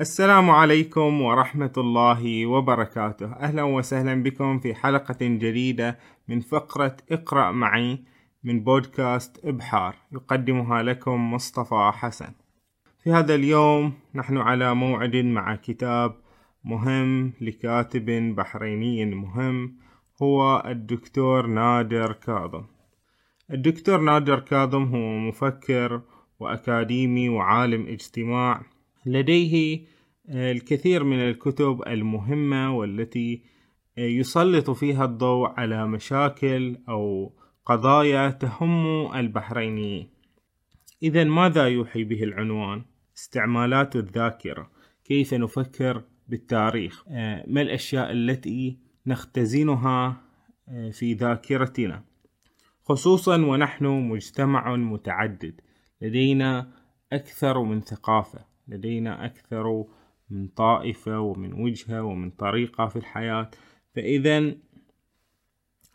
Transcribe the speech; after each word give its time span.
السلام 0.00 0.50
عليكم 0.50 1.20
ورحمة 1.20 1.72
الله 1.76 2.46
وبركاته. 2.46 3.32
أهلا 3.32 3.62
وسهلا 3.62 4.22
بكم 4.22 4.58
في 4.58 4.74
حلقة 4.74 5.16
جديدة 5.20 5.98
من 6.28 6.40
فقرة 6.40 6.96
اقرأ 7.12 7.50
معي 7.50 7.98
من 8.44 8.64
بودكاست 8.64 9.44
إبحار 9.44 9.96
يقدمها 10.12 10.82
لكم 10.82 11.32
مصطفى 11.34 11.90
حسن. 11.94 12.32
في 13.04 13.12
هذا 13.12 13.34
اليوم 13.34 13.92
نحن 14.14 14.36
على 14.36 14.74
موعد 14.74 15.16
مع 15.16 15.54
كتاب 15.54 16.14
مهم 16.64 17.32
لكاتب 17.40 18.34
بحريني 18.36 19.04
مهم 19.04 19.76
هو 20.22 20.62
الدكتور 20.66 21.46
نادر 21.46 22.12
كاظم. 22.12 22.64
الدكتور 23.50 24.00
نادر 24.00 24.38
كاظم 24.38 24.82
هو 24.84 25.18
مفكر 25.18 26.00
وأكاديمي 26.38 27.28
وعالم 27.28 27.86
اجتماع. 27.86 28.62
لديه 29.06 29.80
الكثير 30.30 31.04
من 31.04 31.20
الكتب 31.20 31.82
المهمة 31.86 32.76
والتي 32.76 33.42
آه، 33.98 34.00
يسلط 34.00 34.70
فيها 34.70 35.04
الضوء 35.04 35.48
على 35.48 35.86
مشاكل 35.86 36.78
أو 36.88 37.32
قضايا 37.66 38.30
تهم 38.30 39.14
البحرينيين 39.14 40.08
إذا 41.02 41.24
ماذا 41.24 41.68
يوحي 41.68 42.04
به 42.04 42.22
العنوان؟ 42.22 42.82
استعمالات 43.16 43.96
الذاكرة. 43.96 44.70
كيف 45.04 45.34
نفكر 45.34 46.02
بالتاريخ؟ 46.28 47.04
آه، 47.08 47.44
ما 47.46 47.62
الأشياء 47.62 48.12
التي 48.12 48.78
نختزنها 49.06 50.22
في 50.92 51.14
ذاكرتنا؟ 51.14 52.04
خصوصا 52.82 53.36
ونحن 53.36 53.86
مجتمع 53.86 54.76
متعدد. 54.76 55.60
لدينا 56.02 56.72
أكثر 57.12 57.62
من 57.62 57.80
ثقافة. 57.80 58.44
لدينا 58.68 59.24
أكثر 59.24 59.84
من 60.30 60.48
طائفة 60.48 61.20
ومن 61.20 61.52
وجهة 61.52 62.02
ومن 62.02 62.30
طريقة 62.30 62.86
في 62.86 62.96
الحياة. 62.96 63.50
فإذا 63.94 64.54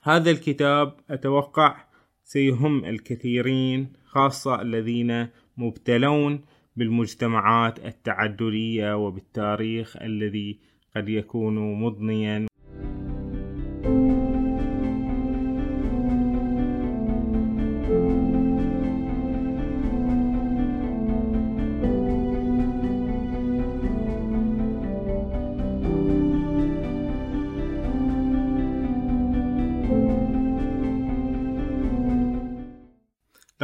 هذا 0.03 0.31
الكتاب 0.31 0.99
أتوقع 1.09 1.85
سيهم 2.23 2.85
الكثيرين 2.85 3.93
خاصة 4.05 4.61
الذين 4.61 5.27
مبتلون 5.57 6.41
بالمجتمعات 6.75 7.85
التعددية 7.85 8.97
وبالتاريخ 8.97 9.97
الذي 9.97 10.59
قد 10.95 11.09
يكون 11.09 11.81
مضنيا. 11.81 12.47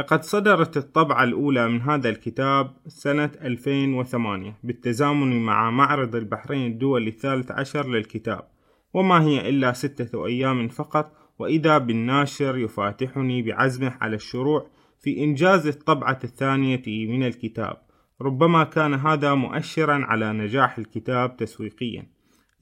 لقد 0.02 0.22
صدرت 0.22 0.76
الطبعة 0.76 1.24
الأولى 1.24 1.68
من 1.68 1.80
هذا 1.80 2.08
الكتاب 2.08 2.70
سنة 2.86 3.30
2008 3.42 4.56
بالتزامن 4.62 5.44
مع 5.44 5.70
معرض 5.70 6.16
البحرين 6.16 6.72
الدولي 6.72 7.08
الثالث 7.08 7.50
عشر 7.50 7.88
للكتاب 7.88 8.48
وما 8.94 9.22
هي 9.22 9.48
إلا 9.48 9.72
ستة 9.72 10.26
أيام 10.26 10.68
فقط 10.68 11.12
وإذا 11.38 11.78
بالناشر 11.78 12.58
يفاتحني 12.58 13.42
بعزمه 13.42 13.96
على 14.00 14.16
الشروع 14.16 14.66
في 15.00 15.24
إنجاز 15.24 15.66
الطبعة 15.66 16.18
الثانية 16.24 16.82
من 16.86 17.26
الكتاب. 17.26 17.76
ربما 18.20 18.64
كان 18.64 18.94
هذا 18.94 19.34
مؤشرا 19.34 20.04
على 20.04 20.32
نجاح 20.32 20.78
الكتاب 20.78 21.36
تسويقيا 21.36 22.06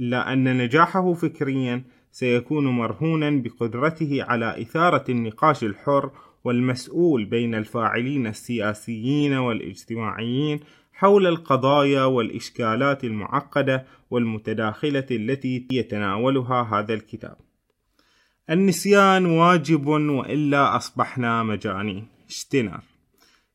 إلا 0.01 0.33
أن 0.33 0.59
نجاحه 0.59 1.13
فكريا 1.13 1.85
سيكون 2.11 2.67
مرهونا 2.67 3.31
بقدرته 3.31 4.23
على 4.23 4.63
إثارة 4.63 5.05
النقاش 5.09 5.65
الحر 5.65 6.11
والمسؤول 6.45 7.25
بين 7.25 7.55
الفاعلين 7.55 8.27
السياسيين 8.27 9.33
والاجتماعيين 9.33 10.61
حول 10.93 11.27
القضايا 11.27 12.05
والإشكالات 12.05 13.05
المعقدة 13.05 13.87
والمتداخلة 14.11 15.07
التي 15.11 15.67
يتناولها 15.73 16.63
هذا 16.63 16.95
الكتاب. 16.95 17.37
النسيان 18.51 19.27
واجب 19.27 19.87
وإلا 19.87 20.77
أصبحنا 20.77 21.43
مجانين. 21.43 22.07
اشتنر 22.29 22.81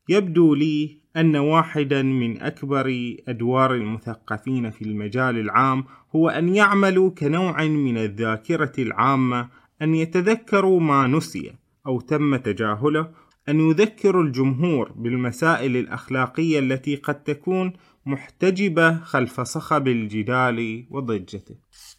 يبدو 0.08 0.54
لي 0.54 0.98
أن 1.16 1.36
واحدا 1.36 2.02
من 2.02 2.42
أكبر 2.42 3.14
أدوار 3.28 3.74
المثقفين 3.74 4.70
في 4.70 4.82
المجال 4.82 5.38
العام 5.38 5.84
هو 6.16 6.28
أن 6.28 6.54
يعملوا 6.54 7.10
كنوع 7.10 7.64
من 7.64 7.98
الذاكرة 7.98 8.72
العامة 8.78 9.48
أن 9.82 9.94
يتذكروا 9.94 10.80
ما 10.80 11.06
نسي 11.06 11.52
أو 11.86 12.00
تم 12.00 12.36
تجاهله 12.36 13.10
أن 13.48 13.60
يذكر 13.60 14.20
الجمهور 14.20 14.92
بالمسائل 14.92 15.76
الأخلاقية 15.76 16.58
التي 16.58 16.96
قد 16.96 17.22
تكون 17.22 17.72
محتجبة 18.06 18.98
خلف 18.98 19.40
صخب 19.40 19.88
الجدال 19.88 20.86
وضجته. 20.90 21.56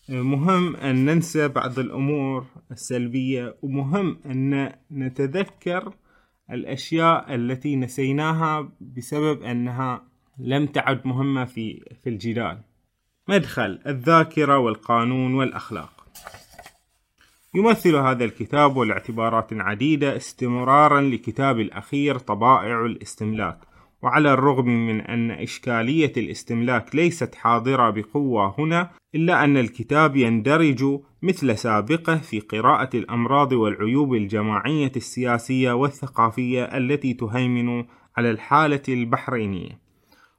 مهم 0.09 0.75
أن 0.75 1.05
ننسى 1.05 1.47
بعض 1.47 1.79
الأمور 1.79 2.45
السلبية 2.71 3.57
ومهم 3.61 4.19
أن 4.25 4.73
نتذكر 4.91 5.93
الأشياء 6.51 7.35
التي 7.35 7.75
نسيناها 7.75 8.71
بسبب 8.81 9.41
أنها 9.43 10.07
لم 10.39 10.65
تعد 10.65 11.07
مهمة 11.07 11.45
في 11.45 11.81
في 12.03 12.09
الجدال. 12.09 12.61
مدخل 13.29 13.79
الذاكرة 13.87 14.57
والقانون 14.57 15.33
والأخلاق. 15.33 15.96
يمثل 17.55 17.95
هذا 17.95 18.25
الكتاب 18.25 18.77
والاعتبارات 18.77 19.53
عديدة 19.53 20.15
استمرارا 20.15 21.01
لكتاب 21.01 21.59
الأخير 21.59 22.17
طبائع 22.17 22.85
الاستملاك 22.85 23.59
وعلى 24.01 24.33
الرغم 24.33 24.87
من 24.87 25.01
أن 25.01 25.31
إشكالية 25.31 26.13
الاستملاك 26.17 26.95
ليست 26.95 27.35
حاضرة 27.35 27.89
بقوة 27.89 28.55
هنا 28.57 28.89
إلا 29.15 29.43
أن 29.43 29.57
الكتاب 29.57 30.15
يندرج 30.15 30.99
مثل 31.21 31.57
سابقه 31.57 32.17
في 32.17 32.39
قراءة 32.39 32.97
الأمراض 32.97 33.51
والعيوب 33.51 34.13
الجماعية 34.13 34.91
السياسية 34.95 35.71
والثقافية 35.71 36.63
التي 36.63 37.13
تهيمن 37.13 37.85
على 38.17 38.31
الحالة 38.31 38.81
البحرينية. 38.89 39.86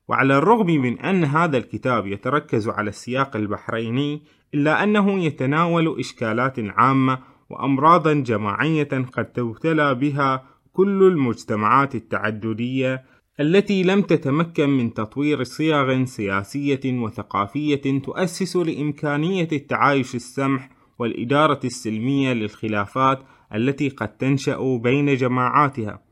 وعلى 0.08 0.38
الرغم 0.38 0.66
من 0.66 0.98
أن 0.98 1.24
هذا 1.24 1.56
الكتاب 1.56 2.06
يتركز 2.06 2.68
على 2.68 2.88
السياق 2.88 3.36
البحريني 3.36 4.22
إلا 4.54 4.82
أنه 4.82 5.24
يتناول 5.24 5.98
إشكالات 5.98 6.54
عامة 6.58 7.18
وأمراضا 7.50 8.14
جماعية 8.14 9.06
قد 9.12 9.32
تبتلى 9.32 9.94
بها 9.94 10.44
كل 10.72 11.02
المجتمعات 11.02 11.94
التعددية 11.94 13.04
التي 13.40 13.82
لم 13.82 14.02
تتمكن 14.02 14.68
من 14.68 14.94
تطوير 14.94 15.42
صيغ 15.42 16.04
سياسية 16.04 16.80
وثقافية 16.84 18.00
تؤسس 18.00 18.56
لإمكانية 18.56 19.48
التعايش 19.52 20.14
السمح 20.14 20.70
والإدارة 20.98 21.60
السلمية 21.64 22.32
للخلافات 22.32 23.18
التي 23.54 23.88
قد 23.88 24.16
تنشأ 24.16 24.78
بين 24.82 25.14
جماعاتها. 25.14 26.07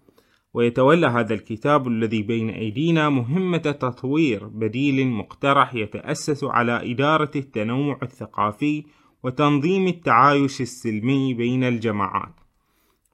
ويتولى 0.56 1.06
هذا 1.06 1.34
الكتاب 1.34 1.88
الذي 1.88 2.22
بين 2.22 2.50
أيدينا 2.50 3.08
مهمة 3.08 3.58
تطوير 3.58 4.46
بديل 4.46 5.06
مقترح 5.06 5.74
يتأسس 5.74 6.44
على 6.44 6.92
إدارة 6.92 7.30
التنوع 7.36 7.98
الثقافي 8.02 8.84
وتنظيم 9.22 9.86
التعايش 9.86 10.60
السلمي 10.60 11.34
بين 11.34 11.64
الجماعات 11.64 12.40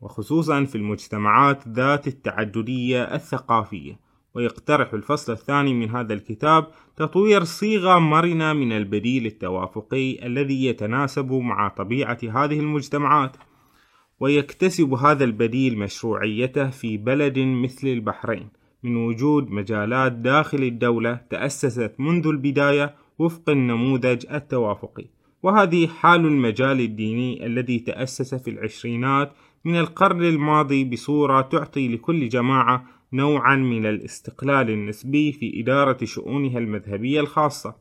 وخصوصا 0.01 0.65
في 0.65 0.75
المجتمعات 0.75 1.69
ذات 1.69 2.07
التعددية 2.07 3.03
الثقافية. 3.03 3.99
ويقترح 4.35 4.93
الفصل 4.95 5.33
الثاني 5.33 5.75
من 5.75 5.91
هذا 5.91 6.15
الكتاب 6.15 6.67
تطوير 6.97 7.45
صيغة 7.45 7.99
مرنة 7.99 8.53
من 8.53 8.73
البديل 8.73 9.27
التوافقي 9.27 10.27
الذي 10.27 10.67
يتناسب 10.67 11.33
مع 11.33 11.69
طبيعة 11.69 12.19
هذه 12.23 12.61
المجتمعات. 12.61 13.37
ويكتسب 14.23 14.95
هذا 14.95 15.25
البديل 15.25 15.79
مشروعيته 15.79 16.71
في 16.71 16.97
بلد 16.97 17.39
مثل 17.39 17.89
البحرين. 17.89 18.49
من 18.83 18.97
وجود 18.97 19.51
مجالات 19.51 20.13
داخل 20.13 20.63
الدولة 20.63 21.21
تأسست 21.31 21.93
منذ 21.99 22.27
البداية 22.27 22.95
وفق 23.19 23.51
النموذج 23.51 24.27
التوافقي. 24.33 25.07
وهذه 25.43 25.87
حال 25.87 26.27
المجال 26.27 26.81
الديني 26.81 27.47
الذي 27.47 27.79
تأسس 27.79 28.35
في 28.35 28.51
العشرينات 28.51 29.33
من 29.65 29.77
القرن 29.77 30.23
الماضي 30.23 30.85
بصورة 30.85 31.41
تعطي 31.41 31.89
لكل 31.89 32.29
جماعة 32.29 32.85
نوعا 33.13 33.57
من 33.57 33.87
الاستقلال 33.87 34.71
النسبي 34.71 35.33
في 35.33 35.61
إدارة 35.61 36.05
شؤونها 36.05 36.59
المذهبية 36.59 37.21
الخاصة. 37.21 37.75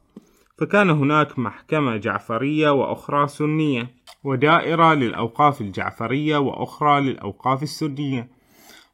فكان 0.61 0.89
هناك 0.89 1.39
محكمة 1.39 1.97
جعفرية 1.97 2.69
وأخرى 2.69 3.27
سنية 3.27 3.89
ودائرة 4.23 4.93
للأوقاف 4.93 5.61
الجعفرية 5.61 6.37
وأخرى 6.37 7.01
للأوقاف 7.01 7.63
السنية. 7.63 8.29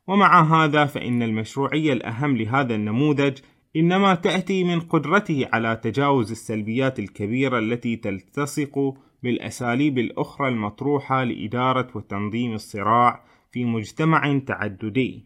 ومع 0.07 0.41
هذا 0.41 0.85
فإن 0.85 1.23
المشروعية 1.23 1.93
الأهم 1.93 2.37
لهذا 2.37 2.75
النموذج 2.75 3.37
إنما 3.75 4.15
تأتي 4.15 4.63
من 4.63 4.79
قدرته 4.79 5.47
على 5.53 5.75
تجاوز 5.75 6.31
السلبيات 6.31 6.99
الكبيرة 6.99 7.59
التي 7.59 7.95
تلتصق 7.95 8.93
بالأساليب 9.23 9.97
الأخرى 9.97 10.47
المطروحة 10.47 11.23
لإدارة 11.23 11.87
وتنظيم 11.95 12.53
الصراع 12.53 13.23
في 13.51 13.65
مجتمع 13.65 14.39
تعددي 14.47 15.25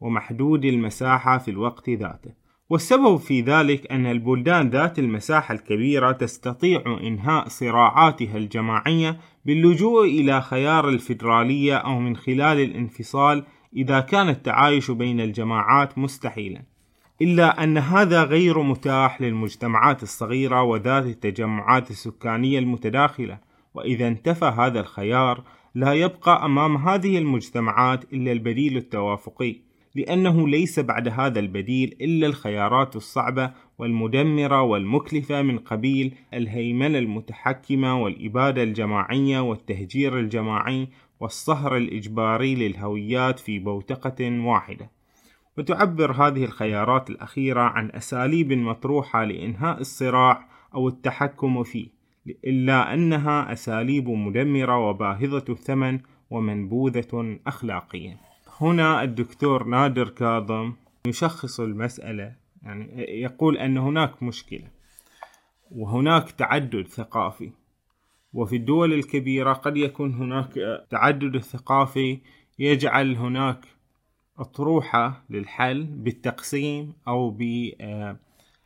ومحدود 0.00 0.64
المساحة 0.64 1.38
في 1.38 1.50
الوقت 1.50 1.90
ذاته. 1.90 2.43
والسبب 2.70 3.16
في 3.16 3.40
ذلك 3.40 3.92
أن 3.92 4.06
البلدان 4.06 4.70
ذات 4.70 4.98
المساحة 4.98 5.54
الكبيرة 5.54 6.12
تستطيع 6.12 6.98
إنهاء 7.02 7.48
صراعاتها 7.48 8.36
الجماعية 8.36 9.20
باللجوء 9.44 10.04
إلى 10.04 10.40
خيار 10.40 10.88
الفيدرالية 10.88 11.76
أو 11.76 11.98
من 11.98 12.16
خلال 12.16 12.60
الانفصال 12.60 13.44
إذا 13.76 14.00
كان 14.00 14.28
التعايش 14.28 14.90
بين 14.90 15.20
الجماعات 15.20 15.98
مستحيلا. 15.98 16.62
إلا 17.22 17.64
أن 17.64 17.78
هذا 17.78 18.24
غير 18.24 18.62
متاح 18.62 19.20
للمجتمعات 19.20 20.02
الصغيرة 20.02 20.62
وذات 20.62 21.04
التجمعات 21.04 21.90
السكانية 21.90 22.58
المتداخلة 22.58 23.38
وإذا 23.74 24.08
انتفى 24.08 24.44
هذا 24.44 24.80
الخيار 24.80 25.44
لا 25.74 25.92
يبقى 25.92 26.44
أمام 26.44 26.76
هذه 26.76 27.18
المجتمعات 27.18 28.12
إلا 28.12 28.32
البديل 28.32 28.76
التوافقي. 28.76 29.63
لأنه 29.94 30.48
ليس 30.48 30.80
بعد 30.80 31.08
هذا 31.08 31.40
البديل 31.40 31.96
إلا 32.00 32.26
الخيارات 32.26 32.96
الصعبة 32.96 33.50
والمدمرة 33.78 34.62
والمكلفة 34.62 35.42
من 35.42 35.58
قبيل 35.58 36.14
الهيمنة 36.34 36.98
المتحكمة 36.98 38.02
والإبادة 38.02 38.62
الجماعية 38.62 39.40
والتهجير 39.40 40.18
الجماعي 40.18 40.88
والصهر 41.20 41.76
الإجباري 41.76 42.54
للهويات 42.54 43.38
في 43.38 43.58
بوتقة 43.58 44.40
واحدة. 44.46 44.90
وتعبر 45.58 46.12
هذه 46.12 46.44
الخيارات 46.44 47.10
الأخيرة 47.10 47.60
عن 47.60 47.90
أساليب 47.90 48.52
مطروحة 48.52 49.24
لإنهاء 49.24 49.80
الصراع 49.80 50.48
أو 50.74 50.88
التحكم 50.88 51.62
فيه، 51.62 51.88
إلا 52.44 52.94
أنها 52.94 53.52
أساليب 53.52 54.08
مدمرة 54.08 54.78
وباهظة 54.88 55.44
الثمن 55.48 55.98
ومنبوذة 56.30 57.38
أخلاقيا. 57.46 58.33
هنا 58.60 59.02
الدكتور 59.02 59.64
نادر 59.64 60.08
كاظم 60.08 60.72
يشخص 61.06 61.60
المسألة 61.60 62.36
يعني 62.62 63.04
يقول 63.22 63.58
أن 63.58 63.78
هناك 63.78 64.22
مشكلة 64.22 64.68
وهناك 65.70 66.30
تعدد 66.30 66.86
ثقافي 66.86 67.50
وفي 68.32 68.56
الدول 68.56 68.92
الكبيرة 68.92 69.52
قد 69.52 69.76
يكون 69.76 70.14
هناك 70.14 70.54
تعدد 70.90 71.34
الثقافي 71.34 72.18
يجعل 72.58 73.16
هناك 73.16 73.66
أطروحة 74.38 75.24
للحل 75.30 75.84
بالتقسيم 75.84 76.92
أو 77.08 77.38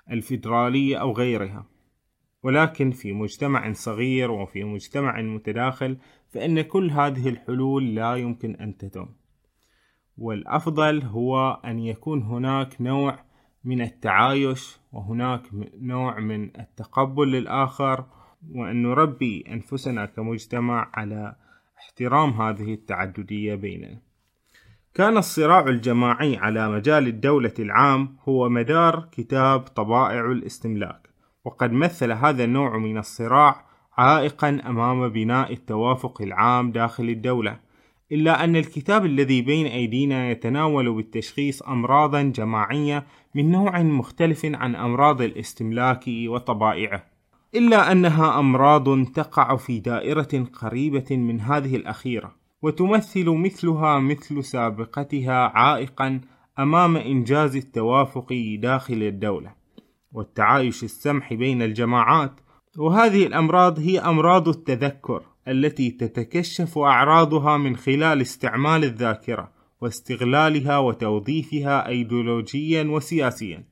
بالفيدرالية 0.09 0.97
أو 0.97 1.13
غيرها. 1.13 1.67
ولكن 2.43 2.91
في 2.91 3.13
مجتمع 3.13 3.73
صغير 3.73 4.31
وفي 4.31 4.65
مجتمع 4.65 5.21
متداخل 5.21 5.97
فإن 6.29 6.61
كل 6.61 6.91
هذه 6.91 7.29
الحلول 7.29 7.95
لا 7.95 8.17
يمكن 8.17 8.55
أن 8.55 8.77
تتم. 8.77 9.09
والأفضل 10.19 11.03
هو 11.03 11.61
أن 11.65 11.79
يكون 11.79 12.23
هناك 12.23 12.81
نوع 12.81 13.19
من 13.65 13.81
التعايش 13.81 14.79
وهناك 14.93 15.43
نوع 15.81 16.21
من 16.21 16.45
التقبل 16.61 17.33
للآخر 17.33 18.05
وأن 18.55 18.83
نربي 18.83 19.45
أنفسنا 19.49 20.07
كمجتمع 20.07 20.91
على 20.95 21.35
احترام 21.79 22.31
هذه 22.31 22.75
التعددية 22.75 23.55
بيننا. 23.55 23.99
كان 24.95 25.17
الصراع 25.17 25.61
الجماعي 25.61 26.37
على 26.37 26.69
مجال 26.69 27.07
الدولة 27.07 27.55
العام 27.59 28.17
هو 28.29 28.49
مدار 28.49 29.09
كتاب 29.13 29.61
طبائع 29.61 30.33
الاستملاك، 30.33 31.09
وقد 31.45 31.73
مثل 31.73 32.13
هذا 32.13 32.45
النوع 32.45 32.79
من 32.79 32.99
الصراع 32.99 33.65
عائقا 33.97 34.49
أمام 34.67 35.09
بناء 35.09 35.53
التوافق 35.53 36.23
العام 36.23 36.73
داخل 36.73 37.09
الدولة، 37.09 37.68
إلا 38.13 38.45
أن 38.45 38.57
الكتاب 38.57 39.05
الذي 39.05 39.43
بين 39.43 39.67
أيدينا 39.67 40.31
يتناول 40.31 40.93
بالتشخيص 40.93 41.63
أمراضا 41.63 42.23
جماعية 42.23 43.07
من 43.35 43.51
نوع 43.51 43.83
مختلف 43.83 44.45
عن 44.45 44.77
أمراض 44.77 45.23
الاستملاك 45.23 46.05
وطبائعه 46.09 47.05
إلا 47.55 47.93
أنها 47.93 48.39
أمراض 48.39 49.05
تقع 49.05 49.57
في 49.57 49.81
دائرة 49.81 50.47
قريبة 50.61 51.17
من 51.17 51.41
هذه 51.41 51.77
الأخيرة 51.77 52.35
وتمثل 52.63 53.31
مثلها 53.31 53.99
مثل 53.99 54.45
سابقتها 54.45 55.53
عائقا 55.55 56.21
أمام 56.59 56.97
إنجاز 56.97 57.57
التوافق 57.57 58.57
داخل 58.59 59.03
الدولة 59.03 59.53
والتعايش 60.13 60.85
السمح 60.85 61.35
بين 61.35 61.63
الجماعات. 61.63 62.41
وهذه 62.79 63.27
الأمراض 63.27 63.79
هي 63.79 63.99
أمراض 63.99 64.49
التذكر 64.49 65.23
التي 65.51 65.91
تتكشف 65.91 66.79
أعراضها 66.79 67.57
من 67.57 67.77
خلال 67.77 68.21
استعمال 68.21 68.85
الذاكرة 68.85 69.53
واستغلالها 69.81 70.79
وتوظيفها 70.79 71.89
أيديولوجيا 71.89 72.83
وسياسيا. 72.83 73.65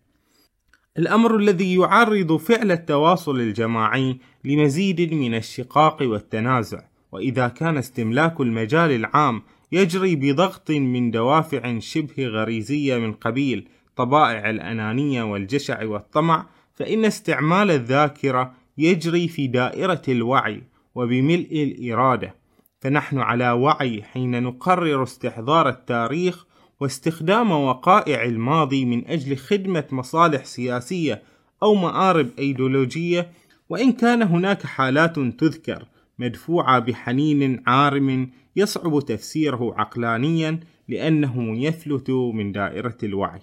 الأمر 0.99 1.37
الذي 1.37 1.75
يعرض 1.75 2.37
فعل 2.37 2.73
التواصل 2.73 3.41
الجماعي 3.41 4.19
لمزيد 4.45 5.15
من 5.15 5.35
الشقاق 5.35 6.03
والتنازع، 6.03 6.83
وإذا 7.13 7.49
كان 7.49 7.77
استملاك 7.77 8.41
المجال 8.41 8.91
العام 8.91 9.43
يجري 9.73 10.17
بضغط 10.17 10.71
من 10.71 11.11
دوافع 11.11 11.79
شبه 11.79 12.27
غريزية 12.27 12.99
من 12.99 13.13
قبيل 13.13 13.69
طبائع 13.97 14.51
الأنانية 14.51 15.23
والجشع 15.23 15.85
والطمع، 15.85 16.47
فإن 16.75 17.05
استعمال 17.05 17.71
الذاكرة 17.71 18.55
يجري 18.79 19.29
في 19.29 19.47
دائرة 19.47 20.03
الوعي 20.09 20.63
وبملء 20.97 21.63
الإرادة 21.63 22.35
فنحن 22.81 23.19
على 23.19 23.51
وعي 23.51 24.03
حين 24.03 24.43
نقرر 24.43 25.03
استحضار 25.03 25.69
التاريخ 25.69 26.47
واستخدام 26.81 27.51
وقائع 27.51 28.25
الماضي 28.25 28.85
من 28.85 29.09
أجل 29.09 29.37
خدمة 29.37 29.85
مصالح 29.93 30.45
سياسية 30.45 31.23
أو 31.63 31.75
مآرب 31.75 32.29
أيديولوجية 32.39 33.31
وإن 33.69 33.93
كان 33.93 34.23
هناك 34.23 34.67
حالات 34.67 35.19
تذكر 35.19 35.87
مدفوعة 36.19 36.79
بحنين 36.79 37.63
عارم 37.67 38.31
يصعب 38.57 39.01
تفسيره 39.01 39.75
عقلانيا 39.79 40.61
لأنه 40.89 41.59
يفلت 41.59 42.11
من 42.11 42.53
دائرة 42.53 42.97
الوعي. 43.03 43.41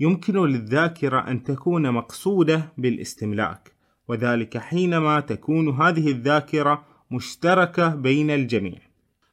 يمكن 0.00 0.46
للذاكرة 0.46 1.18
أن 1.30 1.42
تكون 1.42 1.90
مقصودة 1.90 2.72
بالاستملاك، 2.78 3.72
وذلك 4.10 4.58
حينما 4.58 5.20
تكون 5.20 5.68
هذه 5.68 6.10
الذاكرة 6.10 6.84
مشتركة 7.10 7.94
بين 7.94 8.30
الجميع. 8.30 8.78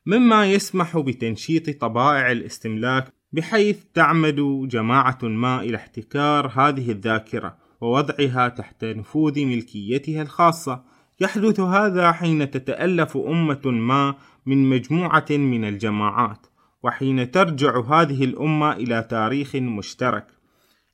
مما 0.06 0.52
يسمح 0.52 0.98
بتنشيط 0.98 1.82
طبائع 1.82 2.32
الاستملاك 2.32 3.14
بحيث 3.34 3.84
تعمد 3.94 4.68
جماعة 4.68 5.18
ما 5.24 5.62
إلى 5.62 5.78
احتكار 5.78 6.52
هذه 6.56 6.92
الذاكرة 6.92 7.58
ووضعها 7.82 8.48
تحت 8.48 8.86
نفوذ 8.86 9.46
ملكيتها 9.46 10.22
الخاصة. 10.22 10.84
يحدث 11.20 11.60
هذا 11.60 12.12
حين 12.12 12.52
تتألف 12.52 13.18
أمة 13.18 13.62
ما 13.66 14.16
من 14.46 14.70
مجموعة 14.70 15.26
من 15.32 15.66
الجماعات 15.66 16.48
وحين 16.84 17.32
ترجع 17.32 17.80
هذه 17.80 18.24
الأمة 18.24 18.72
إلى 18.74 19.08
تاريخ 19.10 19.56
مشترك. 19.56 20.37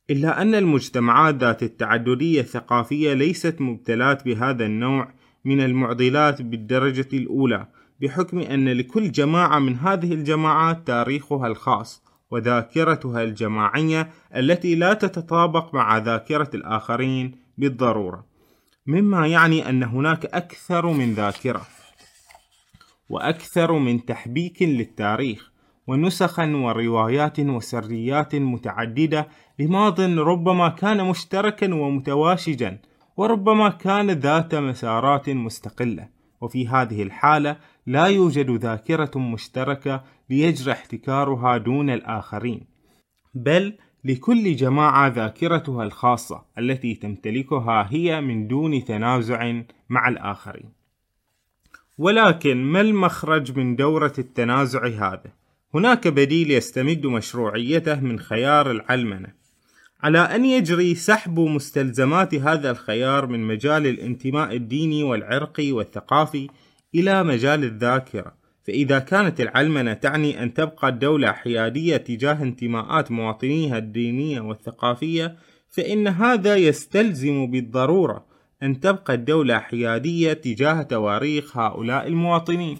إلا 0.09 0.41
أن 0.41 0.55
المجتمعات 0.55 1.35
ذات 1.35 1.63
التعددية 1.63 2.41
الثقافية 2.41 3.13
ليست 3.13 3.61
مبتلات 3.61 4.25
بهذا 4.25 4.65
النوع 4.65 5.13
من 5.45 5.61
المعضلات 5.61 6.41
بالدرجة 6.41 7.07
الأولى 7.13 7.67
بحكم 8.01 8.39
أن 8.39 8.69
لكل 8.69 9.11
جماعة 9.11 9.59
من 9.59 9.75
هذه 9.75 10.13
الجماعات 10.13 10.87
تاريخها 10.87 11.47
الخاص 11.47 12.03
وذاكرتها 12.31 13.23
الجماعية 13.23 14.09
التي 14.35 14.75
لا 14.75 14.93
تتطابق 14.93 15.75
مع 15.75 15.97
ذاكرة 15.97 16.49
الآخرين 16.53 17.35
بالضرورة. 17.57 18.25
مما 18.87 19.27
يعني 19.27 19.69
أن 19.69 19.83
هناك 19.83 20.25
أكثر 20.25 20.87
من 20.87 21.13
ذاكرة 21.13 21.67
وأكثر 23.09 23.71
من 23.71 24.05
تحبيك 24.05 24.61
للتاريخ. 24.61 25.52
ونسخا 25.87 26.45
وروايات 26.55 27.39
وسريات 27.39 28.35
متعددة 28.35 29.27
لماض 29.59 30.01
ربما 30.01 30.69
كان 30.69 31.05
مشتركا 31.05 31.73
ومتواشجا 31.73 32.77
وربما 33.17 33.69
كان 33.69 34.11
ذات 34.11 34.55
مسارات 34.55 35.29
مستقلة 35.29 36.07
وفي 36.41 36.67
هذه 36.67 37.03
الحالة 37.03 37.57
لا 37.87 38.05
يوجد 38.05 38.51
ذاكرة 38.51 39.11
مشتركة 39.19 40.03
ليجرى 40.29 40.71
احتكارها 40.71 41.57
دون 41.57 41.89
الآخرين 41.89 42.65
بل 43.35 43.73
لكل 44.03 44.55
جماعة 44.55 45.07
ذاكرتها 45.07 45.83
الخاصة 45.83 46.45
التي 46.57 46.95
تمتلكها 46.95 47.87
هي 47.91 48.21
من 48.21 48.47
دون 48.47 48.83
تنازع 48.85 49.61
مع 49.89 50.07
الآخرين 50.07 50.71
ولكن 51.97 52.63
ما 52.63 52.81
المخرج 52.81 53.59
من 53.59 53.75
دورة 53.75 54.13
التنازع 54.19 54.87
هذا؟ 54.87 55.42
هناك 55.75 56.07
بديل 56.07 56.51
يستمد 56.51 57.05
مشروعيته 57.05 57.99
من 57.99 58.19
خيار 58.19 58.71
العلمنة. 58.71 59.27
على 60.03 60.19
أن 60.19 60.45
يجري 60.45 60.95
سحب 60.95 61.39
مستلزمات 61.39 62.35
هذا 62.35 62.71
الخيار 62.71 63.27
من 63.27 63.47
مجال 63.47 63.87
الانتماء 63.87 64.55
الديني 64.55 65.03
والعرقي 65.03 65.71
والثقافي 65.71 66.47
إلى 66.95 67.23
مجال 67.23 67.63
الذاكرة. 67.63 68.33
فإذا 68.63 68.99
كانت 68.99 69.41
العلمنة 69.41 69.93
تعني 69.93 70.43
أن 70.43 70.53
تبقى 70.53 70.89
الدولة 70.89 71.31
حيادية 71.31 71.97
تجاه 71.97 72.43
انتماءات 72.43 73.11
مواطنيها 73.11 73.77
الدينية 73.77 74.41
والثقافية 74.41 75.35
فإن 75.69 76.07
هذا 76.07 76.55
يستلزم 76.55 77.51
بالضرورة 77.51 78.25
أن 78.63 78.79
تبقى 78.79 79.13
الدولة 79.13 79.59
حيادية 79.59 80.33
تجاه 80.33 80.81
تواريخ 80.81 81.57
هؤلاء 81.57 82.07
المواطنين. 82.07 82.77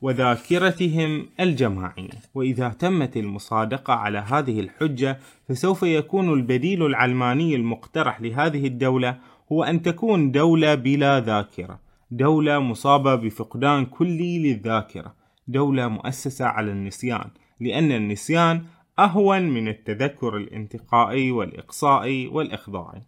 وذاكرتهم 0.00 1.26
الجماعية 1.40 2.10
وإذا 2.34 2.68
تمت 2.68 3.16
المصادقة 3.16 3.92
على 3.94 4.18
هذه 4.18 4.60
الحجة 4.60 5.18
فسوف 5.48 5.82
يكون 5.82 6.32
البديل 6.32 6.86
العلماني 6.86 7.54
المقترح 7.54 8.20
لهذه 8.20 8.66
الدولة 8.66 9.18
هو 9.52 9.64
أن 9.64 9.82
تكون 9.82 10.30
دولة 10.30 10.74
بلا 10.74 11.20
ذاكرة 11.20 11.80
دولة 12.10 12.58
مصابة 12.58 13.14
بفقدان 13.14 13.84
كلي 13.86 14.38
للذاكرة 14.38 15.14
دولة 15.48 15.88
مؤسسة 15.88 16.44
على 16.44 16.70
النسيان 16.70 17.30
لأن 17.60 17.92
النسيان 17.92 18.64
أهون 18.98 19.42
من 19.42 19.68
التذكر 19.68 20.36
الانتقائي 20.36 21.30
والإقصائي 21.30 22.28
والإخضاعي. 22.28 23.02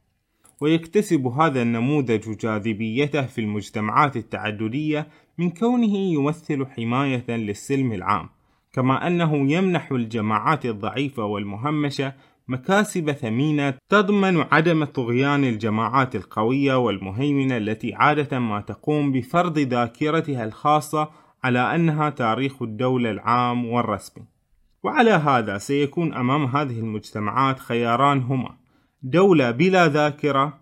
ويكتسب 0.60 1.26
هذا 1.26 1.62
النموذج 1.62 2.36
جاذبيته 2.36 3.26
في 3.26 3.40
المجتمعات 3.40 4.16
التعددية 4.16 5.08
من 5.40 5.50
كونه 5.50 5.96
يمثل 5.96 6.66
حماية 6.66 7.24
للسلم 7.28 7.92
العام 7.92 8.28
كما 8.72 9.06
أنه 9.06 9.52
يمنح 9.52 9.92
الجماعات 9.92 10.66
الضعيفة 10.66 11.24
والمهمشة 11.24 12.12
مكاسب 12.48 13.12
ثمينة 13.12 13.74
تضمن 13.88 14.44
عدم 14.52 14.84
طغيان 14.84 15.44
الجماعات 15.44 16.16
القوية 16.16 16.74
والمهيمنة 16.74 17.56
التي 17.56 17.94
عادة 17.94 18.38
ما 18.38 18.60
تقوم 18.60 19.12
بفرض 19.12 19.58
ذاكرتها 19.58 20.44
الخاصة 20.44 21.08
على 21.44 21.74
أنها 21.74 22.10
تاريخ 22.10 22.62
الدولة 22.62 23.10
العام 23.10 23.66
والرسمي. 23.66 24.24
وعلى 24.82 25.10
هذا 25.10 25.58
سيكون 25.58 26.14
أمام 26.14 26.44
هذه 26.44 26.78
المجتمعات 26.78 27.58
خياران 27.58 28.20
هما 28.20 28.54
دولة 29.02 29.50
بلا 29.50 29.88
ذاكرة 29.88 30.59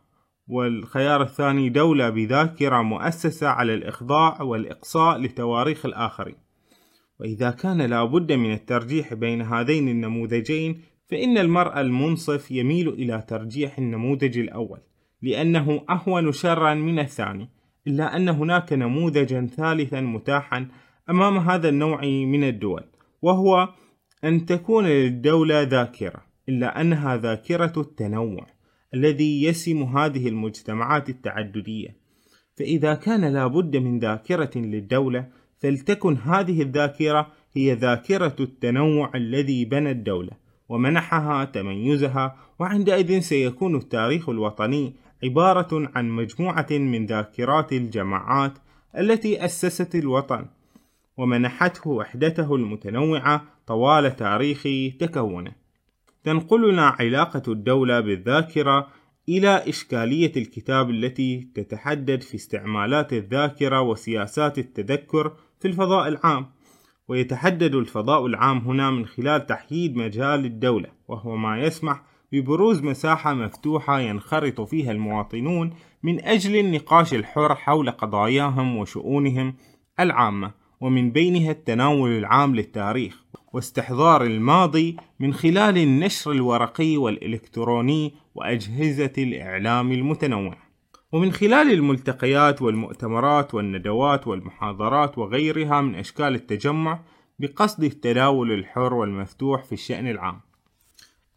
والخيار 0.49 1.23
الثاني 1.23 1.69
دولة 1.69 2.11
بذاكرة 2.11 2.83
مؤسسة 2.83 3.49
على 3.49 3.75
الإخضاع 3.75 4.43
والإقصاء 4.43 5.19
لتواريخ 5.19 5.87
الآخرين. 5.87 6.37
وإذا 7.21 7.50
كان 7.50 7.83
لابد 7.83 8.33
من 8.33 8.52
الترجيح 8.52 9.14
بين 9.14 9.43
هذين 9.43 9.88
النموذجين 9.88 10.81
فإن 11.11 11.38
المرء 11.38 11.81
المنصف 11.81 12.50
يميل 12.50 12.88
إلى 12.88 13.25
ترجيح 13.28 13.78
النموذج 13.78 14.38
الأول 14.38 14.78
لأنه 15.23 15.85
أهون 15.90 16.33
شرا 16.33 16.75
من 16.75 16.99
الثاني 16.99 17.49
إلا 17.87 18.17
أن 18.17 18.28
هناك 18.28 18.73
نموذجا 18.73 19.47
ثالثا 19.47 20.00
متاحا 20.00 20.69
أمام 21.11 21.38
هذا 21.38 21.69
النوع 21.69 22.00
من 22.05 22.45
الدول 22.45 22.85
وهو 23.23 23.69
أن 24.25 24.47
تكون 24.47 24.87
للدولة 24.87 25.62
ذاكرة 25.62 26.23
إلا 26.49 26.81
أنها 26.81 27.17
ذاكرة 27.17 27.73
التنوع. 27.76 28.47
الذي 28.95 29.45
يسم 29.45 29.83
هذه 29.83 30.28
المجتمعات 30.28 31.09
التعددية 31.09 31.97
فإذا 32.57 32.95
كان 32.95 33.25
لابد 33.25 33.76
من 33.76 33.99
ذاكرة 33.99 34.50
للدولة 34.59 35.28
فلتكن 35.59 36.16
هذه 36.16 36.62
الذاكرة 36.62 37.33
هي 37.52 37.75
ذاكرة 37.75 38.37
التنوع 38.40 39.11
الذي 39.14 39.64
بنى 39.64 39.90
الدولة 39.90 40.33
ومنحها 40.68 41.45
تميزها 41.45 42.37
وعندئذ 42.59 43.21
سيكون 43.21 43.76
التاريخ 43.76 44.28
الوطني 44.28 44.95
عبارة 45.25 45.90
عن 45.95 46.09
مجموعة 46.09 46.66
من 46.71 47.07
ذاكرات 47.07 47.73
الجماعات 47.73 48.52
التي 48.99 49.45
أسست 49.45 49.95
الوطن 49.95 50.47
ومنحته 51.16 51.90
وحدته 51.90 52.54
المتنوعة 52.54 53.45
طوال 53.66 54.16
تاريخ 54.16 54.62
تكونه. 54.99 55.68
تنقلنا 56.25 56.87
علاقة 56.87 57.43
الدولة 57.53 58.01
بالذاكرة 58.01 58.89
إلى 59.29 59.69
إشكالية 59.69 60.33
الكتاب 60.37 60.91
التي 60.91 61.49
تتحدد 61.55 62.23
في 62.23 62.35
استعمالات 62.35 63.13
الذاكرة 63.13 63.81
وسياسات 63.81 64.59
التذكر 64.59 65.33
في 65.61 65.69
الفضاء 65.69 66.09
العام، 66.09 66.47
ويتحدد 67.09 67.75
الفضاء 67.75 68.27
العام 68.27 68.59
هنا 68.59 68.91
من 68.91 69.07
خلال 69.07 69.47
تحييد 69.47 69.97
مجال 69.97 70.45
الدولة، 70.45 70.89
وهو 71.09 71.37
ما 71.37 71.61
يسمح 71.61 72.03
ببروز 72.33 72.83
مساحة 72.83 73.35
مفتوحة 73.35 74.01
ينخرط 74.01 74.61
فيها 74.61 74.93
المواطنون 74.93 75.75
من 76.03 76.25
أجل 76.25 76.57
النقاش 76.57 77.15
الحر 77.15 77.55
حول 77.55 77.91
قضاياهم 77.91 78.77
وشؤونهم 78.77 79.55
العامة 80.01 80.51
ومن 80.81 81.11
بينها 81.11 81.51
التناول 81.51 82.11
العام 82.11 82.55
للتاريخ. 82.55 83.27
واستحضار 83.52 84.23
الماضي 84.23 84.97
من 85.21 85.35
خلال 85.35 85.78
النشر 85.78 86.33
الورقي 86.33 86.97
والإلكتروني 86.97 88.14
وأجهزة 88.35 89.12
الإعلام 89.19 89.93
المتنوعة 89.93 90.69
ومن 91.12 91.33
خلال 91.33 91.73
الملتقيات 91.73 92.62
والمؤتمرات 92.62 93.55
والندوات 93.55 94.26
والمحاضرات 94.26 95.19
وغيرها 95.19 95.81
من 95.81 95.95
أشكال 95.95 96.35
التجمع 96.35 97.00
بقصد 97.38 97.85
التداول 97.85 98.52
الحر 98.52 98.95
والمفتوح 98.95 99.64
في 99.64 99.73
الشأن 99.73 100.09
العام. 100.09 100.40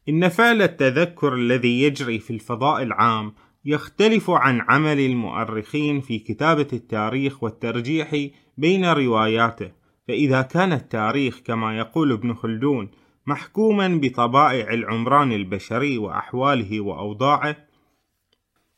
إن 0.10 0.30
فعل 0.30 0.62
التذكر 0.62 1.34
الذي 1.34 1.84
يجري 1.84 2.20
في 2.20 2.34
الفضاء 2.34 2.84
العام 2.84 3.34
يختلف 3.66 4.30
عن 4.30 4.62
عمل 4.70 5.00
المؤرخين 5.00 6.02
في 6.02 6.20
كتابة 6.20 6.68
التاريخ 6.74 7.44
والترجيح 7.44 8.28
بين 8.58 8.86
رواياته، 8.86 9.72
فإذا 10.08 10.42
كان 10.42 10.74
التاريخ 10.74 11.40
كما 11.40 11.78
يقول 11.78 12.12
ابن 12.12 12.34
خلدون 12.34 12.92
محكوما 13.26 14.00
بطبائع 14.02 14.74
العمران 14.74 15.32
البشري 15.32 15.98
وأحواله 15.98 16.82
وأوضاعه، 16.82 17.56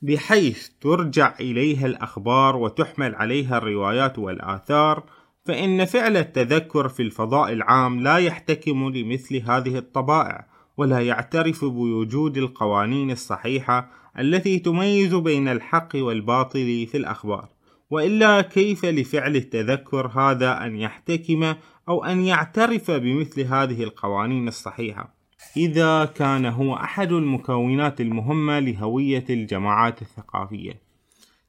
بحيث 0.01 0.70
ترجع 0.82 1.34
إليها 1.39 1.86
الأخبار 1.86 2.56
وتحمل 2.56 3.15
عليها 3.15 3.58
الروايات 3.58 4.20
والآثار، 4.20 5.03
فإن 5.46 5.86
فعل 5.86 6.18
التذكر 6.18 6.89
في 6.89 7.03
الفضاء 7.03 7.53
العام 7.53 8.00
لا 8.00 8.18
يحتكم 8.18 8.89
لمثل 8.89 9.36
هذه 9.36 9.77
الطبائع، 9.77 10.48
ولا 10.77 11.00
يعترف 11.00 11.65
بوجود 11.65 12.38
القوانين 12.38 13.12
الصحيحة 13.12 13.92
التي 14.20 14.60
تميز 14.60 15.15
بين 15.15 15.48
الحق 15.48 15.89
والباطل 15.96 16.88
في 16.92 16.98
الأخبار. 16.98 17.53
وإلا 17.94 18.42
كيف 18.42 18.86
لفعل 18.86 19.36
التذكر 19.36 20.08
هذا 20.08 20.66
أن 20.66 20.76
يحتكم 20.76 21.54
أو 21.90 22.04
أن 22.04 22.22
يعترف 22.22 22.92
بمثل 22.92 23.42
هذه 23.42 23.84
القوانين 23.84 24.48
الصحيحة؟ 24.48 25.16
إذا 25.58 26.06
كان 26.06 26.46
هو 26.46 26.76
أحد 26.76 27.12
المكونات 27.12 28.02
المهمة 28.02 28.60
لهوية 28.60 29.26
الجماعات 29.30 30.02
الثقافية. 30.02 30.82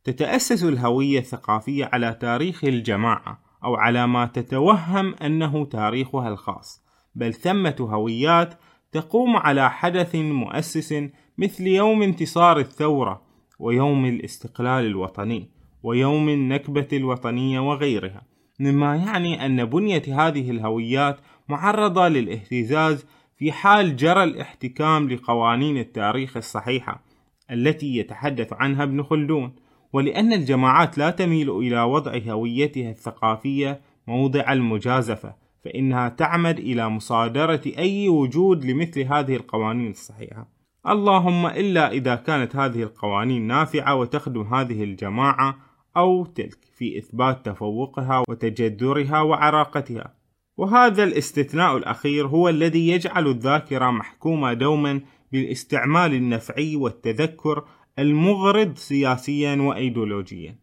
تتأسس 0.04 0.64
الهوية 0.64 1.18
الثقافية 1.18 1.90
على 1.92 2.16
تاريخ 2.20 2.64
الجماعة 2.64 3.42
أو 3.64 3.74
على 3.74 4.06
ما 4.06 4.26
تتوهم 4.26 5.14
أنه 5.14 5.64
تاريخها 5.64 6.28
الخاص 6.28 6.84
بل 7.14 7.34
ثمة 7.34 7.76
هويات 7.80 8.54
تقوم 8.92 9.36
على 9.36 9.70
حدث 9.70 10.14
مؤسس 10.14 10.94
مثل 11.38 11.66
يوم 11.66 12.02
انتصار 12.02 12.58
الثورة 12.58 13.22
ويوم 13.58 14.04
الاستقلال 14.04 14.86
الوطني. 14.86 15.53
ويوم 15.84 16.28
النكبة 16.28 16.88
الوطنية 16.92 17.60
وغيرها 17.60 18.22
مما 18.60 18.96
يعني 18.96 19.46
أن 19.46 19.64
بنية 19.64 20.02
هذه 20.08 20.50
الهويات 20.50 21.20
معرضة 21.48 22.08
للاهتزاز 22.08 23.06
في 23.36 23.52
حال 23.52 23.96
جرى 23.96 24.24
الاحتكام 24.24 25.10
لقوانين 25.10 25.76
التاريخ 25.76 26.36
الصحيحة 26.36 27.04
التي 27.50 27.96
يتحدث 27.96 28.52
عنها 28.52 28.82
ابن 28.82 29.02
خلدون. 29.02 29.52
ولأن 29.92 30.32
الجماعات 30.32 30.98
لا 30.98 31.10
تميل 31.10 31.50
إلى 31.50 31.82
وضع 31.82 32.18
هويتها 32.28 32.90
الثقافية 32.90 33.80
موضع 34.06 34.52
المجازفة 34.52 35.34
فإنها 35.64 36.08
تعمد 36.08 36.58
إلى 36.58 36.88
مصادرة 36.88 37.62
أي 37.78 38.08
وجود 38.08 38.64
لمثل 38.64 39.00
هذه 39.00 39.36
القوانين 39.36 39.90
الصحيحة. 39.90 40.48
اللهم 40.88 41.46
إلا 41.46 41.92
إذا 41.92 42.14
كانت 42.14 42.56
هذه 42.56 42.82
القوانين 42.82 43.46
نافعة 43.46 43.94
وتخدم 43.94 44.54
هذه 44.54 44.84
الجماعة 44.84 45.56
أو 45.96 46.24
تلك 46.24 46.58
في 46.76 46.98
إثبات 46.98 47.46
تفوقها 47.46 48.24
وتجذرها 48.28 49.20
وعراقتها. 49.20 50.14
وهذا 50.56 51.04
الاستثناء 51.04 51.76
الأخير 51.76 52.26
هو 52.26 52.48
الذي 52.48 52.88
يجعل 52.88 53.26
الذاكرة 53.26 53.90
محكومة 53.90 54.52
دوما 54.52 55.00
بالاستعمال 55.32 56.14
النفعي 56.14 56.76
والتذكر 56.76 57.64
المغرض 57.98 58.76
سياسيا 58.76 59.56
وأيديولوجيا. 59.56 60.58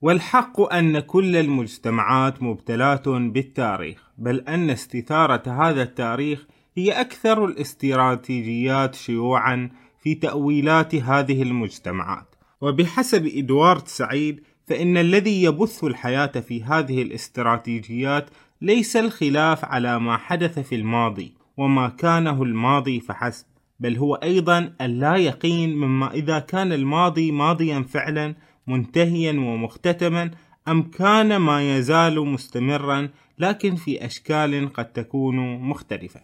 والحق 0.00 0.72
أن 0.72 1.00
كل 1.00 1.36
المجتمعات 1.36 2.42
مبتلاة 2.42 3.02
بالتاريخ 3.06 4.10
بل 4.18 4.40
أن 4.40 4.70
استثارة 4.70 5.42
هذا 5.50 5.82
التاريخ 5.82 6.46
هي 6.76 7.00
أكثر 7.00 7.44
الاستراتيجيات 7.44 8.94
شيوعا 8.94 9.70
في 10.02 10.14
تأويلات 10.14 10.94
هذه 10.94 11.42
المجتمعات. 11.42 12.34
وبحسب 12.60 13.26
إدوارد 13.26 13.88
سعيد 13.88 14.40
فإن 14.70 14.96
الذي 14.96 15.42
يبث 15.42 15.84
الحياة 15.84 16.26
في 16.26 16.64
هذه 16.64 17.02
الاستراتيجيات 17.02 18.30
ليس 18.60 18.96
الخلاف 18.96 19.64
على 19.64 20.00
ما 20.00 20.16
حدث 20.16 20.58
في 20.58 20.74
الماضي 20.74 21.34
وما 21.56 21.88
كانه 21.88 22.42
الماضي 22.42 23.00
فحسب 23.00 23.46
بل 23.80 23.96
هو 23.96 24.14
أيضا 24.14 24.72
اللا 24.80 25.16
يقين 25.16 25.76
مما 25.76 26.12
إذا 26.12 26.38
كان 26.38 26.72
الماضي 26.72 27.32
ماضيا 27.32 27.82
فعلا 27.82 28.34
منتهيا 28.66 29.32
ومختتما 29.32 30.30
أم 30.68 30.82
كان 30.82 31.36
ما 31.36 31.76
يزال 31.76 32.26
مستمرا 32.26 33.08
لكن 33.38 33.74
في 33.74 34.06
أشكال 34.06 34.72
قد 34.72 34.92
تكون 34.92 35.58
مختلفة. 35.58 36.20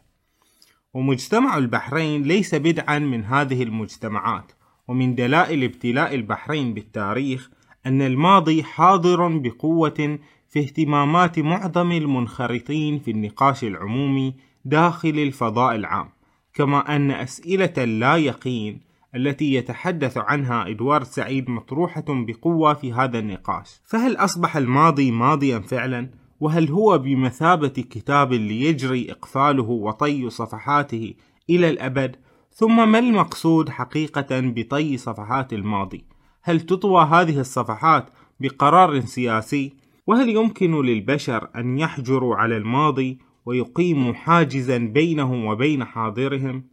ومجتمع 0.95 1.59
البحرين 1.59 2.23
ليس 2.23 2.55
بدعا 2.55 2.99
من 2.99 3.25
هذه 3.25 3.62
المجتمعات 3.62 4.53
ومن 4.88 5.15
دلائل 5.15 5.65
ابتلاء 5.65 6.15
البحرين 6.15 6.75
بالتاريخ 6.75 7.50
أن 7.87 8.02
الماضي 8.02 8.62
حاضر 8.62 9.28
بقوة 9.38 10.19
في 10.49 10.61
اهتمامات 10.61 11.38
معظم 11.38 11.93
المنخرطين 11.93 12.99
في 12.99 13.11
النقاش 13.11 13.64
العمومي 13.64 14.35
داخل 14.64 15.09
الفضاء 15.09 15.75
العام 15.75 16.09
كما 16.55 16.97
أن 16.97 17.11
أسئلة 17.11 17.73
اللا 17.78 18.16
يقين 18.16 18.81
التي 19.14 19.55
يتحدث 19.55 20.19
عنها 20.19 20.69
إدوارد 20.69 21.07
سعيد 21.07 21.50
مطروحة 21.50 22.05
بقوة 22.09 22.75
في 22.75 22.93
هذا 22.93 23.19
النقاش 23.19 23.81
فهل 23.85 24.16
أصبح 24.16 24.57
الماضي 24.57 25.11
ماضيا 25.11 25.59
فعلا؟ 25.59 26.11
وهل 26.40 26.69
هو 26.71 26.99
بمثابة 26.99 27.69
كتاب 27.69 28.33
ليجري 28.33 29.11
إقفاله 29.11 29.62
وطي 29.71 30.31
صفحاته 30.31 31.14
إلى 31.50 31.71
الأبد؟ 31.71 32.16
ثم 32.52 32.93
ما 32.93 32.99
المقصود 32.99 33.69
حقيقة 33.69 34.40
بطي 34.40 34.97
صفحات 34.97 35.52
الماضي؟ 35.52 36.15
هل 36.49 36.61
تطوى 36.61 37.05
هذه 37.05 37.41
الصفحات 37.41 38.11
بقرار 38.41 39.00
سياسي؟ 39.00 39.73
وهل 40.07 40.29
يمكن 40.29 40.83
للبشر 40.83 41.49
أن 41.57 41.79
يحجروا 41.79 42.37
على 42.37 42.57
الماضي 42.57 43.19
ويقيموا 43.47 44.12
حاجزا 44.12 44.79
بينهم 44.79 45.45
وبين 45.45 45.85
حاضرهم؟ 45.85 46.65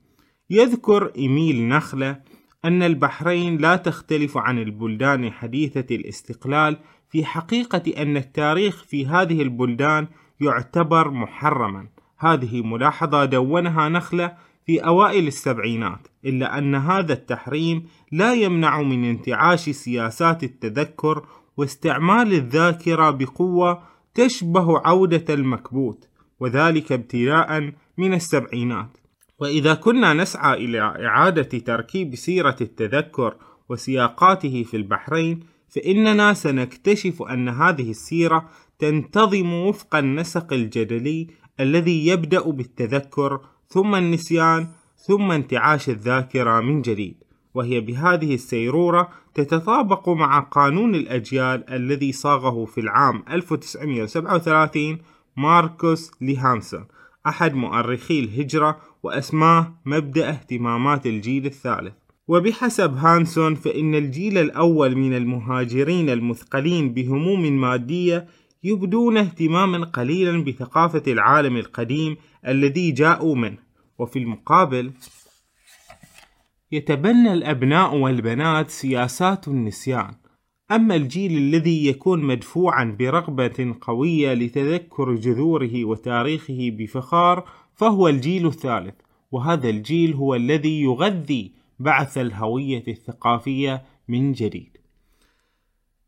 يذكر 0.49 1.11
إيميل 1.17 1.67
نخلة 1.67 2.19
أن 2.65 2.83
البحرين 2.83 3.57
لا 3.57 3.75
تختلف 3.75 4.37
عن 4.37 4.59
البلدان 4.59 5.31
حديثة 5.31 5.95
الاستقلال 5.95 6.77
في 7.09 7.25
حقيقة 7.25 8.01
أن 8.01 8.17
التاريخ 8.17 8.83
في 8.83 9.05
هذه 9.07 9.41
البلدان 9.41 10.07
يعتبر 10.41 11.11
محرما 11.11 11.87
هذه 12.19 12.61
ملاحظة 12.61 13.25
دونها 13.25 13.89
نخلة 13.89 14.33
في 14.65 14.79
أوائل 14.79 15.27
السبعينات 15.27 16.07
إلا 16.25 16.57
أن 16.57 16.75
هذا 16.75 17.13
التحريم 17.13 17.87
لا 18.11 18.33
يمنع 18.33 18.81
من 18.81 19.05
انتعاش 19.05 19.69
سياسات 19.69 20.43
التذكر 20.43 21.25
واستعمال 21.57 22.33
الذاكرة 22.33 23.09
بقوة 23.09 23.83
تشبه 24.13 24.79
عودة 24.79 25.33
المكبوت 25.33 26.09
وذلك 26.39 26.91
ابتداء 26.91 27.73
من 27.97 28.13
السبعينات. 28.13 28.97
وإذا 29.39 29.73
كنا 29.73 30.13
نسعى 30.13 30.65
إلى 30.65 30.79
إعادة 30.81 31.59
تركيب 31.59 32.15
سيرة 32.15 32.55
التذكر 32.61 33.35
وسياقاته 33.69 34.63
في 34.63 34.77
البحرين 34.77 35.39
فإننا 35.69 36.33
سنكتشف 36.33 37.21
أن 37.21 37.49
هذه 37.49 37.89
السيرة 37.89 38.49
تنتظم 38.79 39.53
وفق 39.53 39.95
النسق 39.95 40.53
الجدلي 40.53 41.27
الذي 41.59 42.07
يبدأ 42.07 42.49
بالتذكر 42.49 43.41
ثم 43.73 43.95
النسيان 43.95 44.67
ثم 44.97 45.31
انتعاش 45.31 45.89
الذاكرة 45.89 46.59
من 46.59 46.81
جديد. 46.81 47.23
وهي 47.53 47.79
بهذه 47.81 48.33
السيرورة 48.33 49.09
تتطابق 49.33 50.09
مع 50.09 50.39
قانون 50.39 50.95
الأجيال 50.95 51.69
الذي 51.69 52.11
صاغه 52.11 52.65
في 52.65 52.81
العام 52.81 53.23
1937 53.31 54.97
ماركوس 55.37 56.11
ليهانسون 56.21 56.85
أحد 57.27 57.53
مؤرخي 57.53 58.19
الهجرة 58.19 58.77
وأسماه 59.03 59.73
مبدأ 59.85 60.29
اهتمامات 60.29 61.05
الجيل 61.05 61.45
الثالث. 61.45 61.93
وبحسب 62.27 62.95
هانسون 62.97 63.55
فإن 63.55 63.95
الجيل 63.95 64.37
الأول 64.37 64.95
من 64.95 65.13
المهاجرين 65.17 66.09
المثقلين 66.09 66.93
بهموم 66.93 67.61
مادية 67.61 68.27
يبدون 68.63 69.17
اهتماما 69.17 69.85
قليلا 69.85 70.43
بثقافة 70.43 71.03
العالم 71.07 71.57
القديم 71.57 72.17
الذي 72.47 72.91
جاءوا 72.91 73.35
منه. 73.35 73.62
وفي 73.99 74.19
المقابل 74.19 74.91
يتبنى 76.71 77.33
الأبناء 77.33 77.95
والبنات 77.95 78.69
سياسات 78.69 79.47
النسيان. 79.47 80.13
أما 80.71 80.95
الجيل 80.95 81.37
الذي 81.37 81.87
يكون 81.87 82.23
مدفوعا 82.23 82.95
برغبة 82.99 83.75
قوية 83.81 84.33
لتذكر 84.33 85.15
جذوره 85.15 85.85
وتاريخه 85.85 86.69
بفخار 86.71 87.49
فهو 87.75 88.07
الجيل 88.07 88.47
الثالث. 88.47 88.95
وهذا 89.31 89.69
الجيل 89.69 90.13
هو 90.13 90.35
الذي 90.35 90.81
يغذي 90.81 91.51
بعث 91.79 92.17
الهوية 92.17 92.83
الثقافية 92.87 93.83
من 94.07 94.31
جديد. 94.31 94.72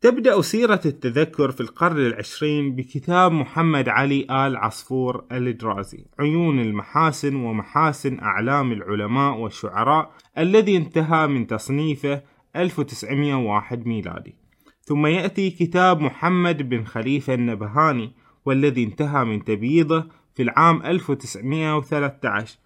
تبدأ 0.00 0.40
سيرة 0.40 0.80
التذكر 0.86 1.50
في 1.50 1.60
القرن 1.60 2.06
العشرين 2.06 2.76
بكتاب 2.76 3.32
محمد 3.32 3.88
علي 3.88 4.22
آل 4.22 4.56
عصفور 4.56 5.24
الدرازي 5.32 6.04
عيون 6.20 6.60
المحاسن 6.60 7.36
ومحاسن 7.36 8.18
أعلام 8.18 8.72
العلماء 8.72 9.38
والشعراء 9.38 10.10
الذي 10.38 10.76
انتهى 10.76 11.26
من 11.26 11.46
تصنيفه 11.46 12.22
1901 12.56 13.86
ميلادي. 13.86 14.36
ثم 14.82 15.06
يأتي 15.06 15.50
كتاب 15.50 16.00
محمد 16.00 16.68
بن 16.68 16.84
خليفة 16.84 17.34
النبهاني 17.34 18.12
والذي 18.44 18.84
انتهى 18.84 19.24
من 19.24 19.44
تبييضه 19.44 20.06
في 20.34 20.42
العام 20.42 20.82
1913 20.82 22.58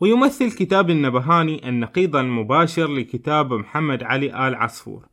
ويمثل 0.00 0.52
كتاب 0.52 0.90
النبهاني 0.90 1.68
النقيض 1.68 2.16
المباشر 2.16 2.86
لكتاب 2.86 3.52
محمد 3.52 4.02
علي 4.02 4.48
آل 4.48 4.54
عصفور. 4.54 5.11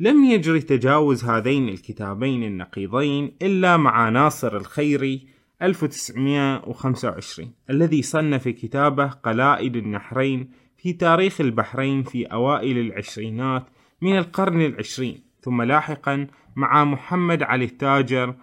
لم 0.00 0.24
يجري 0.24 0.60
تجاوز 0.60 1.24
هذين 1.24 1.68
الكتابين 1.68 2.42
النقيضين 2.42 3.36
إلا 3.42 3.76
مع 3.76 4.08
ناصر 4.08 4.56
الخيري 4.56 5.26
1925 5.62 7.52
الذي 7.70 8.02
صنف 8.02 8.48
كتابه 8.48 9.06
قلائد 9.06 9.76
النحرين 9.76 10.50
في 10.76 10.92
تاريخ 10.92 11.40
البحرين 11.40 12.02
في 12.02 12.24
أوائل 12.24 12.78
العشرينات 12.78 13.66
من 14.00 14.18
القرن 14.18 14.60
العشرين 14.62 15.20
ثم 15.40 15.62
لاحقا 15.62 16.26
مع 16.56 16.84
محمد 16.84 17.42
علي 17.42 17.64
التاجر 17.64 18.34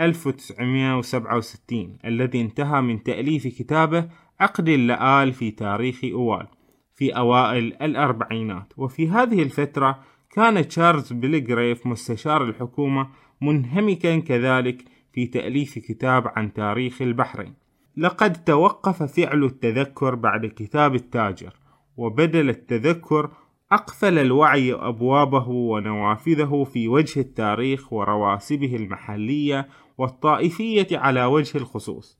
1967 0.00 1.98
الذي 2.04 2.40
انتهى 2.40 2.80
من 2.80 3.02
تأليف 3.02 3.46
كتابه 3.46 4.08
عقد 4.40 4.68
اللآل 4.68 5.32
في 5.32 5.50
تاريخ 5.50 6.00
أوال 6.04 6.46
في 6.94 7.16
أوائل 7.16 7.76
الأربعينات. 7.82 8.72
وفي 8.76 9.08
هذه 9.08 9.42
الفترة 9.42 10.00
كان 10.38 10.68
تشارلز 10.68 11.12
بيلغريف 11.12 11.86
مستشار 11.86 12.44
الحكومة 12.44 13.08
منهمكا 13.40 14.18
كذلك 14.18 14.84
في 15.12 15.26
تأليف 15.26 15.78
كتاب 15.78 16.28
عن 16.36 16.52
تاريخ 16.52 17.02
البحرين. 17.02 17.54
لقد 17.96 18.44
توقف 18.44 19.02
فعل 19.02 19.44
التذكر 19.44 20.14
بعد 20.14 20.46
كتاب 20.46 20.94
التاجر 20.94 21.52
وبدل 21.96 22.48
التذكر 22.48 23.30
أقفل 23.72 24.18
الوعي 24.18 24.74
أبوابه 24.74 25.48
ونوافذه 25.48 26.66
في 26.72 26.88
وجه 26.88 27.20
التاريخ 27.20 27.92
ورواسبه 27.92 28.76
المحلية 28.76 29.68
والطائفية 29.98 30.98
على 30.98 31.24
وجه 31.24 31.58
الخصوص 31.58 32.18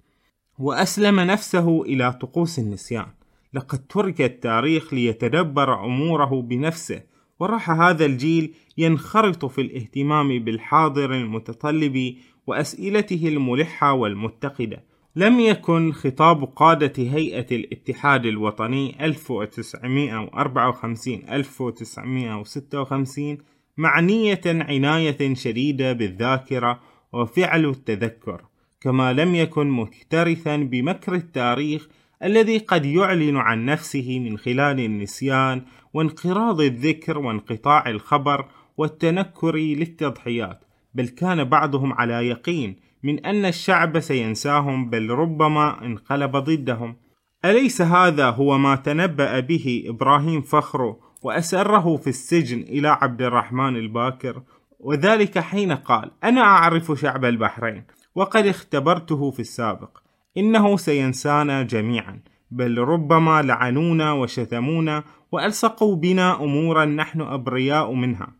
وأسلم 0.58 1.20
نفسه 1.20 1.82
إلى 1.82 2.12
طقوس 2.12 2.58
النسيان. 2.58 3.06
لقد 3.54 3.86
ترك 3.86 4.20
التاريخ 4.20 4.94
ليتدبر 4.94 5.84
أموره 5.84 6.42
بنفسه 6.42 7.02
وراح 7.40 7.70
هذا 7.70 8.06
الجيل 8.06 8.54
ينخرط 8.78 9.44
في 9.44 9.60
الاهتمام 9.60 10.38
بالحاضر 10.38 11.14
المتطلب 11.14 12.14
وأسئلته 12.46 13.28
الملحة 13.28 13.92
والمتقدة. 13.92 14.84
لم 15.16 15.40
يكن 15.40 15.92
خطاب 15.92 16.44
قادة 16.44 16.92
هيئة 16.96 17.56
الاتحاد 17.56 18.26
الوطني 18.26 19.04
1954 19.04 21.22
1956 21.30 23.38
معنية 23.76 24.40
عناية 24.46 25.34
شديدة 25.34 25.92
بالذاكرة 25.92 26.80
وفعل 27.12 27.66
التذكر 27.66 28.42
كما 28.80 29.12
لم 29.12 29.34
يكن 29.34 29.70
مكترثا 29.70 30.56
بمكر 30.56 31.14
التاريخ 31.14 31.88
الذي 32.22 32.58
قد 32.58 32.84
يعلن 32.84 33.36
عن 33.36 33.64
نفسه 33.64 34.18
من 34.18 34.38
خلال 34.38 34.80
النسيان 34.80 35.62
وانقراض 35.94 36.60
الذكر 36.60 37.18
وانقطاع 37.18 37.90
الخبر 37.90 38.48
والتنكر 38.76 39.56
للتضحيات 39.56 40.64
بل 40.94 41.08
كان 41.08 41.44
بعضهم 41.44 41.92
على 41.92 42.28
يقين 42.28 42.76
من 43.02 43.26
أن 43.26 43.44
الشعب 43.44 44.00
سينساهم 44.00 44.90
بل 44.90 45.10
ربما 45.10 45.84
انقلب 45.84 46.36
ضدهم. 46.36 46.96
أليس 47.44 47.82
هذا 47.82 48.30
هو 48.30 48.58
ما 48.58 48.76
تنبأ 48.76 49.40
به 49.40 49.84
إبراهيم 49.86 50.40
فخره 50.40 50.98
وأسره 51.22 51.96
في 51.96 52.06
السجن 52.06 52.60
إلى 52.60 52.88
عبد 52.88 53.22
الرحمن 53.22 53.76
الباكر؟ 53.76 54.42
وذلك 54.80 55.38
حين 55.38 55.72
قال 55.72 56.10
أنا 56.24 56.40
أعرف 56.40 56.92
شعب 57.00 57.24
البحرين 57.24 57.84
وقد 58.14 58.46
اختبرته 58.46 59.30
في 59.30 59.40
السابق. 59.40 59.98
إنه 60.36 60.76
سينسانا 60.76 61.62
جميعا 61.62 62.20
بل 62.50 62.78
ربما 62.78 63.42
لعنونا 63.42 64.12
وشتمونا 64.12 65.04
وألصقوا 65.32 65.96
بنا 65.96 66.44
أمورا 66.44 66.84
نحن 66.84 67.20
أبرياء 67.20 67.92
منها. 67.92 68.38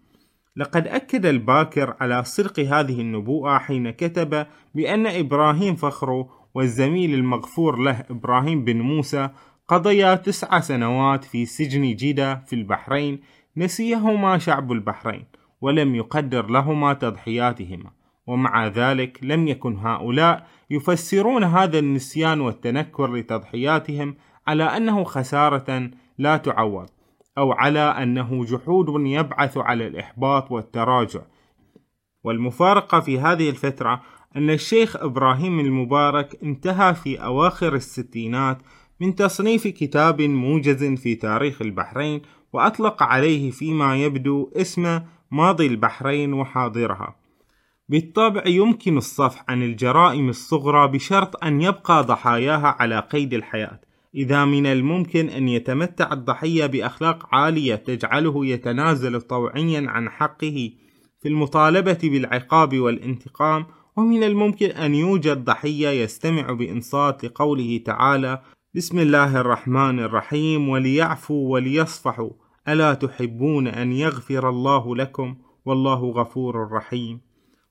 لقد 0.57 0.87
أكد 0.87 1.27
الباكر 1.27 1.94
على 2.01 2.24
صدق 2.24 2.61
هذه 2.61 3.01
النبوءة 3.01 3.59
حين 3.59 3.90
كتب 3.90 4.46
بأن 4.74 5.07
إبراهيم 5.07 5.74
فخرو 5.74 6.31
والزميل 6.55 7.14
المغفور 7.14 7.79
له 7.79 8.05
إبراهيم 8.11 8.64
بن 8.64 8.81
موسى 8.81 9.29
قضيا 9.68 10.14
تسع 10.14 10.61
سنوات 10.61 11.24
في 11.24 11.46
سجن 11.46 11.94
جدة 11.96 12.35
في 12.46 12.53
البحرين 12.53 13.20
نسيهما 13.57 14.38
شعب 14.38 14.72
البحرين 14.72 15.24
ولم 15.61 15.94
يقدر 15.94 16.46
لهما 16.46 16.92
تضحياتهما 16.92 17.90
ومع 18.27 18.66
ذلك 18.66 19.18
لم 19.22 19.48
يكن 19.48 19.77
هؤلاء 19.77 20.46
يفسرون 20.70 21.44
هذا 21.44 21.78
النسيان 21.78 22.40
والتنكر 22.40 23.14
لتضحياتهم 23.14 24.16
على 24.46 24.64
أنه 24.64 25.04
خسارة 25.04 25.90
لا 26.18 26.37
تعوض 26.37 26.88
أو 27.38 27.52
على 27.52 27.81
أنه 27.81 28.44
جحود 28.44 28.87
يبعث 29.07 29.57
على 29.57 29.87
الإحباط 29.87 30.52
والتراجع. 30.52 31.20
والمفارقة 32.24 33.00
في 33.00 33.18
هذه 33.18 33.50
الفترة 33.50 34.02
أن 34.37 34.50
الشيخ 34.50 34.96
إبراهيم 34.96 35.61
المبارك 35.61 36.38
انتهى 36.42 36.94
في 36.94 37.24
أواخر 37.24 37.74
الستينات 37.74 38.59
من 39.00 39.14
تصنيف 39.14 39.66
كتاب 39.66 40.22
موجز 40.22 40.85
في 40.85 41.14
تاريخ 41.14 41.62
البحرين 41.62 42.22
وأطلق 42.52 43.02
عليه 43.02 43.50
فيما 43.50 43.96
يبدو 43.96 44.50
اسم 44.57 45.00
ماضي 45.31 45.66
البحرين 45.66 46.33
وحاضرها. 46.33 47.16
بالطبع 47.88 48.42
يمكن 48.46 48.96
الصفح 48.96 49.44
عن 49.48 49.62
الجرائم 49.62 50.29
الصغرى 50.29 50.88
بشرط 50.88 51.44
أن 51.44 51.62
يبقى 51.62 52.05
ضحاياها 52.05 52.77
على 52.79 53.01
قيد 53.01 53.35
الحياة. 53.35 53.81
إذا 54.14 54.44
من 54.44 54.66
الممكن 54.66 55.29
أن 55.29 55.48
يتمتع 55.48 56.12
الضحية 56.12 56.66
بأخلاق 56.66 57.35
عالية 57.35 57.74
تجعله 57.74 58.46
يتنازل 58.46 59.20
طوعيا 59.20 59.85
عن 59.88 60.09
حقه 60.09 60.70
في 61.20 61.29
المطالبة 61.29 61.98
بالعقاب 62.03 62.79
والانتقام 62.79 63.66
ومن 63.96 64.22
الممكن 64.22 64.70
أن 64.70 64.94
يوجد 64.94 65.44
ضحية 65.44 65.88
يستمع 65.88 66.53
بإنصات 66.53 67.24
لقوله 67.24 67.81
تعالى 67.85 68.42
بسم 68.74 68.98
الله 68.98 69.40
الرحمن 69.40 70.01
الرحيم 70.01 70.68
وليعفوا 70.68 71.53
وليصفحوا 71.53 72.31
ألا 72.68 72.94
تحبون 72.94 73.66
أن 73.66 73.92
يغفر 73.92 74.48
الله 74.48 74.96
لكم؟ 74.96 75.37
والله 75.64 76.05
غفور 76.05 76.72
رحيم. 76.72 77.27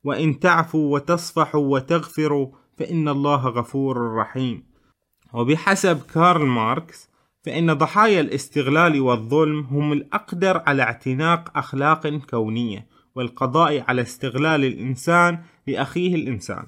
وإن 0.08 0.40
تعفوا 0.40 0.94
وتصفحوا 0.94 1.74
وتغفروا 1.74 2.48
فإن 2.78 3.08
الله 3.08 3.48
غفور 3.48 4.16
رحيم. 4.16 4.64
وبحسب 5.34 6.02
كارل 6.14 6.46
ماركس 6.46 7.10
فإن 7.44 7.74
ضحايا 7.74 8.22
الاستغلال 8.22 9.02
والظلم 9.02 9.60
هم 9.60 9.94
الأقدر 9.94 10.64
على 10.68 10.84
اعتناق 10.84 11.58
أخلاق 11.58 12.08
كونية 12.08 12.88
والقضاء 13.16 13.84
على 13.88 14.02
استغلال 14.02 14.66
الإنسان 14.66 15.44
لأخيه 15.68 16.16
الإنسان. 16.16 16.68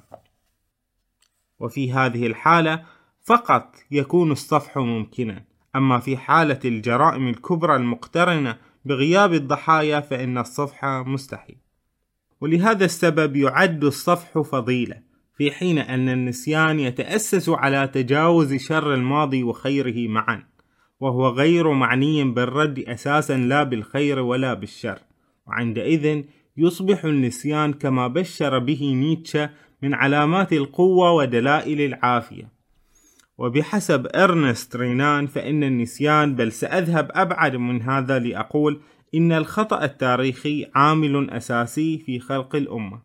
وفي 1.60 1.94
هذه 1.94 2.28
الحالة 2.28 2.84
فقط 3.24 3.76
يكون 3.92 4.32
الصفح 4.32 4.78
ممكنا 4.78 5.44
أما 5.76 6.00
في 6.00 6.18
حالة 6.18 6.60
الجرائم 6.66 7.28
الكبرى 7.28 7.76
المقترنة 7.76 8.58
بغياب 8.86 9.34
الضحايا 9.34 10.00
فإن 10.00 10.38
الصفح 10.38 10.86
مستحيل. 10.86 11.69
ولهذا 12.42 12.86
السبب 12.86 13.36
يعد 13.36 13.84
الصفح 13.84 14.40
فضيلة 14.40 14.96
في 15.38 15.52
حين 15.52 15.78
أن 15.78 16.10
النسيان 16.10 16.80
يتأسس 16.80 17.50
على 17.50 17.88
تجاوز 17.88 18.54
شر 18.54 18.94
الماضي 18.94 19.44
وخيره 19.44 20.08
معا 20.08 20.44
وهو 21.00 21.28
غير 21.28 21.72
معني 21.72 22.24
بالرد 22.24 22.80
أساسا 22.80 23.38
لا 23.38 23.64
بالخير 23.64 24.20
ولا 24.20 24.54
بالشر. 24.54 25.00
وعندئذ 25.48 26.24
يصبح 26.58 27.06
النسيان 27.06 27.74
كما 27.74 28.08
بشر 28.08 28.60
به 28.60 28.94
نيتشه 28.94 29.50
من 29.82 29.94
علامات 29.94 30.54
القوة 30.54 31.12
ودلائل 31.12 31.82
العافية. 31.82 32.52
وبحسب 33.38 34.08
إرنست 34.16 34.76
رينان 34.76 35.28
فإن 35.28 35.64
النسيان 35.64 36.36
بل 36.36 36.52
سأذهب 36.52 37.12
أبعد 37.14 37.56
من 37.56 37.82
هذا 37.82 38.20
لأقول 38.20 38.82
إن 39.16 39.32
الخطأ 39.32 39.84
التاريخي 39.84 40.68
عامل 40.76 41.30
أساسي 41.30 41.98
في 41.98 42.20
خلق 42.20 42.56
الأمة. 42.56 43.02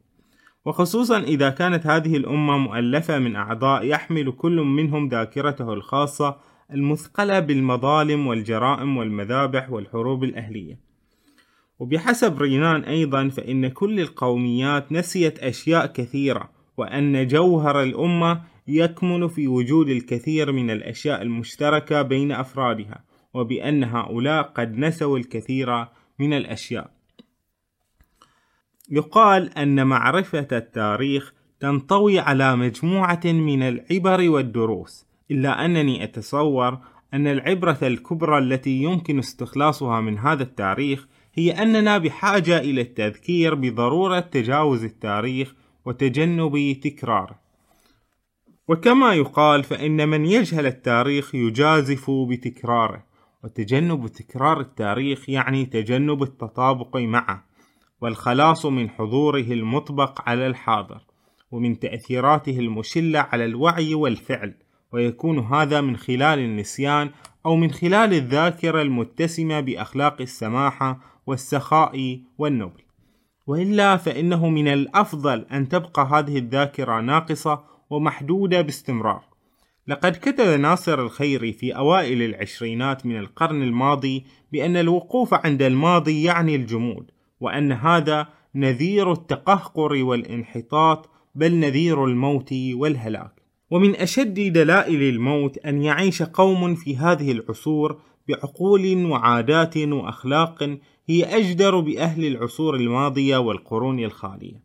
وخصوصا 0.65 1.19
إذا 1.19 1.51
كانت 1.51 1.87
هذه 1.87 2.17
الأمة 2.17 2.59
مؤلفة 2.59 3.19
من 3.19 3.37
أعضاء 3.37 3.87
يحمل 3.87 4.33
كل 4.33 4.57
منهم 4.57 5.09
ذاكرته 5.09 5.73
الخاصة 5.73 6.37
المثقلة 6.73 7.41
بالمظالم 7.41 8.27
والجرائم 8.27 8.97
والمذابح 8.97 9.71
والحروب 9.71 10.25
الأهلية. 10.25 10.79
وبحسب 11.79 12.43
رينان 12.43 12.85
أيضا 12.85 13.29
فإن 13.29 13.69
كل 13.69 14.01
القوميات 14.01 14.93
نسيت 14.93 15.39
أشياء 15.39 15.87
كثيرة 15.87 16.51
وأن 16.77 17.27
جوهر 17.27 17.83
الأمة 17.83 18.43
يكمن 18.69 19.29
في 19.29 19.49
وجود 19.49 19.89
الكثير 19.89 20.53
من 20.53 20.71
الأشياء 20.71 21.23
المشتركة 21.23 22.03
بين 22.03 22.33
أفرادها. 22.33 23.05
وبأن 23.35 23.85
هؤلاء 23.85 24.43
قد 24.43 24.79
نسوا 24.79 25.19
الكثير 25.19 25.87
من 26.19 26.33
الأشياء. 26.33 26.91
يقال 28.91 29.59
أن 29.59 29.87
معرفة 29.87 30.49
التاريخ 30.53 31.35
تنطوي 31.61 32.19
على 32.19 32.57
مجموعة 32.57 33.21
من 33.25 33.63
العبر 33.63 34.31
والدروس 34.31 35.07
إلا 35.31 35.65
أنني 35.65 36.05
أتصور 36.05 36.79
أن 37.15 37.27
العبرة 37.27 37.79
الكبرى 37.83 38.39
التي 38.39 38.83
يمكن 38.83 39.19
استخلاصها 39.19 40.01
من 40.01 40.19
هذا 40.19 40.43
التاريخ 40.43 41.07
هي 41.35 41.53
أننا 41.53 41.99
بحاجة 41.99 42.59
إلى 42.59 42.81
التذكير 42.81 43.55
بضرورة 43.55 44.21
تجاوز 44.21 44.85
التاريخ 44.85 45.55
وتجنب 45.85 46.77
تكراره. 46.83 47.39
وكما 48.69 49.15
يقال 49.15 49.65
فإن 49.65 50.09
من 50.09 50.27
يجهل 50.27 50.67
التاريخ 50.67 51.35
يجازف 51.35 52.11
بتكراره. 52.11 53.14
وتجنب 53.45 54.07
تكرار 54.07 54.61
التاريخ 54.61 55.29
يعني 55.29 55.67
تجنب 55.67 56.23
التطابق 56.23 56.97
معه 56.97 57.45
والخلاص 58.01 58.67
من 58.67 58.91
حضوره 58.91 59.41
المطبق 59.41 60.29
على 60.29 60.47
الحاضر 60.47 61.01
ومن 61.51 61.79
تأثيراته 61.79 62.59
المشلة 62.59 63.19
على 63.19 63.45
الوعي 63.45 63.95
والفعل 63.95 64.55
ويكون 64.93 65.39
هذا 65.39 65.81
من 65.81 65.97
خلال 65.97 66.39
النسيان 66.39 67.11
أو 67.47 67.57
من 67.57 67.71
خلال 67.71 68.15
الذاكرة 68.15 68.83
المتسمة 68.83 69.61
بأخلاق 69.61 70.21
السماحة 70.21 71.01
والسخاء 71.27 72.21
والنبل. 72.39 72.83
وإلا 73.47 73.97
فإنه 73.97 74.49
من 74.49 74.69
الأفضل 74.69 75.47
أن 75.53 75.69
تبقى 75.69 76.09
هذه 76.13 76.39
الذاكرة 76.39 77.01
ناقصة 77.01 77.65
ومحدودة 77.91 78.61
باستمرار. 78.61 79.34
لقد 79.89 80.13
كتب 80.13 80.61
ناصر 80.61 81.03
الخيري 81.03 81.53
في 81.53 81.77
أوائل 81.77 82.23
العشرينات 82.23 83.07
من 83.07 83.17
القرن 83.17 83.63
الماضي 83.63 84.25
بأن 84.53 84.77
الوقوف 84.77 85.35
عند 85.35 85.63
الماضي 85.63 86.23
يعني 86.23 86.55
الجمود 86.55 87.11
وأن 87.41 87.73
هذا 87.73 88.29
نذير 88.55 89.13
التقهقر 89.13 89.93
والانحطاط 90.05 91.11
بل 91.35 91.55
نذير 91.55 92.05
الموت 92.05 92.55
والهلاك. 92.73 93.43
ومن 93.71 93.97
أشد 93.97 94.53
دلائل 94.53 95.03
الموت 95.03 95.59
أن 95.59 95.83
يعيش 95.83 96.23
قوم 96.23 96.75
في 96.75 96.97
هذه 96.97 97.33
العصور 97.33 98.01
بعقول 98.29 99.07
وعادات 99.07 99.77
وأخلاق 99.77 100.79
هي 101.09 101.25
أجدر 101.25 101.81
بأهل 101.81 102.25
العصور 102.25 102.77
الماضية 102.77 103.37
والقرون 103.37 103.99
الخالية. 103.99 104.63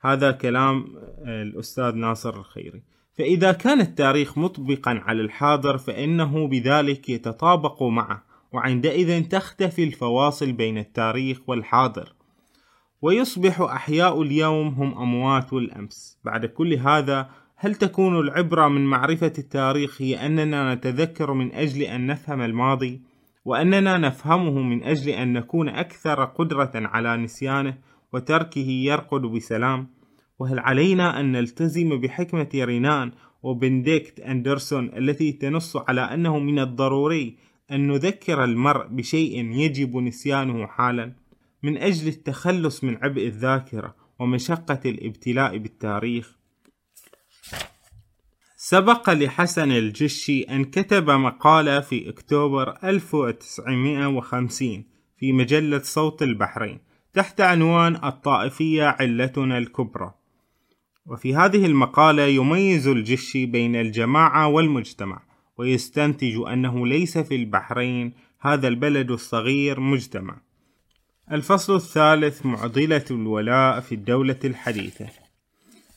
هذا 0.00 0.30
كلام 0.30 0.84
الأستاذ 1.26 1.94
ناصر 1.94 2.36
الخيري. 2.36 2.82
فإذا 3.18 3.52
كان 3.52 3.80
التاريخ 3.80 4.38
مطبقا 4.38 5.02
على 5.04 5.22
الحاضر 5.22 5.78
فإنه 5.78 6.48
بذلك 6.48 7.08
يتطابق 7.08 7.82
معه 7.82 8.24
وعندئذ 8.52 9.28
تختفي 9.28 9.84
الفواصل 9.84 10.52
بين 10.52 10.78
التاريخ 10.78 11.40
والحاضر. 11.46 12.14
ويصبح 13.02 13.60
أحياء 13.60 14.22
اليوم 14.22 14.68
هم 14.68 14.98
أموات 14.98 15.52
الأمس. 15.52 16.18
بعد 16.24 16.46
كل 16.46 16.74
هذا 16.74 17.30
هل 17.56 17.74
تكون 17.74 18.20
العبرة 18.20 18.68
من 18.68 18.86
معرفة 18.86 19.32
التاريخ 19.38 20.02
هي 20.02 20.26
أننا 20.26 20.74
نتذكر 20.74 21.32
من 21.32 21.54
أجل 21.54 21.82
أن 21.82 22.06
نفهم 22.06 22.42
الماضي 22.42 23.02
وأننا 23.44 23.98
نفهمه 23.98 24.62
من 24.62 24.82
أجل 24.82 25.10
أن 25.10 25.32
نكون 25.32 25.68
أكثر 25.68 26.24
قدرة 26.24 26.72
على 26.74 27.16
نسيانه 27.16 27.78
وتركه 28.12 28.68
يرقد 28.68 29.20
بسلام؟ 29.20 29.97
وهل 30.38 30.58
علينا 30.58 31.20
أن 31.20 31.32
نلتزم 31.32 32.00
بحكمة 32.00 32.48
رينان 32.54 33.12
وبنديكت 33.42 34.20
أندرسون 34.20 34.90
التي 34.96 35.32
تنص 35.32 35.76
على 35.76 36.00
أنه 36.00 36.38
من 36.38 36.58
الضروري 36.58 37.36
أن 37.70 37.88
نذكر 37.88 38.44
المرء 38.44 38.86
بشيء 38.86 39.44
يجب 39.44 39.96
نسيانه 39.96 40.66
حالا 40.66 41.12
من 41.62 41.78
أجل 41.78 42.08
التخلص 42.08 42.84
من 42.84 42.98
عبء 43.02 43.26
الذاكرة 43.26 43.94
ومشقة 44.18 44.80
الابتلاء 44.86 45.58
بالتاريخ. 45.58 46.38
سبق 48.56 49.10
لحسن 49.10 49.72
الجشي 49.72 50.42
أن 50.42 50.64
كتب 50.64 51.10
مقالة 51.10 51.80
في 51.80 52.08
أكتوبر 52.08 52.78
1950 52.84 54.84
في 55.16 55.32
مجلة 55.32 55.78
صوت 55.78 56.22
البحرين 56.22 56.80
تحت 57.12 57.40
عنوان 57.40 58.04
الطائفية 58.04 58.84
علتنا 58.84 59.58
الكبرى. 59.58 60.17
وفي 61.08 61.34
هذه 61.34 61.66
المقالة 61.66 62.22
يميز 62.22 62.86
الجشي 62.86 63.46
بين 63.46 63.76
الجماعة 63.76 64.48
والمجتمع 64.48 65.22
ويستنتج 65.58 66.36
أنه 66.52 66.86
ليس 66.86 67.18
في 67.18 67.34
البحرين 67.34 68.12
هذا 68.40 68.68
البلد 68.68 69.10
الصغير 69.10 69.80
مجتمع. 69.80 70.40
الفصل 71.32 71.74
الثالث 71.74 72.46
معضلة 72.46 73.04
الولاء 73.10 73.80
في 73.80 73.94
الدولة 73.94 74.38
الحديثة. 74.44 75.06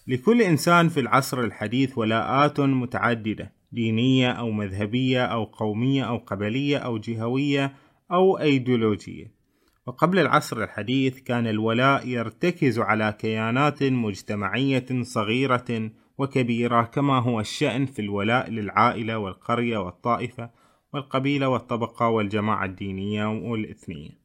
لكل 0.08 0.42
إنسان 0.42 0.90
في 0.90 1.00
العصر 1.00 1.40
الحديث 1.42 1.98
ولاءات 1.98 2.60
متعددة 2.60 3.52
دينية 3.72 4.32
أو 4.32 4.52
مذهبية 4.52 5.26
أو 5.26 5.44
قومية 5.44 6.04
أو 6.04 6.18
قبلية 6.18 6.78
أو 6.78 6.98
جهوية 6.98 7.74
أو 8.12 8.40
أيديولوجية. 8.40 9.41
وقبل 9.86 10.20
العصر 10.20 10.64
الحديث 10.64 11.20
كان 11.20 11.48
الولاء 11.48 12.08
يرتكز 12.08 12.80
على 12.80 13.16
كيانات 13.20 13.84
مجتمعية 13.84 14.86
صغيرة 15.02 15.92
وكبيرة 16.18 16.82
كما 16.82 17.20
هو 17.20 17.40
الشأن 17.40 17.86
في 17.86 18.02
الولاء 18.02 18.50
للعائلة 18.50 19.18
والقرية 19.18 19.78
والطائفة 19.78 20.50
والقبيلة 20.94 21.50
والطبقة 21.50 22.08
والجماعة 22.08 22.66
الدينية 22.66 23.26
والإثنية. 23.26 24.22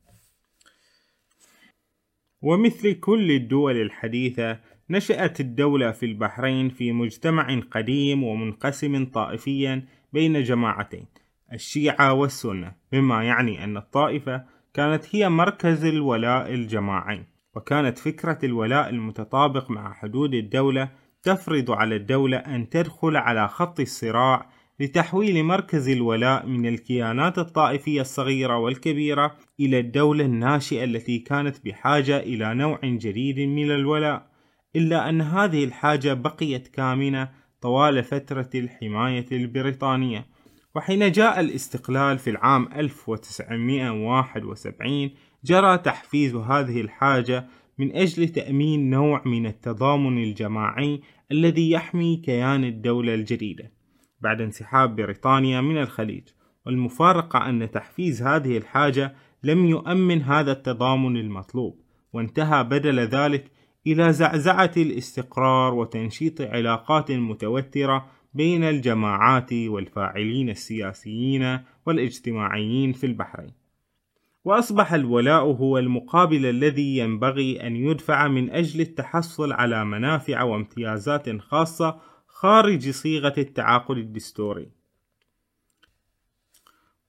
ومثل 2.43 2.95
كل 2.95 3.31
الدول 3.31 3.77
الحديثة 3.77 4.61
نشأت 4.91 5.41
الدولة 5.41 5.91
في 5.91 6.07
البحرين 6.07 6.69
في 6.69 6.93
مجتمع 6.93 7.61
قديم 7.71 8.25
ومنقسم 8.25 9.05
طائفيا 9.05 9.87
بين 10.13 10.43
جماعتين 10.43 11.07
الشيعة 11.53 12.13
والسنة 12.13 12.73
مما 12.93 13.25
يعني 13.25 13.65
أن 13.65 13.77
الطائفة 13.77 14.56
كانت 14.77 15.05
هي 15.17 15.29
مركز 15.29 15.85
الولاء 15.85 16.55
الجماعي 16.55 17.27
وكانت 17.55 17.99
فكرة 17.99 18.39
الولاء 18.45 18.89
المتطابق 18.89 19.71
مع 19.71 19.93
حدود 19.93 20.35
الدولة 20.35 20.89
تفرض 21.23 21.71
على 21.71 21.97
الدولة 21.97 22.37
أن 22.37 22.69
تدخل 22.69 23.17
على 23.17 23.49
خط 23.49 23.81
الصراع 23.81 24.51
لتحويل 24.81 25.45
مركز 25.45 25.89
الولاء 25.89 26.47
من 26.47 26.67
الكيانات 26.67 27.39
الطائفية 27.39 28.01
الصغيرة 28.01 28.59
والكبيرة 28.59 29.37
إلى 29.61 29.79
الدولة 29.81 30.25
الناشئة 30.25 30.85
التي 30.85 31.19
كانت 31.19 31.65
بحاجة 31.65 32.17
إلى 32.17 32.55
نوع 32.55 32.81
جديد 32.85 33.41
من 33.41 33.71
الولاء 33.71 34.27
إلا 34.77 35.09
أن 35.09 35.21
هذه 35.21 35.65
الحاجة 35.65 36.15
بقيت 36.15 36.69
كامنة 36.69 37.29
طوال 37.61 38.05
فترة 38.05 38.51
الحماية 38.55 39.27
البريطانية. 39.33 40.36
وحين 40.77 41.13
جاء 41.13 41.41
الاستقلال 41.41 42.19
في 42.19 42.31
العام 42.31 42.69
1971 42.77 45.11
جرى 45.45 45.79
تحفيز 45.79 46.35
هذه 46.35 46.81
الحاجة 46.81 47.49
من 47.79 47.97
أجل 47.97 48.29
تأمين 48.29 48.91
نوع 48.91 49.23
من 49.27 49.47
التضامن 49.47 50.25
الجماعي 50.25 51.01
الذي 51.33 51.71
يحمي 51.71 52.17
كيان 52.17 52.65
الدولة 52.65 53.15
الجديدة. 53.15 53.73
بعد 54.21 54.41
انسحاب 54.41 54.97
بريطانيا 54.97 55.61
من 55.61 55.79
الخليج 55.79 56.29
والمفارقة 56.67 57.49
أن 57.49 57.71
تحفيز 57.71 58.23
هذه 58.23 58.57
الحاجة 58.57 59.15
لم 59.43 59.67
يؤمن 59.67 60.23
هذا 60.23 60.53
التضامن 60.53 61.17
المطلوب 61.17 61.81
وانتهى 62.13 62.65
بدل 62.65 63.01
ذلك 63.01 63.51
إلى 63.87 64.13
زعزعة 64.13 64.73
الاستقرار 64.77 65.75
وتنشيط 65.75 66.41
علاقات 66.41 67.13
متوترة 67.13 68.16
بين 68.37 68.65
الجماعات 68.65 69.53
والفاعلين 69.53 70.51
السياسيين 70.51 71.59
والاجتماعيين 71.87 72.93
في 72.93 73.07
البحرين. 73.07 73.53
وأصبح 74.45 74.93
الولاء 74.93 75.45
هو 75.45 75.79
المقابل 75.79 76.47
الذي 76.47 76.97
ينبغي 76.99 77.67
أن 77.67 77.77
يدفع 77.77 78.29
من 78.29 78.51
أجل 78.51 78.81
التحصل 78.81 79.53
على 79.53 79.85
منافع 79.85 80.43
وامتيازات 80.43 81.41
خاصة 81.41 82.01
خارج 82.27 82.91
صيغة 82.91 83.35
التعاقد 83.39 83.97
الدستوري. 83.97 84.69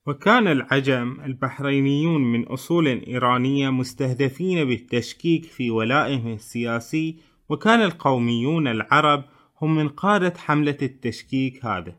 وكان 0.06 0.48
العجم 0.48 1.20
البحرينيون 1.24 2.20
من 2.32 2.44
أصول 2.44 2.86
إيرانية 2.86 3.70
مستهدفين 3.70 4.64
بالتشكيك 4.64 5.44
في 5.44 5.70
ولائهم 5.70 6.32
السياسي 6.32 7.16
وكان 7.48 7.82
القوميون 7.82 8.68
العرب 8.68 9.24
هم 9.62 9.76
من 9.76 9.88
قادة 9.88 10.34
حملة 10.38 10.76
التشكيك 10.82 11.64
هذا 11.64 11.92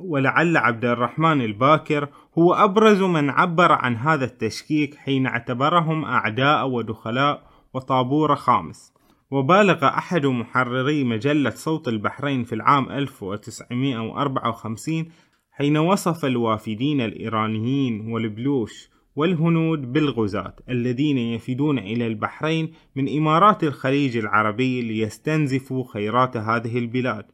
ولعل 0.00 0.56
عبد 0.56 0.84
الرحمن 0.84 1.40
الباكر 1.40 2.08
هو 2.38 2.54
أبرز 2.54 3.02
من 3.02 3.30
عبر 3.30 3.72
عن 3.72 3.96
هذا 3.96 4.24
التشكيك 4.24 4.94
حين 4.94 5.26
اعتبرهم 5.26 6.04
أعداء 6.04 6.68
ودخلاء 6.68 7.42
وطابور 7.74 8.34
خامس. 8.34 8.92
وبالغ 9.30 9.88
أحد 9.88 10.26
محرري 10.26 11.04
مجلة 11.04 11.50
صوت 11.50 11.88
البحرين 11.88 12.44
في 12.44 12.54
العام 12.54 12.90
1954 12.90 15.06
حين 15.52 15.76
وصف 15.76 16.24
الوافدين 16.24 17.00
الإيرانيين 17.00 18.12
والبلوش 18.12 18.90
والهنود 19.16 19.92
بالغزاة 19.92 20.54
الذين 20.68 21.18
يفدون 21.18 21.78
إلى 21.78 22.06
البحرين 22.06 22.72
من 22.96 23.16
إمارات 23.16 23.64
الخليج 23.64 24.16
العربي 24.16 24.82
ليستنزفوا 24.82 25.84
خيرات 25.92 26.36
هذه 26.36 26.78
البلاد. 26.78 27.24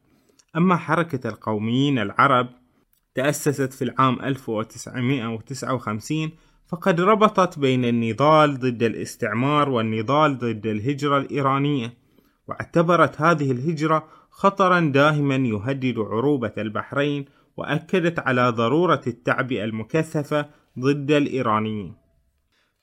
أما 0.56 0.76
حركة 0.76 1.28
القوميين 1.28 1.98
العرب 1.98 2.48
تأسست 3.14 3.72
في 3.72 3.84
العام 3.84 4.20
1959 4.20 6.30
فقد 6.68 7.00
ربطت 7.00 7.58
بين 7.58 7.84
النضال 7.84 8.58
ضد 8.58 8.82
الاستعمار 8.82 9.68
والنضال 9.68 10.38
ضد 10.38 10.66
الهجرة 10.66 11.18
الإيرانية 11.18 11.94
واعتبرت 12.48 13.20
هذه 13.20 13.52
الهجرة 13.52 14.08
خطرا 14.30 14.80
داهما 14.80 15.36
يهدد 15.36 15.98
عروبة 15.98 16.52
البحرين 16.58 17.24
وأكدت 17.56 18.18
على 18.18 18.48
ضرورة 18.48 19.00
التعبئة 19.06 19.64
المكثفة 19.64 20.48
ضد 20.78 21.10
الإيرانيين. 21.10 21.94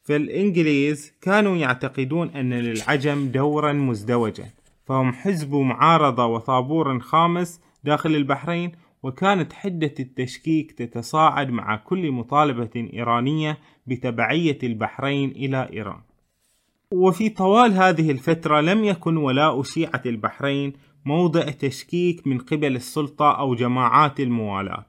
فالإنجليز 0.04 1.14
كانوا 1.22 1.58
يعتقدون 1.58 2.30
أن 2.30 2.54
للعجم 2.54 3.28
دورا 3.28 3.74
مزدوجا 3.74 4.46
فهم 4.86 5.14
حزب 5.14 5.56
معارضة 5.56 6.26
وطابور 6.26 7.00
خامس 7.00 7.62
داخل 7.84 8.16
البحرين 8.16 8.72
وكانت 9.04 9.54
حدة 9.54 9.94
التشكيك 10.00 10.72
تتصاعد 10.72 11.50
مع 11.50 11.76
كل 11.76 12.12
مطالبة 12.12 12.90
إيرانية 12.94 13.58
بتبعية 13.88 14.58
البحرين 14.64 15.30
إلى 15.30 15.70
إيران. 15.74 16.02
وفي 16.92 17.30
طوال 17.30 17.74
هذه 17.74 18.12
الفترة 18.12 18.62
لم 18.62 18.84
يكن 18.84 19.18
ولاء 19.18 19.64
شيعة 19.64 20.02
البحرين 20.06 20.74
موضع 21.06 21.42
تشكيك 21.42 22.28
من 22.28 22.38
قبل 22.38 22.76
السلطة 22.76 23.32
أو 23.32 23.56
جماعات 23.56 24.20
الموالاة 24.20 24.86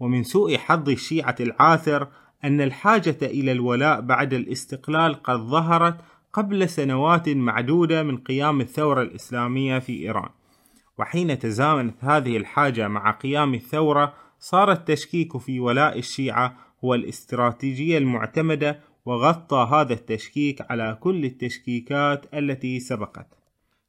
ومن 0.00 0.22
سوء 0.22 0.56
حظ 0.56 0.88
الشيعة 0.88 1.36
العاثر 1.40 2.08
أن 2.44 2.60
الحاجة 2.60 3.18
إلى 3.22 3.52
الولاء 3.52 4.00
بعد 4.00 4.34
الاستقلال 4.34 5.22
قد 5.22 5.36
ظهرت 5.36 5.96
قبل 6.32 6.68
سنوات 6.68 7.28
معدودة 7.28 8.02
من 8.02 8.16
قيام 8.16 8.60
الثورة 8.60 9.02
الإسلامية 9.02 9.78
في 9.78 9.92
إيران. 10.02 10.28
وحين 10.98 11.38
تزامنت 11.38 12.04
هذه 12.04 12.36
الحاجة 12.36 12.88
مع 12.88 13.10
قيام 13.10 13.54
الثورة 13.54 14.14
صار 14.38 14.72
التشكيك 14.72 15.36
في 15.36 15.60
ولاء 15.60 15.98
الشيعة 15.98 16.56
هو 16.84 16.94
الاستراتيجية 16.94 17.98
المعتمدة 17.98 18.80
وغطى 19.04 19.68
هذا 19.72 19.92
التشكيك 19.92 20.70
على 20.70 20.98
كل 21.00 21.24
التشكيكات 21.24 22.34
التي 22.34 22.80
سبقت. 22.80 23.26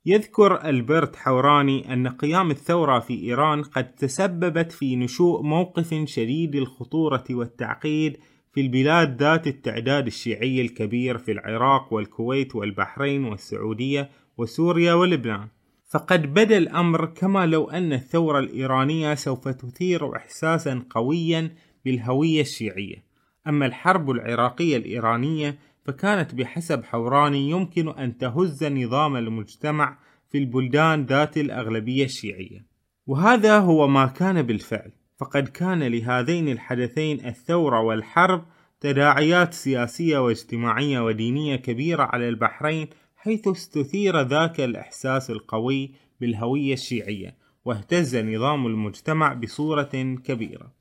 يذكر 0.05 0.69
ألبرت 0.69 1.15
حوراني 1.15 1.93
أن 1.93 2.07
قيام 2.07 2.51
الثورة 2.51 2.99
في 2.99 3.23
إيران 3.23 3.63
قد 3.63 3.95
تسببت 3.95 4.71
في 4.71 4.95
نشوء 4.95 5.41
موقف 5.41 6.03
شديد 6.05 6.55
الخطورة 6.55 7.23
والتعقيد 7.29 8.17
في 8.51 8.61
البلاد 8.61 9.21
ذات 9.23 9.47
التعداد 9.47 10.07
الشيعي 10.07 10.61
الكبير 10.61 11.17
في 11.17 11.31
العراق 11.31 11.93
والكويت 11.93 12.55
والبحرين 12.55 13.25
والسعودية 13.25 14.09
وسوريا 14.37 14.93
ولبنان. 14.93 15.47
فقد 15.89 16.33
بدا 16.33 16.57
الأمر 16.57 17.05
كما 17.05 17.45
لو 17.45 17.69
أن 17.69 17.93
الثورة 17.93 18.39
الإيرانية 18.39 19.15
سوف 19.15 19.47
تثير 19.47 20.15
إحساسا 20.15 20.85
قويا 20.89 21.55
بالهوية 21.85 22.41
الشيعية. 22.41 23.03
أما 23.47 23.65
الحرب 23.65 24.09
العراقية 24.11 24.77
الإيرانية 24.77 25.59
فكانت 25.85 26.35
بحسب 26.35 26.83
حوراني 26.83 27.49
يمكن 27.49 27.89
أن 27.89 28.17
تهز 28.17 28.63
نظام 28.63 29.15
المجتمع 29.15 29.97
في 30.31 30.37
البلدان 30.37 31.05
ذات 31.05 31.37
الأغلبية 31.37 32.05
الشيعية. 32.05 32.65
وهذا 33.07 33.59
هو 33.59 33.87
ما 33.87 34.05
كان 34.05 34.41
بالفعل. 34.41 34.91
فقد 35.19 35.47
كان 35.47 35.83
لهذين 35.83 36.49
الحدثين 36.49 37.25
الثورة 37.25 37.81
والحرب 37.81 38.45
تداعيات 38.79 39.53
سياسية 39.53 40.17
واجتماعية 40.17 40.99
ودينية 40.99 41.55
كبيرة 41.55 42.03
على 42.03 42.29
البحرين 42.29 42.87
حيث 43.15 43.47
استثير 43.47 44.21
ذاك 44.21 44.61
الإحساس 44.61 45.29
القوي 45.29 45.91
بالهوية 46.21 46.73
الشيعية 46.73 47.35
واهتز 47.65 48.17
نظام 48.17 48.67
المجتمع 48.67 49.33
بصورة 49.33 50.17
كبيرة. 50.23 50.73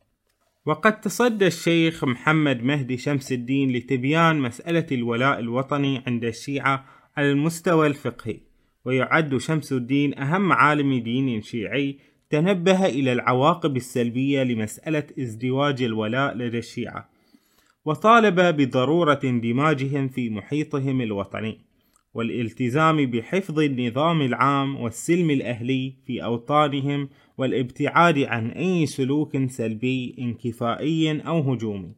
وقد 0.67 1.01
تصدى 1.01 1.47
الشيخ 1.47 2.05
محمد 2.05 2.63
مهدي 2.63 2.97
شمس 2.97 3.33
الدين 3.33 3.73
لتبيان 3.73 4.41
مسألة 4.41 4.87
الولاء 4.93 5.39
الوطني 5.39 6.03
عند 6.07 6.25
الشيعة 6.25 6.85
على 7.17 7.31
المستوى 7.31 7.87
الفقهي 7.87 8.41
ويعد 8.85 9.37
شمس 9.37 9.73
الدين 9.73 10.19
أهم 10.19 10.53
عالم 10.53 11.03
دين 11.03 11.43
شيعي 11.43 11.99
تنبه 12.31 12.87
إلى 12.87 13.13
العواقب 13.13 13.77
السلبية 13.77 14.43
لمسألة 14.43 15.05
ازدواج 15.19 15.83
الولاء 15.83 16.37
لدى 16.37 16.59
الشيعة 16.59 17.09
وطالب 17.85 18.41
بضرورة 18.41 19.21
اندماجهم 19.25 20.09
في 20.09 20.31
محيطهم 20.31 21.01
الوطني 21.01 21.59
والالتزام 22.15 23.07
بحفظ 23.07 23.59
النظام 23.61 24.23
العام 24.23 24.77
والسلم 24.81 25.31
الأهلي 25.31 25.95
في 26.07 26.25
أوطانهم 26.25 27.09
والابتعاد 27.39 28.19
عن 28.19 28.51
أي 28.51 28.87
سلوك 28.87 29.37
سلبي 29.47 30.17
انكفائي 30.19 31.21
أو 31.21 31.53
هجومي. 31.53 31.93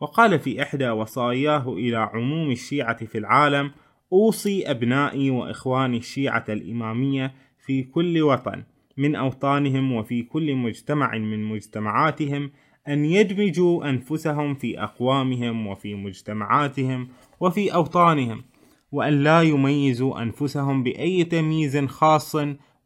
وقال 0.00 0.38
في 0.38 0.62
إحدى 0.62 0.90
وصاياه 0.90 1.72
إلى 1.72 1.96
عموم 1.96 2.50
الشيعة 2.50 3.04
في 3.06 3.18
العالم 3.18 3.70
أوصي 4.12 4.70
أبنائي 4.70 5.30
وإخواني 5.30 5.96
الشيعة 5.96 6.44
الإمامية 6.48 7.34
في 7.66 7.82
كل 7.82 8.22
وطن 8.22 8.62
من 8.96 9.16
أوطانهم 9.16 9.92
وفي 9.92 10.22
كل 10.22 10.54
مجتمع 10.54 11.18
من 11.18 11.44
مجتمعاتهم 11.44 12.50
أن 12.88 13.04
يدمجوا 13.04 13.90
أنفسهم 13.90 14.54
في 14.54 14.80
أقوامهم 14.80 15.66
وفي 15.66 15.94
مجتمعاتهم 15.94 17.08
وفي 17.40 17.74
أوطانهم 17.74 18.44
وأن 18.92 19.22
لا 19.22 19.42
يميزوا 19.42 20.22
أنفسهم 20.22 20.82
بأي 20.82 21.24
تمييز 21.24 21.78
خاص 21.78 22.36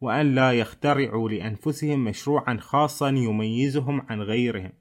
وأن 0.01 0.35
لا 0.35 0.51
يخترعوا 0.51 1.29
لأنفسهم 1.29 2.03
مشروعا 2.03 2.57
خاصا 2.59 3.09
يميزهم 3.09 4.01
عن 4.09 4.21
غيرهم. 4.21 4.71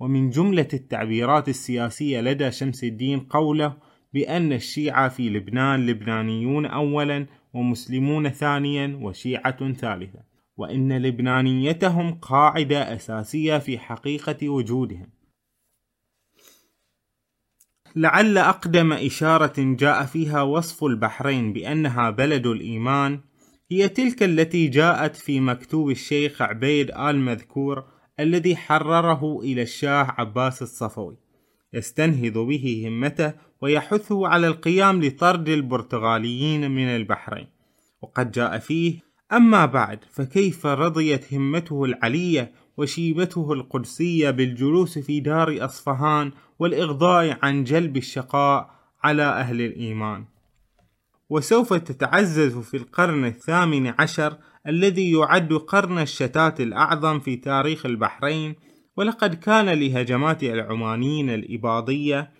ومن 0.00 0.30
جملة 0.30 0.68
التعبيرات 0.74 1.48
السياسية 1.48 2.20
لدى 2.20 2.50
شمس 2.50 2.84
الدين 2.84 3.20
قوله 3.20 3.76
بأن 4.14 4.52
الشيعة 4.52 5.08
في 5.08 5.30
لبنان 5.30 5.86
لبنانيون 5.86 6.66
أولا 6.66 7.26
ومسلمون 7.54 8.28
ثانيا 8.28 8.98
وشيعة 9.02 9.72
ثالثة. 9.72 10.33
وإن 10.56 11.02
لبنانيتهم 11.02 12.14
قاعدة 12.14 12.94
أساسية 12.94 13.58
في 13.58 13.78
حقيقة 13.78 14.48
وجودهم. 14.48 15.10
لعل 17.96 18.38
أقدم 18.38 18.92
إشارة 18.92 19.54
جاء 19.58 20.04
فيها 20.04 20.42
وصف 20.42 20.84
البحرين 20.84 21.52
بأنها 21.52 22.10
بلد 22.10 22.46
الإيمان 22.46 23.20
هي 23.70 23.88
تلك 23.88 24.22
التي 24.22 24.68
جاءت 24.68 25.16
في 25.16 25.40
مكتوب 25.40 25.90
الشيخ 25.90 26.42
عبيد 26.42 26.90
آل 26.90 27.18
مذكور 27.18 27.84
الذي 28.20 28.56
حرره 28.56 29.40
إلى 29.40 29.62
الشاه 29.62 30.14
عباس 30.18 30.62
الصفوي. 30.62 31.16
يستنهض 31.72 32.38
به 32.38 32.84
همته 32.88 33.32
ويحثه 33.60 34.28
على 34.28 34.46
القيام 34.46 35.02
لطرد 35.02 35.48
البرتغاليين 35.48 36.70
من 36.70 36.86
البحرين. 36.86 37.46
وقد 38.02 38.30
جاء 38.30 38.58
فيه 38.58 39.00
أما 39.36 39.66
بعد 39.66 39.98
فكيف 40.10 40.66
رضيت 40.66 41.34
همته 41.34 41.84
العلية 41.84 42.52
وشيبته 42.76 43.52
القدسية 43.52 44.30
بالجلوس 44.30 44.98
في 44.98 45.20
دار 45.20 45.64
أصفهان 45.64 46.32
والإغضاء 46.58 47.38
عن 47.42 47.64
جلب 47.64 47.96
الشقاء 47.96 48.70
على 49.04 49.22
أهل 49.22 49.60
الإيمان؟ 49.60 50.24
وسوف 51.30 51.72
تتعزز 51.74 52.58
في 52.58 52.76
القرن 52.76 53.24
الثامن 53.24 53.94
عشر 53.98 54.36
الذي 54.66 55.12
يعد 55.12 55.52
قرن 55.52 55.98
الشتات 55.98 56.60
الأعظم 56.60 57.20
في 57.20 57.36
تاريخ 57.36 57.86
البحرين 57.86 58.54
ولقد 58.96 59.34
كان 59.34 59.68
لهجمات 59.68 60.42
العمانيين 60.42 61.30
الإباضية 61.30 62.30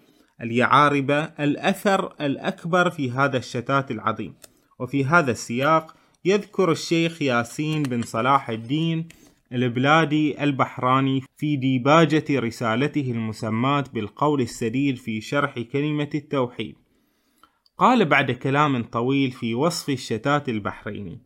اليعاربة 0.40 1.22
الأثر 1.24 2.14
الأكبر 2.20 2.90
في 2.90 3.10
هذا 3.10 3.36
الشتات 3.36 3.90
العظيم 3.90 4.34
وفي 4.78 5.04
هذا 5.04 5.30
السياق 5.30 5.94
يذكر 6.24 6.72
الشيخ 6.72 7.22
ياسين 7.22 7.82
بن 7.82 8.02
صلاح 8.02 8.50
الدين 8.50 9.08
البلادي 9.52 10.44
البحراني 10.44 11.22
في 11.36 11.56
ديباجة 11.56 12.24
رسالته 12.30 13.10
المسماة 13.10 13.84
بالقول 13.94 14.40
السديد 14.40 14.96
في 14.96 15.20
شرح 15.20 15.58
كلمة 15.58 16.10
التوحيد. 16.14 16.76
قال 17.78 18.04
بعد 18.04 18.30
كلام 18.30 18.82
طويل 18.82 19.30
في 19.30 19.54
وصف 19.54 19.90
الشتات 19.90 20.48
البحريني 20.48 21.20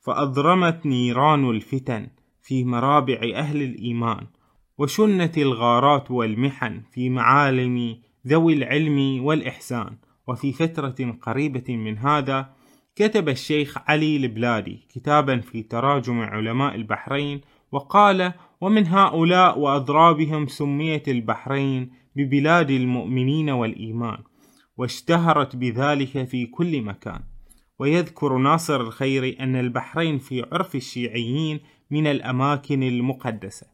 فأضرمت 0.00 0.86
نيران 0.86 1.50
الفتن 1.50 2.08
في 2.42 2.64
مرابع 2.64 3.20
أهل 3.34 3.62
الإيمان 3.62 4.26
وشنت 4.78 5.38
الغارات 5.38 6.10
والمحن 6.10 6.82
في 6.92 7.10
معالم 7.10 7.98
ذوي 8.26 8.52
العلم 8.52 9.24
والإحسان 9.24 9.96
وفي 10.28 10.52
فترة 10.52 11.16
قريبة 11.22 11.76
من 11.76 11.98
هذا 11.98 12.54
كتب 12.96 13.28
الشيخ 13.28 13.78
علي 13.86 14.16
البلادي 14.16 14.86
كتابا 14.94 15.40
في 15.40 15.62
تراجم 15.62 16.20
علماء 16.20 16.74
البحرين 16.74 17.40
وقال 17.72 18.32
ومن 18.60 18.86
هؤلاء 18.86 19.58
وأضرابهم 19.58 20.46
سميت 20.46 21.08
البحرين 21.08 21.90
ببلاد 22.16 22.70
المؤمنين 22.70 23.50
والإيمان 23.50 24.18
واشتهرت 24.76 25.56
بذلك 25.56 26.24
في 26.24 26.46
كل 26.46 26.82
مكان. 26.82 27.20
ويذكر 27.78 28.36
ناصر 28.36 28.80
الخيري 28.80 29.36
أن 29.40 29.56
البحرين 29.56 30.18
في 30.18 30.46
عرف 30.52 30.74
الشيعيين 30.74 31.60
من 31.90 32.06
الأماكن 32.06 32.82
المقدسة. 32.82 33.66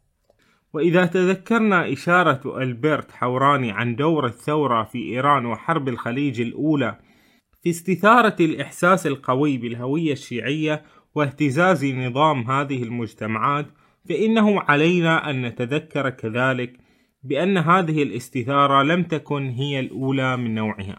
وإذا 0.72 1.06
تذكرنا 1.06 1.92
إشارة 1.92 2.62
ألبرت 2.62 3.12
حوراني 3.12 3.70
عن 3.70 3.96
دور 3.96 4.26
الثورة 4.26 4.82
في 4.82 4.98
إيران 4.98 5.46
وحرب 5.46 5.88
الخليج 5.88 6.40
الأولى 6.40 6.98
في 7.62 7.70
استثارة 7.70 8.36
الإحساس 8.40 9.06
القوي 9.06 9.58
بالهوية 9.58 10.12
الشيعية 10.12 10.82
واهتزاز 11.14 11.84
نظام 11.84 12.50
هذه 12.50 12.82
المجتمعات 12.82 13.66
فإنه 14.08 14.60
علينا 14.60 15.30
أن 15.30 15.42
نتذكر 15.46 16.10
كذلك 16.10 16.76
بأن 17.22 17.58
هذه 17.58 18.02
الاستثارة 18.02 18.82
لم 18.82 19.02
تكن 19.02 19.48
هي 19.48 19.80
الأولى 19.80 20.36
من 20.36 20.54
نوعها. 20.54 20.98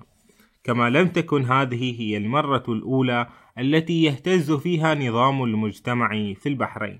كما 0.63 0.89
لم 0.89 1.07
تكن 1.07 1.45
هذه 1.45 2.01
هي 2.01 2.17
المرة 2.17 2.63
الأولى 2.69 3.27
التي 3.57 4.03
يهتز 4.03 4.51
فيها 4.51 4.95
نظام 4.95 5.43
المجتمع 5.43 6.33
في 6.33 6.49
البحرين. 6.49 6.99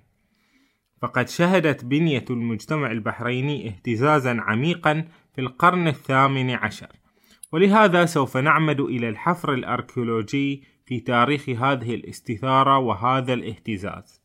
فقد 1.01 1.29
شهدت 1.29 1.85
بنية 1.85 2.25
المجتمع 2.29 2.91
البحريني 2.91 3.67
اهتزازا 3.67 4.37
عميقا 4.39 5.07
في 5.35 5.41
القرن 5.41 5.87
الثامن 5.87 6.51
عشر. 6.51 7.00
ولهذا 7.51 8.05
سوف 8.05 8.37
نعمد 8.37 8.79
إلى 8.79 9.09
الحفر 9.09 9.53
الأركيولوجي 9.53 10.63
في 10.85 10.99
تاريخ 10.99 11.49
هذه 11.49 11.95
الاستثارة 11.95 12.77
وهذا 12.77 13.33
الاهتزاز. 13.33 14.21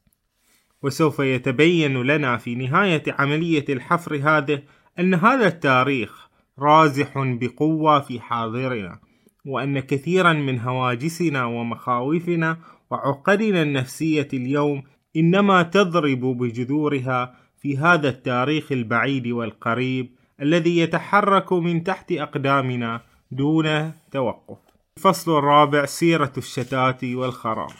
وسوف 0.83 1.19
يتبين 1.19 2.03
لنا 2.03 2.37
في 2.37 2.55
نهاية 2.55 3.03
عملية 3.09 3.65
الحفر 3.69 4.17
هذه 4.17 4.63
أن 4.99 5.15
هذا 5.15 5.47
التاريخ 5.47 6.29
رازح 6.59 7.13
بقوة 7.17 8.01
في 8.01 8.21
حاضرنا 8.21 9.01
وأن 9.47 9.81
كثيرا 9.81 10.33
من 10.33 10.61
هواجسنا 10.61 11.45
ومخاوفنا 11.45 12.59
وعقدنا 12.91 13.63
النفسية 13.63 14.29
اليوم 14.33 14.83
إنما 15.17 15.63
تضرب 15.63 16.21
بجذورها 16.21 17.35
في 17.57 17.79
هذا 17.79 18.09
التاريخ 18.09 18.73
البعيد 18.73 19.27
والقريب 19.27 20.15
الذي 20.43 20.79
يتحرك 20.79 21.53
من 21.53 21.85
تحت 21.85 22.13
أقدامنا 22.13 23.01
دون 23.31 23.93
توقف. 24.11 24.59
الفصل 24.97 25.39
الرابع 25.39 25.85
سيرة 25.85 26.33
الشتات 26.39 27.05
والخراب. 27.05 27.71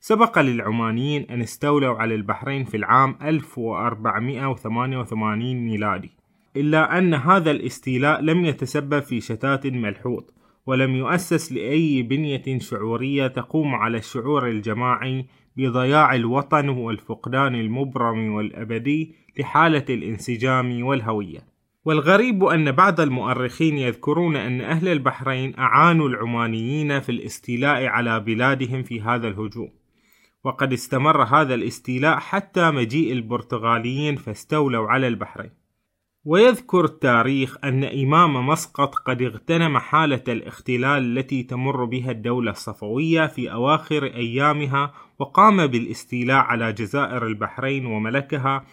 سبق 0.00 0.38
للعمانيين 0.38 1.26
أن 1.30 1.42
استولوا 1.42 1.98
على 1.98 2.14
البحرين 2.14 2.64
في 2.64 2.76
العام 2.76 3.18
1488 3.22 5.66
ميلادي، 5.66 6.10
إلا 6.56 6.98
أن 6.98 7.14
هذا 7.14 7.50
الاستيلاء 7.50 8.20
لم 8.20 8.44
يتسبب 8.44 9.00
في 9.00 9.20
شتات 9.20 9.66
ملحوظ، 9.66 10.22
ولم 10.66 10.96
يؤسس 10.96 11.52
لأي 11.52 12.02
بنية 12.02 12.58
شعورية 12.58 13.26
تقوم 13.26 13.74
على 13.74 13.98
الشعور 13.98 14.48
الجماعي 14.48 15.26
بضياع 15.56 16.14
الوطن 16.14 16.68
والفقدان 16.68 17.54
المبرم 17.54 18.34
والأبدي 18.34 19.14
لحالة 19.38 19.84
الانسجام 19.90 20.84
والهوية. 20.84 21.55
والغريب 21.86 22.44
أن 22.44 22.72
بعض 22.72 23.00
المؤرخين 23.00 23.78
يذكرون 23.78 24.36
أن 24.36 24.60
أهل 24.60 24.88
البحرين 24.88 25.58
أعانوا 25.58 26.08
العمانيين 26.08 27.00
في 27.00 27.12
الاستيلاء 27.12 27.86
على 27.86 28.20
بلادهم 28.20 28.82
في 28.82 29.00
هذا 29.00 29.28
الهجوم. 29.28 29.70
وقد 30.44 30.72
استمر 30.72 31.22
هذا 31.22 31.54
الاستيلاء 31.54 32.18
حتى 32.18 32.70
مجيء 32.70 33.12
البرتغاليين 33.12 34.16
فاستولوا 34.16 34.88
على 34.88 35.08
البحرين. 35.08 35.50
ويذكر 36.24 36.84
التاريخ 36.84 37.56
أن 37.64 37.84
إمام 37.84 38.46
مسقط 38.46 38.94
قد 38.94 39.22
اغتنم 39.22 39.78
حالة 39.78 40.22
الاختلال 40.28 41.18
التي 41.18 41.42
تمر 41.42 41.84
بها 41.84 42.10
الدولة 42.10 42.50
الصفوية 42.50 43.26
في 43.26 43.52
أواخر 43.52 44.04
أيامها 44.04 44.92
وقام 45.18 45.66
بالاستيلاء 45.66 46.44
على 46.44 46.72
جزائر 46.72 47.26
البحرين 47.26 47.86
وملكها 47.86 48.64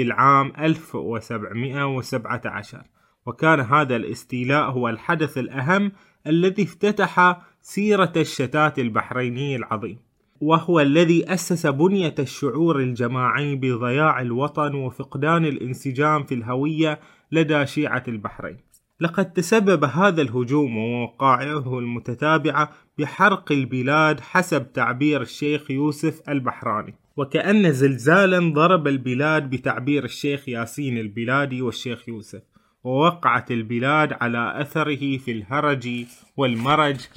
في 0.00 0.06
العام 0.06 0.52
1717 0.58 2.82
وكان 3.26 3.60
هذا 3.60 3.96
الاستيلاء 3.96 4.70
هو 4.70 4.88
الحدث 4.88 5.38
الأهم 5.38 5.92
الذي 6.26 6.62
افتتح 6.62 7.42
سيرة 7.62 8.12
الشتات 8.16 8.78
البحريني 8.78 9.56
العظيم 9.56 9.98
وهو 10.40 10.80
الذي 10.80 11.34
أسس 11.34 11.66
بنية 11.66 12.14
الشعور 12.18 12.80
الجماعي 12.80 13.56
بضياع 13.56 14.20
الوطن 14.20 14.74
وفقدان 14.74 15.44
الانسجام 15.44 16.24
في 16.24 16.34
الهوية 16.34 17.00
لدى 17.32 17.66
شيعة 17.66 18.04
البحرين. 18.08 18.56
لقد 19.00 19.32
تسبب 19.32 19.84
هذا 19.84 20.22
الهجوم 20.22 20.76
ووقائعه 20.76 21.78
المتتابعة 21.78 22.70
بحرق 22.98 23.52
البلاد 23.52 24.20
حسب 24.20 24.72
تعبير 24.72 25.22
الشيخ 25.22 25.70
يوسف 25.70 26.22
البحراني. 26.28 26.94
وكأن 27.20 27.72
زلزالا 27.72 28.52
ضرب 28.52 28.88
البلاد 28.88 29.50
بتعبير 29.50 30.04
الشيخ 30.04 30.48
ياسين 30.48 30.98
البلادي 30.98 31.62
والشيخ 31.62 32.08
يوسف 32.08 32.42
ووقعت 32.84 33.50
البلاد 33.50 34.12
على 34.12 34.60
أثره 34.60 35.18
في 35.18 35.30
الهرج 35.30 36.06
والمرج 36.36 37.08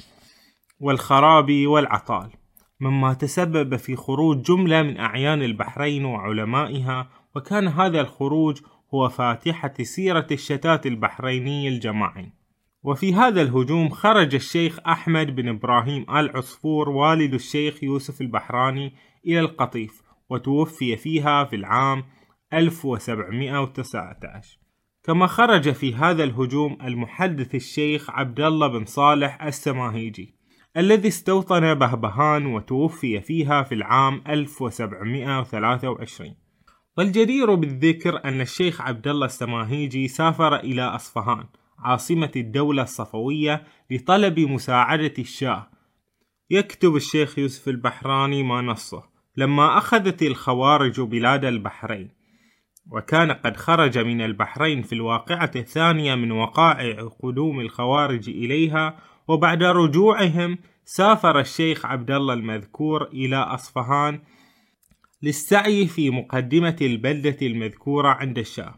والخراب 0.80 1.50
والعطال 1.50 2.30
مما 2.80 3.14
تسبب 3.14 3.76
في 3.76 3.96
خروج 3.96 4.42
جملة 4.42 4.82
من 4.82 4.96
أعيان 4.98 5.42
البحرين 5.42 6.04
وعلمائها 6.04 7.08
وكان 7.36 7.68
هذا 7.68 8.00
الخروج 8.00 8.60
هو 8.94 9.08
فاتحة 9.08 9.74
سيرة 9.82 10.26
الشتات 10.32 10.86
البحريني 10.86 11.68
الجماعي. 11.68 12.32
وفي 12.82 13.14
هذا 13.14 13.42
الهجوم 13.42 13.88
خرج 13.88 14.34
الشيخ 14.34 14.78
أحمد 14.86 15.34
بن 15.36 15.48
إبراهيم 15.48 16.06
آل 16.10 16.36
عصفور 16.36 16.88
والد 16.88 17.34
الشيخ 17.34 17.82
يوسف 17.82 18.20
البحراني 18.20 18.92
إلى 19.26 19.40
القطيف 19.40 20.02
وتوفي 20.30 20.96
فيها 20.96 21.44
في 21.44 21.56
العام 21.56 22.04
1719 22.52 24.58
كما 25.04 25.26
خرج 25.26 25.72
في 25.72 25.94
هذا 25.94 26.24
الهجوم 26.24 26.78
المحدث 26.82 27.54
الشيخ 27.54 28.10
عبد 28.10 28.40
الله 28.40 28.66
بن 28.66 28.84
صالح 28.84 29.42
السماهيجي 29.42 30.34
الذي 30.76 31.08
استوطن 31.08 31.74
بهبهان 31.74 32.46
وتوفي 32.46 33.20
فيها 33.20 33.62
في 33.62 33.74
العام 33.74 34.22
1723 34.28 36.34
والجدير 36.98 37.54
بالذكر 37.54 38.24
أن 38.24 38.40
الشيخ 38.40 38.80
عبد 38.80 39.08
الله 39.08 39.26
السماهيجي 39.26 40.08
سافر 40.08 40.56
إلى 40.56 40.82
أصفهان 40.82 41.44
عاصمة 41.78 42.30
الدولة 42.36 42.82
الصفوية 42.82 43.66
لطلب 43.90 44.40
مساعدة 44.40 45.14
الشاه. 45.18 45.70
يكتب 46.50 46.96
الشيخ 46.96 47.38
يوسف 47.38 47.68
البحراني 47.68 48.42
ما 48.42 48.62
نصه. 48.62 49.13
لما 49.36 49.78
أخذت 49.78 50.22
الخوارج 50.22 51.00
بلاد 51.00 51.44
البحرين 51.44 52.10
وكان 52.90 53.32
قد 53.32 53.56
خرج 53.56 53.98
من 53.98 54.20
البحرين 54.20 54.82
في 54.82 54.92
الواقعة 54.92 55.50
الثانية 55.56 56.14
من 56.14 56.32
وقائع 56.32 57.08
قدوم 57.22 57.60
الخوارج 57.60 58.28
إليها 58.28 58.98
وبعد 59.28 59.62
رجوعهم 59.62 60.58
سافر 60.84 61.40
الشيخ 61.40 61.86
عبد 61.86 62.10
الله 62.10 62.34
المذكور 62.34 63.02
إلى 63.02 63.36
أصفهان 63.36 64.20
للسعي 65.22 65.86
في 65.86 66.10
مقدمة 66.10 66.76
البلدة 66.82 67.36
المذكورة 67.42 68.08
عند 68.08 68.38
الشاه 68.38 68.74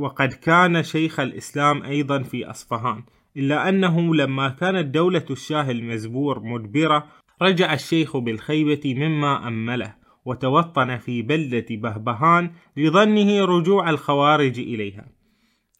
وقد 0.00 0.32
كان 0.32 0.82
شيخ 0.82 1.20
الإسلام 1.20 1.82
أيضا 1.82 2.22
في 2.22 2.50
أصفهان 2.50 3.02
إلا 3.36 3.68
أنه 3.68 4.14
لما 4.14 4.48
كانت 4.48 4.94
دولة 4.94 5.24
الشاه 5.30 5.70
المزبور 5.70 6.40
مدبرة 6.40 7.06
رجع 7.42 7.74
الشيخ 7.74 8.16
بالخيبة 8.16 8.94
مما 8.94 9.48
أمله 9.48 9.94
وتوطن 10.24 10.96
في 10.98 11.22
بلدة 11.22 11.66
بهبهان 11.70 12.50
لظنه 12.76 13.44
رجوع 13.44 13.90
الخوارج 13.90 14.58
إليها. 14.58 15.08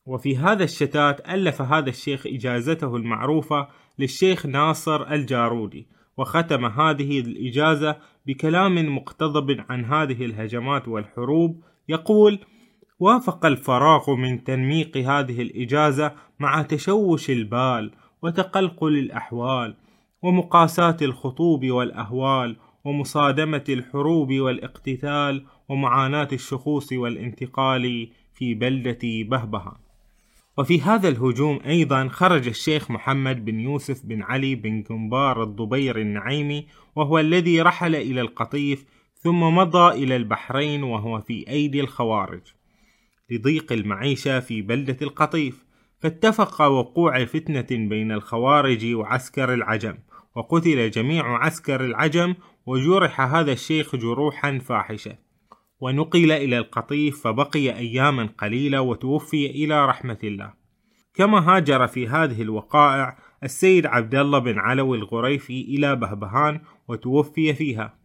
وفي 0.06 0.36
هذا 0.36 0.64
الشتات 0.64 1.28
ألف 1.28 1.62
هذا 1.62 1.88
الشيخ 1.88 2.26
إجازته 2.26 2.96
المعروفة 2.96 3.68
للشيخ 3.98 4.46
ناصر 4.46 5.12
الجارودي 5.12 5.86
وختم 6.16 6.64
هذه 6.64 7.20
الإجازة 7.20 7.96
بكلام 8.26 8.96
مقتضب 8.96 9.64
عن 9.68 9.84
هذه 9.84 10.24
الهجمات 10.24 10.88
والحروب. 10.88 11.62
يقول 11.88 12.38
وافق 12.98 13.46
الفراغ 13.46 14.14
من 14.14 14.44
تنميق 14.44 14.96
هذه 14.96 15.42
الإجازة 15.42 16.12
مع 16.38 16.62
تشوش 16.62 17.30
البال 17.30 17.90
وتقلقل 18.22 18.98
الأحوال 18.98 19.74
ومقاساة 20.24 20.96
الخطوب 21.02 21.66
والأهوال 21.66 22.56
ومصادمة 22.84 23.64
الحروب 23.68 24.32
والاقتتال 24.32 25.44
ومعاناة 25.68 26.28
الشخوص 26.32 26.92
والانتقال 26.92 28.10
في 28.34 28.54
بلدة 28.54 28.98
بهبهان 29.02 29.76
وفي 30.58 30.80
هذا 30.80 31.08
الهجوم 31.08 31.58
أيضا 31.66 32.08
خرج 32.08 32.48
الشيخ 32.48 32.90
محمد 32.90 33.44
بن 33.44 33.60
يوسف 33.60 34.06
بن 34.06 34.22
علي 34.22 34.54
بن 34.54 34.82
جنبار 34.82 35.42
الضبير 35.42 35.98
النعيمي 35.98 36.66
وهو 36.96 37.18
الذي 37.18 37.62
رحل 37.62 37.94
إلى 37.94 38.20
القطيف 38.20 38.84
ثم 39.14 39.40
مضى 39.40 40.04
إلى 40.04 40.16
البحرين 40.16 40.82
وهو 40.82 41.20
في 41.20 41.48
أيدي 41.48 41.80
الخوارج. 41.80 42.42
لضيق 43.30 43.72
المعيشة 43.72 44.40
في 44.40 44.62
بلدة 44.62 44.96
القطيف 45.02 45.64
فاتفق 46.00 46.62
وقوع 46.62 47.24
فتنة 47.24 47.88
بين 47.88 48.12
الخوارج 48.12 48.94
وعسكر 48.94 49.54
العجم 49.54 49.94
وقتل 50.36 50.90
جميع 50.90 51.44
عسكر 51.44 51.84
العجم 51.84 52.34
وجرح 52.66 53.20
هذا 53.20 53.52
الشيخ 53.52 53.96
جروحا 53.96 54.58
فاحشة. 54.58 55.18
ونقل 55.80 56.32
إلى 56.32 56.58
القطيف 56.58 57.22
فبقي 57.22 57.76
أياما 57.78 58.28
قليلة 58.38 58.80
وتوفي 58.80 59.46
إلى 59.46 59.86
رحمة 59.86 60.18
الله. 60.24 60.52
كما 61.14 61.38
هاجر 61.38 61.86
في 61.86 62.08
هذه 62.08 62.42
الوقائع 62.42 63.18
السيد 63.44 63.86
عبد 63.86 64.14
الله 64.14 64.38
بن 64.38 64.58
علوي 64.58 64.98
الغريفي 64.98 65.60
إلى 65.60 65.96
بهبهان 65.96 66.60
وتوفي 66.88 67.54
فيها. 67.54 68.04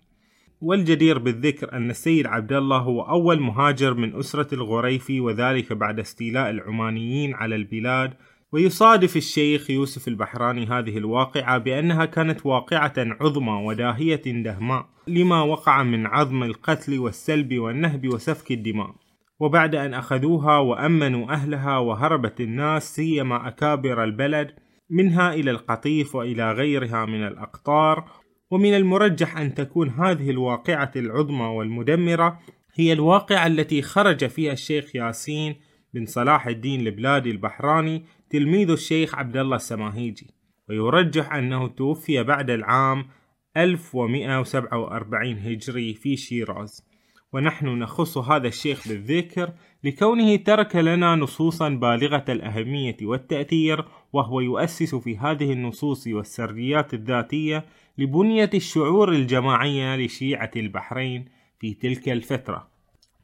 والجدير 0.62 1.20
بالذكر 1.20 1.74
أن 1.74 1.90
السيد 1.90 2.28
عبد 2.28 2.54
الله 2.54 2.78
هو 2.78 3.02
أول 3.02 3.40
مهاجر 3.40 3.94
من 3.94 4.16
أسرة 4.16 4.56
الغريفي 4.56 5.20
وذلك 5.20 5.74
بعد 5.74 6.00
استيلاء 6.00 6.50
العمانيين 6.50 7.34
على 7.34 7.56
البلاد 7.56 8.14
ويصادف 8.52 9.18
الشيخ 9.18 9.70
يوسف 9.70 10.08
البحراني 10.08 10.66
هذه 10.66 10.98
الواقعة 10.98 11.58
بأنها 11.58 12.06
كانت 12.06 12.46
واقعة 12.46 12.94
عظمى 12.98 13.52
وداهية 13.66 14.22
دهماء 14.26 14.90
لما 15.08 15.42
وقع 15.42 15.84
من 15.84 16.06
عظم 16.06 16.44
القتل 16.44 17.00
والسلب 17.00 17.60
والنهب 17.60 18.08
وسفك 18.08 18.52
الدماء. 18.52 18.96
وبعد 19.40 19.76
أن 19.76 19.94
أخذوها 19.94 20.58
وأمنوا 20.58 21.32
أهلها 21.34 21.78
وهربت 21.78 22.42
الناس 22.42 22.96
سيما 22.96 23.48
أكابر 23.48 24.04
البلد 24.04 24.52
منها 24.90 25.34
إلى 25.34 25.52
القطيف 25.52 26.16
وإلى 26.16 26.52
غيرها 26.52 27.06
من 27.06 27.28
الأقطار. 27.28 28.10
ومن 28.52 28.74
المرجح 28.74 29.38
أن 29.38 29.54
تكون 29.54 29.90
هذه 29.90 30.30
الواقعة 30.30 30.92
العظمى 30.96 31.46
والمدمرة 31.46 32.40
هي 32.76 32.94
الواقعة 32.94 33.48
التي 33.48 33.82
خرج 33.82 34.28
فيها 34.28 34.54
الشيخ 34.54 34.96
ياسين 34.96 35.56
بن 35.94 36.06
صلاح 36.06 36.48
الدين 36.48 36.88
البلادي 36.88 37.32
البحراني 37.32 38.06
تلميذ 38.30 38.70
الشيخ 38.70 39.16
عبد 39.16 39.38
الله 39.38 39.56
السماهيجي 39.56 40.28
ويرجح 40.70 41.34
أنه 41.34 41.68
توفي 41.68 42.24
بعد 42.24 42.50
العام 42.50 43.06
1147 43.58 45.38
هجري 45.38 45.94
في 45.94 46.18
شيراز. 46.18 46.90
ونحن 47.34 47.68
نخص 47.68 48.18
هذا 48.18 48.48
الشيخ 48.48 48.88
بالذكر 48.88 49.54
لكونه 49.84 50.36
ترك 50.36 50.76
لنا 50.76 51.16
نصوصا 51.16 51.70
بالغة 51.70 52.26
الأهمية 52.30 52.98
والتأثير 53.02 53.86
وهو 54.14 54.40
يؤسس 54.40 54.96
في 54.96 55.18
هذه 55.18 55.54
النصوص 55.54 56.08
والسرديات 56.08 56.94
الذاتية 56.94 57.66
لبنية 57.98 58.50
الشعور 58.54 59.12
الجماعية 59.12 59.96
لشيعة 59.96 60.52
البحرين 60.56 61.26
في 61.60 61.74
تلك 61.74 62.10
الفترة. 62.10 62.68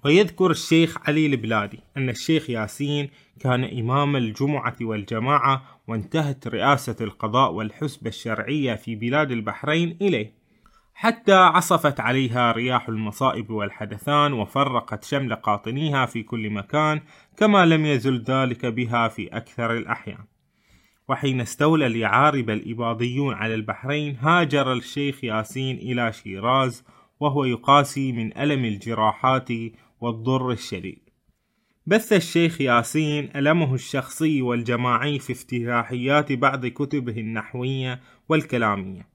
ويذكر 0.06 0.52
الشيخ 0.52 1.10
علي 1.10 1.26
البلادي 1.26 1.80
أن 1.98 2.10
الشيخ 2.10 2.50
ياسين 2.50 3.10
كان 3.40 3.64
إمام 3.64 4.16
الجمعة 4.16 4.76
والجماعة 4.82 5.82
وانتهت 5.88 6.48
رئاسة 6.48 6.96
القضاء 7.02 7.52
والحسبة 7.52 8.10
الشرعية 8.10 8.76
في 8.76 8.96
بلاد 8.96 9.32
البحرين 9.32 9.98
إليه. 10.02 10.34
حتى 10.94 11.34
عصفت 11.34 12.00
عليها 12.00 12.52
رياح 12.52 12.90
المصائب 12.90 13.50
والحدثان 13.50 14.34
وفرقت 14.34 15.04
شمل 15.04 15.36
قاطنيها 15.36 16.06
في 16.06 16.24
كل 16.24 16.50
مكان 16.50 17.02
كما 17.38 17.66
لم 17.66 17.86
يزل 17.86 18.24
ذلك 18.24 18.66
بها 18.66 19.08
في 19.08 19.28
أكثر 19.28 19.78
الأحيان. 19.78 20.26
وحين 21.10 21.42
استولى 21.42 21.86
اليعارب 21.88 22.50
الإباضيون 22.50 23.34
على 23.34 23.56
البحرين 23.56 24.18
هاجر 24.22 24.74
الشيخ 24.74 25.24
ياسين 25.24 25.78
إلى 25.78 26.14
شيراز 26.14 26.84
وهو 27.20 27.46
يقاسي 27.46 28.12
من 28.12 28.38
ألم 28.38 28.66
الجراحات 28.66 29.50
والضر 30.02 30.52
الشديد. 30.52 31.05
بث 31.88 32.14
الشيخ 32.14 32.62
ياسين 32.62 33.30
ألمه 33.36 33.74
الشخصي 33.74 34.42
والجماعي 34.42 35.20
في 35.20 35.34
افتتاحيات 35.34 36.32
بعض 36.32 36.66
كتبه 36.66 37.18
النحوية 37.18 38.00
والكلامية. 38.30 39.08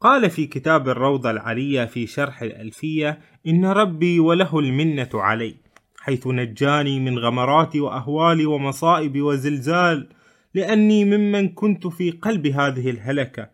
قال 0.00 0.30
في 0.30 0.46
كتاب 0.46 0.88
الروضة 0.88 1.30
العلية 1.30 1.84
في 1.84 2.06
شرح 2.06 2.42
الألفية 2.42 3.18
إن 3.46 3.64
ربي 3.64 4.20
وله 4.20 4.58
المنة 4.58 5.08
علي 5.14 5.54
حيث 6.00 6.26
نجاني 6.26 7.00
من 7.00 7.18
غمرات 7.18 7.76
وأهوال 7.76 8.46
ومصائب 8.46 9.22
وزلزال 9.22 10.08
لأني 10.54 11.04
ممن 11.04 11.48
كنت 11.48 11.86
في 11.86 12.10
قلب 12.10 12.46
هذه 12.46 12.90
الهلكة 12.90 13.48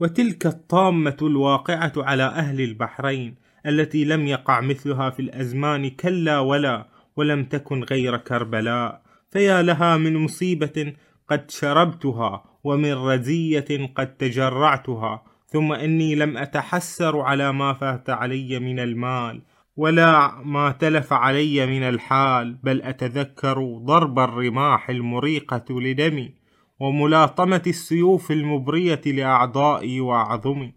وتلك 0.00 0.46
الطامة 0.46 1.16
الواقعة 1.22 1.92
على 1.96 2.22
أهل 2.22 2.60
البحرين 2.60 3.34
التي 3.66 4.04
لم 4.04 4.26
يقع 4.26 4.60
مثلها 4.60 5.10
في 5.10 5.20
الأزمان 5.20 5.90
كلا 5.90 6.38
ولا 6.38 6.89
ولم 7.20 7.44
تكن 7.44 7.84
غير 7.84 8.16
كربلاء 8.16 9.02
فيا 9.30 9.62
لها 9.62 9.96
من 9.96 10.16
مصيبة 10.16 10.92
قد 11.28 11.50
شربتها 11.50 12.44
ومن 12.64 12.92
رزية 12.92 13.90
قد 13.94 14.16
تجرعتها 14.16 15.22
ثم 15.46 15.72
إني 15.72 16.14
لم 16.14 16.38
أتحسر 16.38 17.20
على 17.20 17.52
ما 17.52 17.72
فات 17.72 18.10
علي 18.10 18.58
من 18.58 18.78
المال 18.78 19.42
ولا 19.76 20.42
ما 20.44 20.70
تلف 20.70 21.12
علي 21.12 21.66
من 21.66 21.82
الحال 21.82 22.54
بل 22.62 22.82
أتذكر 22.82 23.78
ضرب 23.84 24.18
الرماح 24.18 24.90
المريقة 24.90 25.80
لدمي 25.80 26.34
وملاطمة 26.80 27.62
السيوف 27.66 28.30
المبرية 28.30 29.00
لأعضائي 29.06 30.00
وأعظمي. 30.00 30.74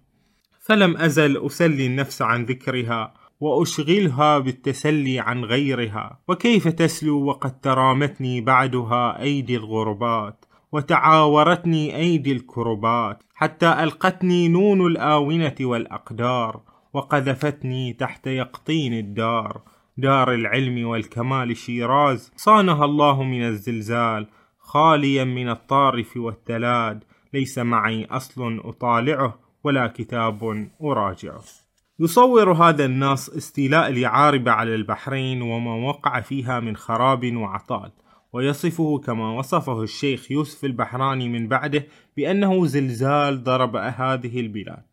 فلم 0.66 0.98
أزل 0.98 1.46
أسلي 1.46 1.86
النفس 1.86 2.22
عن 2.22 2.46
ذكرها 2.46 3.14
وأشغلها 3.44 4.40
بالتسلي 4.40 5.20
عن 5.20 5.46
غيرها. 5.46 6.20
وكيف 6.28 6.68
تسلو 6.68 7.26
وقد 7.26 7.62
ترامتني 7.62 8.42
بعدها 8.42 9.22
أيدي 9.22 9.58
الغربات؟ 9.58 10.46
وتعاورتني 10.72 11.96
أيدي 11.96 12.32
الكربات. 12.32 13.24
حتى 13.36 13.84
ألقتني 13.84 14.48
نون 14.48 14.86
الآونة 14.86 15.56
والأقدار. 15.62 16.62
وقذفتني 16.94 17.94
تحت 17.94 18.28
يقطين 18.28 18.94
الدار. 18.94 19.62
دار 19.98 20.34
العلم 20.34 20.88
والكمال 20.88 21.58
شيراز. 21.58 22.32
صانها 22.36 22.86
الله 22.86 23.24
من 23.24 23.44
الزلزال. 23.44 24.28
خاليا 24.60 25.24
من 25.24 25.50
الطارف 25.50 26.18
والتلاد. 26.18 27.04
ليس 27.34 27.58
معي 27.60 28.06
أصل 28.06 28.62
أطالعه 28.66 29.40
ولا 29.64 29.88
كتاب 29.88 30.70
أراجعه. 30.84 31.63
يصور 32.00 32.52
هذا 32.52 32.86
النص 32.86 33.30
استيلاء 33.30 33.90
اليعارب 33.90 34.50
على 34.50 34.76
البحرين 34.76 35.42
وما 35.42 35.76
وقع 35.76 36.22
فيها 36.22 36.60
من 36.60 36.76
خراب 36.76 37.36
وعطال. 37.36 37.92
ويصفه 38.34 38.98
كما 38.98 39.32
وصفه 39.32 39.84
الشيخ 39.84 40.32
يوسف 40.32 40.66
البحراني 40.66 41.30
من 41.30 41.48
بعده 41.48 41.88
بأنه 42.18 42.66
زلزال 42.66 43.44
ضرب 43.44 43.76
هذه 43.76 44.40
البلاد 44.40 44.84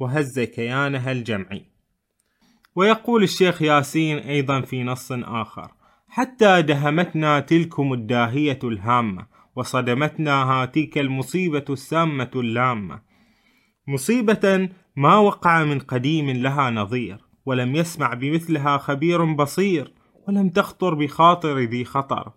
وهز 0.00 0.40
كيانها 0.40 1.12
الجمعي. 1.12 1.64
ويقول 2.76 3.22
الشيخ 3.22 3.62
ياسين 3.62 4.18
أيضا 4.18 4.60
في 4.60 4.82
نص 4.82 5.12
آخر 5.12 5.70
حتى 6.08 6.62
دهمتنا 6.62 7.40
تلكم 7.40 7.92
الداهية 7.92 8.58
الهامة 8.64 9.26
وصدمتنا 9.56 10.32
هاتيك 10.32 10.98
المصيبة 10.98 11.64
السامة 11.70 12.30
اللامة. 12.36 13.00
مصيبة 13.88 14.68
ما 14.96 15.16
وقع 15.16 15.64
من 15.64 15.78
قديم 15.78 16.30
لها 16.30 16.70
نظير 16.70 17.18
ولم 17.46 17.76
يسمع 17.76 18.14
بمثلها 18.14 18.78
خبير 18.78 19.24
بصير 19.34 19.92
ولم 20.28 20.48
تخطر 20.48 20.94
بخاطر 20.94 21.58
ذي 21.58 21.84
خطر. 21.84 22.32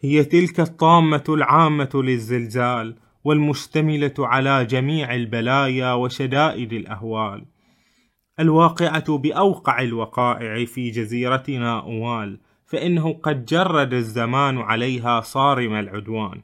هي 0.00 0.24
تلك 0.24 0.60
الطامة 0.60 1.24
العامة 1.28 1.90
للزلزال 1.94 2.96
والمشتملة 3.24 4.14
على 4.18 4.64
جميع 4.64 5.14
البلايا 5.14 5.92
وشدائد 5.92 6.72
الأهوال. 6.72 7.44
الواقعة 8.40 9.18
بأوقع 9.18 9.82
الوقائع 9.82 10.64
في 10.64 10.90
جزيرتنا 10.90 11.80
أوال 11.80 12.40
فإنه 12.66 13.12
قد 13.12 13.44
جرد 13.44 13.94
الزمان 13.94 14.58
عليها 14.58 15.20
صارم 15.20 15.74
العدوان. 15.74 16.40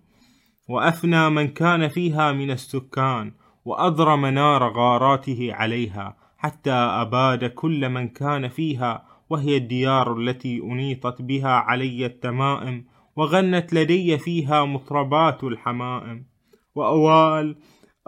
وأفنى 0.68 1.30
من 1.30 1.48
كان 1.48 1.88
فيها 1.88 2.32
من 2.32 2.50
السكان 2.50 3.32
وأضرم 3.66 4.26
نار 4.26 4.72
غاراته 4.72 5.48
عليها 5.52 6.16
حتى 6.38 6.72
أباد 6.72 7.44
كل 7.44 7.88
من 7.88 8.08
كان 8.08 8.48
فيها 8.48 9.06
وهي 9.30 9.56
الديار 9.56 10.18
التي 10.18 10.62
أنيطت 10.62 11.22
بها 11.22 11.48
علي 11.48 12.06
التمائم 12.06 12.84
وغنت 13.16 13.74
لدي 13.74 14.18
فيها 14.18 14.64
مطربات 14.64 15.44
الحمائم. 15.44 16.26
وأوال 16.74 17.56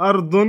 أرض 0.00 0.36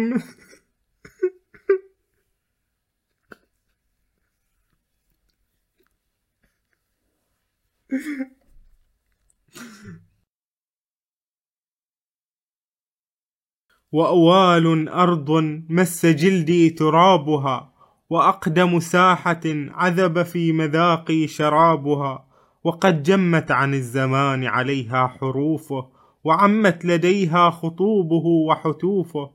وأوال 13.91 14.89
أرض 14.89 15.31
مس 15.69 16.05
جلدي 16.05 16.69
ترابها 16.69 17.73
وأقدم 18.09 18.79
ساحة 18.79 19.41
عذب 19.71 20.23
في 20.23 20.51
مذاقي 20.51 21.27
شرابها 21.27 22.25
وقد 22.63 23.03
جمت 23.03 23.51
عن 23.51 23.73
الزمان 23.73 24.45
عليها 24.45 25.07
حروفه 25.07 25.87
وعمت 26.23 26.85
لديها 26.85 27.49
خطوبه 27.49 28.25
وحتوفه. 28.25 29.29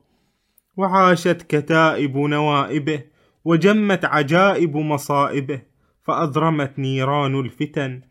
وعاشت 0.77 1.41
كتائب 1.49 2.17
نوائبه 2.17 3.03
وجمت 3.45 4.05
عجائب 4.05 4.77
مصائبه 4.77 5.61
فأضرمت 6.03 6.79
نيران 6.79 7.39
الفتن 7.39 8.01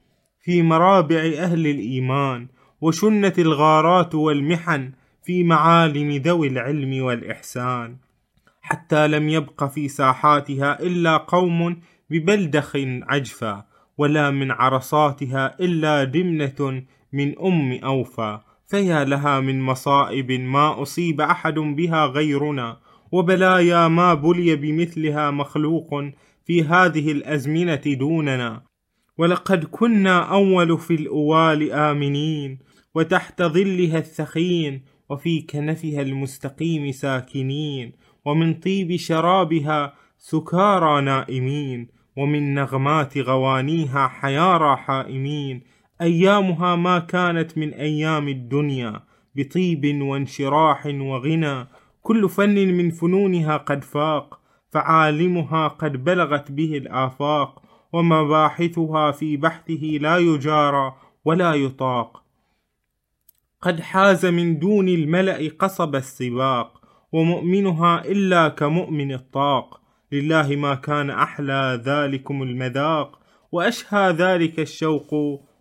في 0.40 0.62
مرابع 0.62 1.18
أهل 1.18 1.66
الإيمان 1.66 2.48
وشنت 2.80 3.38
الغارات 3.38 4.14
والمحن 4.14 4.92
في 5.24 5.44
معالم 5.44 6.10
ذوي 6.10 6.46
العلم 6.46 7.02
والإحسان 7.02 7.96
حتى 8.62 9.08
لم 9.08 9.28
يبق 9.28 9.64
في 9.64 9.88
ساحاتها 9.88 10.82
إلا 10.82 11.16
قوم 11.16 11.80
ببلدخ 12.10 12.76
عجفا 13.02 13.64
ولا 13.98 14.30
من 14.30 14.50
عرصاتها 14.50 15.56
إلا 15.60 16.04
دمنة 16.04 16.82
من 17.12 17.38
أم 17.38 17.72
أوفى 17.84 18.40
فيا 18.66 19.04
لها 19.04 19.40
من 19.40 19.60
مصائب 19.60 20.32
ما 20.32 20.82
أصيب 20.82 21.20
أحد 21.20 21.54
بها 21.54 22.06
غيرنا 22.06 22.76
وبلايا 23.12 23.88
ما 23.88 24.14
بلي 24.14 24.56
بمثلها 24.56 25.30
مخلوق 25.30 26.04
في 26.44 26.62
هذه 26.62 27.12
الأزمنة 27.12 27.82
دوننا. 27.86 28.62
ولقد 29.18 29.64
كنا 29.64 30.18
أول 30.18 30.78
في 30.78 30.94
الأوال 30.94 31.72
آمنين 31.72 32.58
وتحت 32.94 33.42
ظلها 33.42 33.98
الثخين 33.98 34.93
وفي 35.14 35.40
كنفها 35.40 36.02
المستقيم 36.02 36.92
ساكنين 36.92 37.92
ومن 38.24 38.54
طيب 38.54 38.96
شرابها 38.96 39.94
سكارى 40.18 41.00
نائمين 41.00 41.88
ومن 42.16 42.54
نغمات 42.54 43.18
غوانيها 43.18 44.08
حيارى 44.08 44.76
حائمين. 44.76 45.62
أيامها 46.00 46.76
ما 46.76 46.98
كانت 46.98 47.58
من 47.58 47.74
أيام 47.74 48.28
الدنيا 48.28 49.02
بطيب 49.34 50.02
وانشراح 50.02 50.86
وغنى. 50.86 51.66
كل 52.02 52.28
فن 52.28 52.54
من 52.54 52.90
فنونها 52.90 53.56
قد 53.56 53.84
فاق 53.84 54.40
فعالمها 54.72 55.68
قد 55.68 56.04
بلغت 56.04 56.52
به 56.52 56.76
الآفاق. 56.76 57.62
ومباحثها 57.92 59.10
في 59.10 59.36
بحثه 59.36 59.98
لا 60.00 60.18
يجارى 60.18 60.94
ولا 61.24 61.54
يطاق. 61.54 62.23
قد 63.64 63.80
حاز 63.80 64.26
من 64.26 64.58
دون 64.58 64.88
الملأ 64.88 65.50
قصب 65.58 65.96
السباق 65.96 66.80
ومؤمنها 67.12 68.04
إلا 68.04 68.48
كمؤمن 68.48 69.12
الطاق. 69.12 69.80
لله 70.12 70.56
ما 70.56 70.74
كان 70.74 71.10
أحلى 71.10 71.82
ذلكم 71.84 72.42
المذاق 72.42 73.18
وأشهى 73.52 74.10
ذلك 74.10 74.60
الشوق 74.60 75.14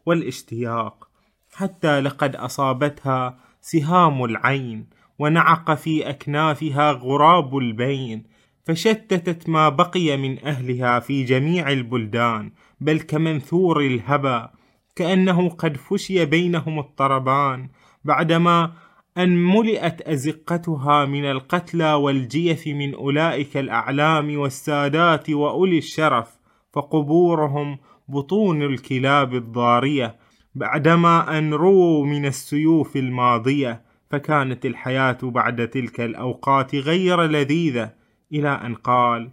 والاشتياق. 0.05 1.07
حتى 1.53 1.99
لقد 1.99 2.35
أصابتها 2.35 3.37
سهام 3.61 4.23
العين 4.23 4.87
ونعق 5.19 5.73
في 5.73 6.09
أكنافها 6.09 6.91
غراب 6.91 7.57
البين. 7.57 8.23
فشتتت 8.63 9.49
ما 9.49 9.69
بقي 9.69 10.17
من 10.17 10.45
أهلها 10.45 10.99
في 10.99 11.23
جميع 11.23 11.71
البلدان 11.71 12.51
بل 12.81 12.99
كمنثور 12.99 13.81
الهبى 13.81 14.47
كأنه 14.95 15.49
قد 15.49 15.77
فشي 15.77 16.25
بينهم 16.25 16.79
الطربان 16.79 17.69
بعدما 18.05 18.71
أن 19.17 19.43
ملئت 19.43 20.01
أزقتها 20.01 21.05
من 21.05 21.25
القتلى 21.25 21.93
والجيف 21.93 22.67
من 22.67 22.95
أولئك 22.95 23.57
الأعلام 23.57 24.37
والسادات 24.37 25.29
وأولي 25.29 25.77
الشرف 25.77 26.39
فقبورهم 26.73 27.77
بطون 28.07 28.61
الكلاب 28.63 29.35
الضارية. 29.35 30.15
بعدما 30.55 31.37
أن 31.37 31.53
رووا 31.53 32.05
من 32.05 32.25
السيوف 32.25 32.97
الماضية 32.97 33.81
فكانت 34.09 34.65
الحياة 34.65 35.17
بعد 35.23 35.67
تلك 35.67 36.01
الأوقات 36.01 36.75
غير 36.75 37.21
لذيذة 37.21 37.93
إلى 38.33 38.49
أن 38.49 38.75
قال 38.75 39.29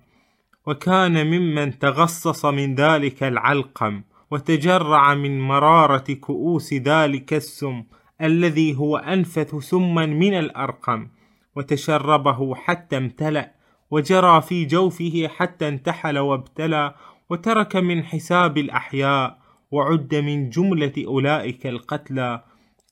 وكان 0.66 1.26
ممن 1.26 1.78
تغصص 1.78 2.44
من 2.44 2.74
ذلك 2.74 3.22
العلقم 3.22 4.02
وتجرع 4.30 5.14
من 5.14 5.40
مرارة 5.40 6.12
كؤوس 6.12 6.74
ذلك 6.74 7.34
السم 7.34 7.82
الذي 8.22 8.76
هو 8.76 8.96
أنفث 8.96 9.54
سما 9.54 10.06
من 10.06 10.34
الأرقم 10.34 11.08
وتشربه 11.56 12.54
حتى 12.54 12.96
امتلأ 12.96 13.54
وجرى 13.90 14.40
في 14.40 14.64
جوفه 14.64 15.28
حتى 15.28 15.68
انتحل 15.68 16.18
وابتلى 16.18 16.94
وترك 17.30 17.76
من 17.76 18.04
حساب 18.04 18.58
الأحياء 18.58 19.38
وعد 19.70 20.14
من 20.14 20.50
جملة 20.50 20.92
أولئك 21.06 21.66
القتلى. 21.66 22.44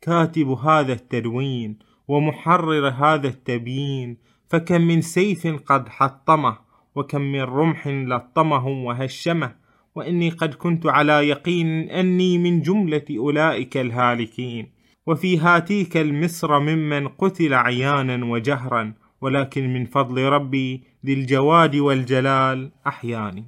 كاتب 0.02 0.48
هذا 0.48 0.92
التدوين 0.92 1.78
ومحرر 2.08 2.88
هذا 2.88 3.28
التبيين 3.28 4.16
فكم 4.48 4.80
من 4.80 5.00
سيف 5.00 5.46
قد 5.46 5.88
حطمه 5.88 6.58
وكم 6.94 7.20
من 7.20 7.40
رمح 7.40 7.88
لطمه 7.88 8.68
وهشمه. 8.68 9.54
وإني 9.94 10.30
قد 10.30 10.54
كنت 10.54 10.86
على 10.86 11.28
يقين 11.28 11.90
أني 11.90 12.38
من 12.38 12.62
جملة 12.62 13.04
أولئك 13.18 13.76
الهالكين. 13.76 14.77
وفي 15.08 15.38
هاتيك 15.38 15.96
المصر 15.96 16.60
ممن 16.60 17.08
قتل 17.08 17.54
عيانا 17.54 18.24
وجهرا 18.24 18.94
ولكن 19.20 19.72
من 19.72 19.84
فضل 19.84 20.22
ربي 20.22 20.82
ذي 21.06 21.12
الجواد 21.12 21.76
والجلال 21.76 22.72
أحياني. 22.86 23.44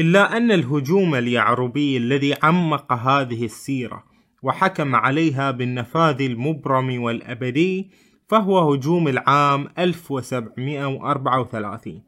إلا 0.00 0.36
أن 0.36 0.52
الهجوم 0.52 1.14
اليعربي 1.14 1.96
الذي 1.96 2.34
عمق 2.42 2.92
هذه 2.92 3.44
السيرة 3.44 4.04
وحكم 4.42 4.94
عليها 4.94 5.50
بالنفاذ 5.50 6.22
المبرم 6.22 7.02
والأبدي 7.02 7.90
فهو 8.28 8.72
هجوم 8.72 9.08
العام 9.08 9.68
1734 9.78 12.02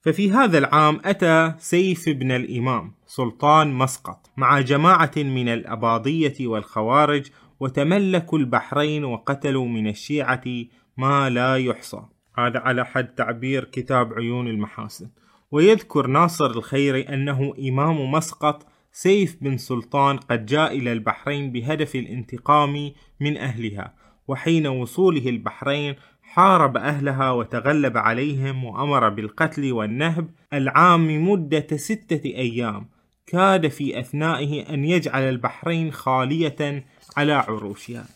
ففي 0.00 0.30
هذا 0.30 0.58
العام 0.58 1.00
أتى 1.04 1.54
سيف 1.58 2.08
بن 2.08 2.30
الإمام 2.30 2.92
سلطان 3.06 3.72
مسقط 3.72 4.30
مع 4.36 4.60
جماعة 4.60 5.12
من 5.16 5.48
الأباضية 5.48 6.34
والخوارج 6.40 7.30
وتملكوا 7.60 8.38
البحرين 8.38 9.04
وقتلوا 9.04 9.66
من 9.66 9.86
الشيعة 9.86 10.44
ما 10.96 11.30
لا 11.30 11.56
يحصى. 11.56 12.02
هذا 12.38 12.58
على 12.58 12.84
حد 12.84 13.06
تعبير 13.14 13.64
كتاب 13.64 14.12
عيون 14.12 14.48
المحاسن. 14.48 15.10
ويذكر 15.50 16.06
ناصر 16.06 16.46
الخيري 16.50 17.02
أنه 17.02 17.54
إمام 17.68 18.10
مسقط 18.10 18.66
سيف 18.92 19.36
بن 19.40 19.56
سلطان 19.56 20.16
قد 20.16 20.46
جاء 20.46 20.76
إلى 20.76 20.92
البحرين 20.92 21.52
بهدف 21.52 21.96
الانتقام 21.96 22.92
من 23.20 23.36
أهلها 23.36 23.94
وحين 24.28 24.66
وصوله 24.66 25.28
البحرين 25.28 25.94
حارب 26.22 26.76
أهلها 26.76 27.30
وتغلب 27.30 27.96
عليهم 27.96 28.64
وأمر 28.64 29.08
بالقتل 29.08 29.72
والنهب 29.72 30.30
العام 30.52 31.30
مدة 31.30 31.76
ستة 31.76 32.24
أيام. 32.24 32.88
كاد 33.26 33.68
في 33.68 34.00
أثنائه 34.00 34.74
أن 34.74 34.84
يجعل 34.84 35.22
البحرين 35.22 35.92
خالية 35.92 36.84
على 37.16 37.32
عروشها 37.32 38.06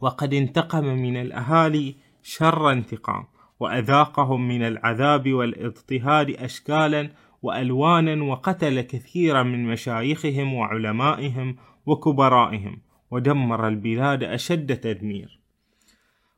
وقد 0.00 0.34
انتقم 0.34 0.84
من 0.84 1.16
الأهالي 1.16 1.94
شر 2.22 2.72
انتقام 2.72 3.24
وأذاقهم 3.60 4.48
من 4.48 4.62
العذاب 4.62 5.32
والإضطهاد 5.32 6.30
أشكالا 6.30 7.10
وألوانا 7.42 8.24
وقتل 8.24 8.80
كثيرا 8.80 9.42
من 9.42 9.66
مشايخهم 9.66 10.54
وعلمائهم 10.54 11.56
وكبرائهم 11.86 12.80
ودمر 13.10 13.68
البلاد 13.68 14.22
أشد 14.22 14.76
تدمير. 14.76 15.40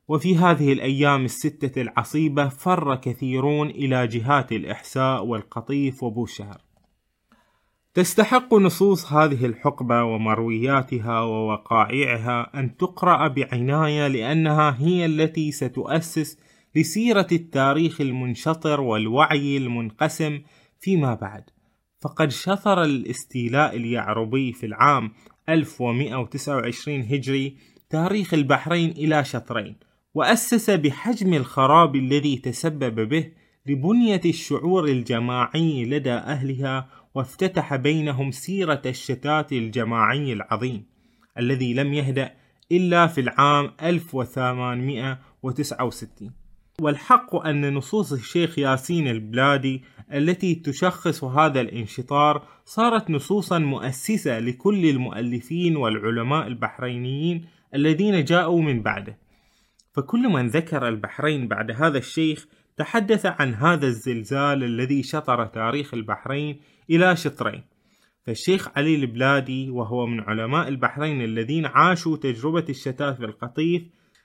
وفي 0.08 0.36
هذه 0.36 0.72
الأيام 0.72 1.24
الستة 1.24 1.82
العصيبة 1.82 2.48
فر 2.48 2.96
كثيرون 2.96 3.70
إلى 3.70 4.06
جهات 4.06 4.52
الإحساء 4.52 5.24
والقطيف 5.24 6.02
وبوشهر. 6.02 6.67
تستحق 7.98 8.54
نصوص 8.54 9.12
هذه 9.12 9.46
الحقبة 9.46 10.02
ومروياتها 10.02 11.20
ووقائعها 11.20 12.50
أن 12.60 12.76
تقرأ 12.76 13.28
بعناية 13.28 14.06
لأنها 14.08 14.76
هي 14.78 15.06
التي 15.06 15.52
ستؤسس 15.52 16.38
لسيرة 16.76 17.26
التاريخ 17.32 18.00
المنشطر 18.00 18.80
والوعي 18.80 19.56
المنقسم 19.56 20.40
فيما 20.80 21.14
بعد. 21.14 21.50
فقد 22.00 22.30
شطر 22.30 22.82
الاستيلاء 22.82 23.76
اليعربي 23.76 24.52
في 24.52 24.66
العام 24.66 25.12
1129 25.48 27.00
هجري 27.00 27.56
تاريخ 27.90 28.34
البحرين 28.34 28.90
إلى 28.90 29.24
شطرين 29.24 29.76
وأسس 30.14 30.70
بحجم 30.70 31.34
الخراب 31.34 31.96
الذي 31.96 32.36
تسبب 32.36 33.08
به 33.08 33.32
لبنية 33.66 34.20
الشعور 34.24 34.84
الجماعي 34.84 35.84
لدى 35.84 36.12
أهلها 36.12 36.88
وافتتح 37.18 37.76
بينهم 37.76 38.30
سيرة 38.30 38.82
الشتات 38.86 39.52
الجماعي 39.52 40.32
العظيم 40.32 40.84
الذي 41.38 41.74
لم 41.74 41.94
يهدأ 41.94 42.32
إلا 42.72 43.06
في 43.06 43.20
العام 43.20 43.70
1869 43.82 46.32
والحق 46.80 47.36
أن 47.36 47.74
نصوص 47.74 48.12
الشيخ 48.12 48.58
ياسين 48.58 49.08
البلادي 49.08 49.84
التي 50.12 50.54
تشخص 50.54 51.24
هذا 51.24 51.60
الانشطار 51.60 52.46
صارت 52.64 53.10
نصوصا 53.10 53.58
مؤسسة 53.58 54.38
لكل 54.38 54.86
المؤلفين 54.86 55.76
والعلماء 55.76 56.46
البحرينيين 56.46 57.44
الذين 57.74 58.24
جاءوا 58.24 58.62
من 58.62 58.82
بعده. 58.82 59.18
فكل 59.92 60.28
من 60.28 60.46
ذكر 60.46 60.88
البحرين 60.88 61.48
بعد 61.48 61.70
هذا 61.70 61.98
الشيخ 61.98 62.48
تحدث 62.76 63.26
عن 63.26 63.54
هذا 63.54 63.86
الزلزال 63.86 64.64
الذي 64.64 65.02
شطر 65.02 65.46
تاريخ 65.46 65.94
البحرين 65.94 66.60
إلى 66.90 67.16
شطرين. 67.16 67.64
فالشيخ 68.28 68.68
علي 68.76 68.94
البلادي 68.94 69.70
وهو 69.70 70.06
من 70.06 70.20
علماء 70.20 70.68
البحرين 70.68 71.22
الذين 71.22 71.66
عاشوا 71.66 72.16
تجربة 72.16 72.64
الشتات 72.68 73.16
في 73.16 73.24
القطيف 73.24 73.82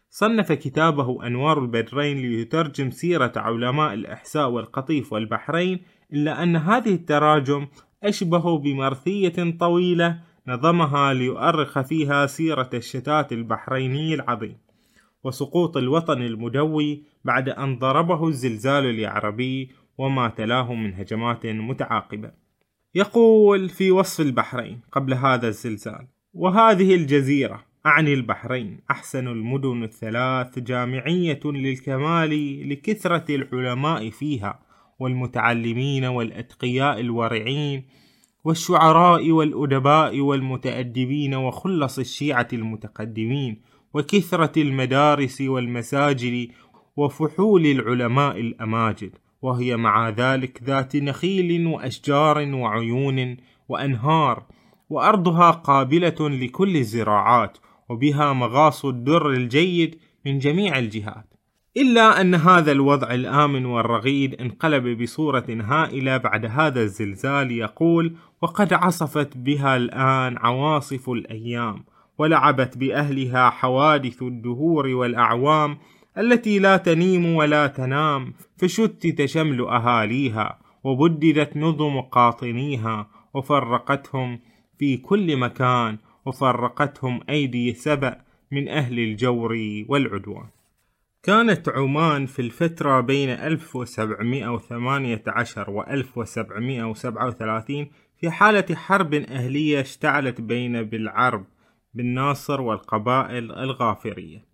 صنف 0.10 0.52
كتابه 0.52 1.28
أنوار 1.28 1.60
البدرين 1.60 2.18
ليترجم 2.18 2.90
سيرة 2.92 3.32
علماء 3.36 3.94
الإحساء 3.94 4.50
والقطيف 4.50 5.14
والبحرين 5.14 5.80
إلا 6.14 6.44
أن 6.44 6.56
هذه 6.56 6.94
التراجم 6.94 7.68
أشبه 8.04 8.58
بمرثية 8.58 9.58
طويلة 9.60 10.20
نظمها 10.48 11.14
ليؤرخ 11.14 11.82
فيها 11.82 12.26
سيرة 12.26 12.70
الشتات 12.74 13.34
البحريني 13.34 14.14
العظيم. 14.14 14.58
وسقوط 15.24 15.78
الوطن 15.78 16.22
المدوي 16.22 17.04
بعد 17.26 17.50
أن 17.50 17.80
ضربه 17.80 18.28
الزلزال 18.28 18.86
اليعربي 18.86 19.72
وما 19.98 20.30
تلاه 20.30 20.74
من 20.74 20.94
هجمات 20.94 21.46
متعاقبة. 21.46 22.43
يقول 22.96 23.70
في 23.70 23.92
وصف 23.92 24.22
البحرين 24.22 24.82
قبل 24.92 25.14
هذا 25.14 25.48
الزلزال 25.48 26.08
وهذه 26.34 26.96
الجزيرة 26.96 27.66
أعني 27.86 28.14
البحرين 28.14 28.80
أحسن 28.92 29.28
المدن 29.28 29.84
الثلاث 29.84 30.60
جامعية 30.60 31.40
للكمال 31.46 32.30
لكثرة 32.70 33.36
العلماء 33.36 34.10
فيها 34.10 34.60
والمتعلمين 35.00 36.06
والأتقياء 36.06 37.00
الورعين 37.00 37.84
والشعراء 38.44 39.32
والأدباء 39.32 40.20
والمتأدبين 40.20 41.36
وخلص 41.36 42.00
الشيعة 42.00 42.48
المتقدمين 42.54 43.62
وكثرة 43.94 44.62
المدارس 44.62 45.42
والمساجد 45.42 46.48
وفحول 46.98 47.66
العلماء 47.66 48.40
الأماجد. 48.40 49.18
وهي 49.44 49.78
مع 49.78 50.10
ذلك 50.10 50.64
ذات 50.64 50.96
نخيل 50.96 51.68
وأشجار 51.68 52.56
وعيون 52.56 53.38
وأنهار 53.70 54.44
وأرضها 54.90 55.52
قابلة 55.52 56.16
لكل 56.20 56.78
الزراعات 56.78 57.58
وبها 57.90 58.34
مغاص 58.34 58.86
الدر 58.86 59.30
الجيد 59.30 60.00
من 60.26 60.40
جميع 60.40 60.80
الجهات. 60.80 61.34
إلا 61.78 62.22
أن 62.22 62.36
هذا 62.36 62.72
الوضع 62.72 63.14
الآمن 63.14 63.66
والرغيد 63.66 64.42
انقلب 64.42 65.02
بصورة 65.02 65.46
هائلة 65.50 66.18
بعد 66.18 66.46
هذا 66.46 66.82
الزلزال 66.82 67.52
يقول 67.52 68.16
وقد 68.42 68.74
عصفت 68.74 69.38
بها 69.38 69.76
الآن 69.76 70.38
عواصف 70.38 71.10
الأيام 71.10 71.84
ولعبت 72.18 72.78
بأهلها 72.78 73.50
حوادث 73.50 74.22
الدهور 74.22 74.88
والأعوام 74.88 75.78
التي 76.18 76.60
لا 76.60 76.78
تنيم 76.78 77.36
ولا 77.36 77.68
تنام 77.68 78.34
فشتت 78.58 79.26
شمل 79.26 79.62
أهاليها 79.62 80.60
وبددت 80.84 81.58
نظم 81.58 82.02
قاطنيها 82.02 83.10
وفرقتهم 83.34 84.40
في 84.80 84.98
كل 84.98 85.38
مكان 85.38 85.98
وفرقتهم 86.26 87.20
أيدي 87.30 87.74
سبأ 87.74 88.22
من 88.52 88.70
أهل 88.70 89.00
الجور 89.00 89.58
والعدوان. 89.88 90.48
كانت 91.24 91.70
عمان 91.70 92.26
في 92.26 92.42
الفترة 92.42 93.00
بين 93.00 93.30
1718 93.30 95.70
و 95.70 95.82
1737 95.82 97.88
في 98.20 98.32
حالة 98.32 98.76
حرب 98.76 99.14
أهلية 99.14 99.82
اشتعلت 99.82 100.42
بين 100.42 100.84
بالعرب 100.84 101.46
بن 101.94 102.06
ناصر 102.06 102.62
والقبائل 102.62 103.52
الغافرية. 103.52 104.53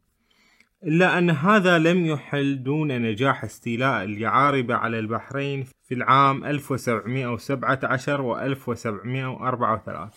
إلا 0.84 1.18
أن 1.18 1.30
هذا 1.30 1.78
لم 1.78 2.06
يحل 2.06 2.64
دون 2.64 3.02
نجاح 3.02 3.44
استيلاء 3.44 4.04
اليعاربة 4.04 4.76
على 4.76 5.00
البحرين 5.00 5.66
في 5.88 5.94
العام 5.94 6.46
1717 6.46 8.22
و 8.22 8.38
1734 8.40 10.10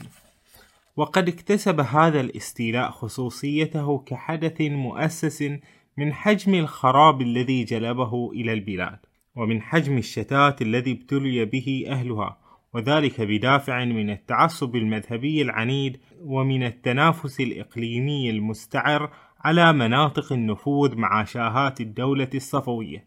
وقد 0.96 1.28
اكتسب 1.28 1.80
هذا 1.80 2.20
الاستيلاء 2.20 2.90
خصوصيته 2.90 3.98
كحدث 3.98 4.60
مؤسس 4.60 5.52
من 5.96 6.12
حجم 6.12 6.54
الخراب 6.54 7.22
الذي 7.22 7.64
جلبه 7.64 8.30
إلى 8.32 8.52
البلاد 8.52 8.98
ومن 9.36 9.62
حجم 9.62 9.98
الشتات 9.98 10.62
الذي 10.62 10.92
ابتلي 10.92 11.44
به 11.44 11.84
أهلها 11.88 12.38
وذلك 12.74 13.20
بدافع 13.20 13.84
من 13.84 14.10
التعصب 14.10 14.76
المذهبي 14.76 15.42
العنيد 15.42 16.00
ومن 16.20 16.62
التنافس 16.62 17.40
الإقليمي 17.40 18.30
المستعر 18.30 19.12
على 19.44 19.72
مناطق 19.72 20.32
النفوذ 20.32 20.96
مع 20.96 21.24
شاهات 21.24 21.80
الدولة 21.80 22.28
الصفوية. 22.34 23.06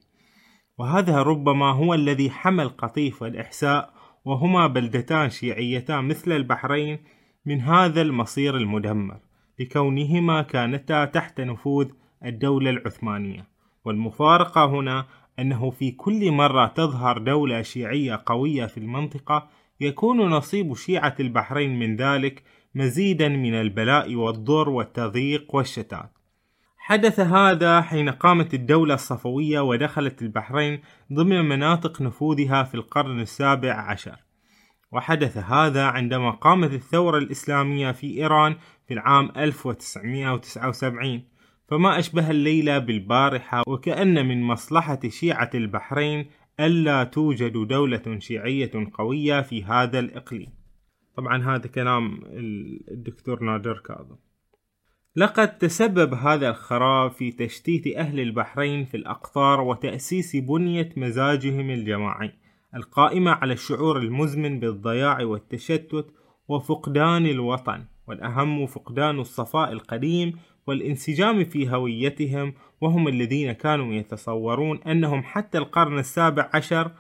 وهذا 0.78 1.22
ربما 1.22 1.72
هو 1.72 1.94
الذي 1.94 2.30
حمل 2.30 2.70
قطيف 2.70 3.24
الإحساء 3.24 3.94
وهما 4.26 4.68
بلدتان 4.68 5.30
شيعيتان 5.30 6.08
مثل 6.08 6.32
البحرين 6.32 7.00
من 7.46 7.62
هذا 7.62 8.02
المصير 8.02 8.58
المدمر. 8.58 9.20
لكونهما 9.60 10.42
كانتا 10.42 11.06
تحت 11.06 11.42
نفوذ 11.42 11.88
الدولة 12.26 12.70
العثمانية. 12.70 13.48
والمفارقة 13.86 14.66
هنا 14.66 15.06
أنه 15.40 15.70
في 15.70 15.92
كل 15.92 16.32
مرة 16.32 16.68
تظهر 16.68 17.18
دولة 17.18 17.62
شيعية 17.62 18.24
قوية 18.26 18.66
في 18.66 18.78
المنطقة 18.78 19.48
يكون 19.82 20.18
نصيب 20.18 20.76
شيعة 20.76 21.16
البحرين 21.20 21.80
من 21.80 21.96
ذلك 21.96 22.44
مزيدا 22.76 23.28
من 23.30 23.54
البلاء 23.54 24.16
والضر 24.16 24.70
والتضييق 24.70 25.56
والشتات. 25.56 26.15
حدث 26.88 27.20
هذا 27.20 27.82
حين 27.82 28.10
قامت 28.10 28.54
الدولة 28.54 28.94
الصفوية 28.94 29.60
ودخلت 29.60 30.22
البحرين 30.22 30.82
ضمن 31.14 31.46
مناطق 31.46 32.02
نفوذها 32.02 32.64
في 32.64 32.76
القرن 32.76 33.20
السابع 33.20 33.74
عشر. 33.74 34.16
وحدث 34.92 35.38
هذا 35.38 35.86
عندما 35.86 36.32
قامت 36.32 36.74
الثورة 36.74 37.18
الإسلامية 37.18 37.92
في 37.92 38.18
إيران 38.18 38.56
في 38.88 38.94
العام 38.94 39.32
1979 39.38 41.24
فما 41.70 42.00
أشبه 42.00 42.32
الليلة 42.32 42.78
بالبارحة 42.78 43.64
وكأن 43.68 44.28
من 44.28 44.44
مصلحة 44.44 45.00
شيعة 45.08 45.50
البحرين 45.56 46.26
ألا 46.60 47.04
توجد 47.04 47.68
دولة 47.68 48.20
شيعية 48.20 48.72
قوية 48.94 49.42
في 49.42 49.64
هذا 49.64 50.00
الإقليم. 50.00 50.54
طبعا 51.18 51.56
هذا 51.56 51.68
كلام 51.68 52.20
الدكتور 52.92 53.44
نادر 53.44 53.78
كاظم. 53.78 54.25
لقد 55.18 55.58
تسبب 55.58 56.14
هذا 56.14 56.50
الخراب 56.50 57.12
في 57.12 57.32
تشتيت 57.32 57.98
أهل 57.98 58.20
البحرين 58.20 58.86
في 58.86 58.98
الأقطار 58.98 59.62
وتأسيس 59.62 60.36
بنية 60.36 60.90
مزاجهم 60.98 61.70
الجماعي 61.70 62.32
القائمة 62.76 63.32
على 63.32 63.54
الشعور 63.54 63.98
المزمن 63.98 64.60
بالضياع 64.60 65.24
والتشتت 65.24 66.06
وفقدان 66.48 67.26
الوطن 67.26 67.86
والأهم 68.08 68.66
فقدان 68.66 69.20
الصفاء 69.20 69.72
القديم 69.72 70.38
والانسجام 70.68 71.44
في 71.44 71.70
هويتهم 71.70 72.54
وهم 72.82 73.08
الذين 73.08 73.52
كانوا 73.52 73.94
يتصورون 73.94 74.84
أنهم 74.84 75.24
حتى 75.24 75.58
القرن 75.58 76.00
السابع 76.00 76.50
عشر 76.54 76.92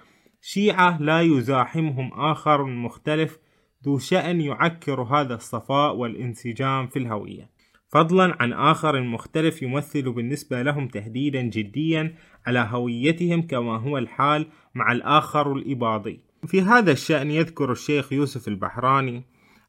شيعة 0.41 1.01
لا 1.01 1.21
يزاحمهم 1.21 2.13
آخر 2.13 2.63
مختلف 2.63 3.39
ذو 3.85 3.97
شأن 3.97 4.41
يعكر 4.41 5.01
هذا 5.01 5.35
الصفاء 5.35 5.95
والانسجام 5.95 6.87
في 6.87 6.99
الهوية. 6.99 7.54
فضلا 7.95 8.35
عن 8.39 8.53
آخر 8.53 9.01
مختلف 9.01 9.61
يمثل 9.61 10.11
بالنسبة 10.11 10.61
لهم 10.61 10.87
تهديدا 10.87 11.41
جديا 11.41 12.15
على 12.47 12.67
هويتهم 12.71 13.41
كما 13.41 13.77
هو 13.77 13.97
الحال 13.97 14.47
مع 14.75 14.91
الآخر 14.91 15.53
الإباضي. 15.53 16.19
في 16.47 16.61
هذا 16.61 16.91
الشأن 16.91 17.31
يذكر 17.31 17.71
الشيخ 17.71 18.13
يوسف 18.13 18.47
البحراني 18.47 19.23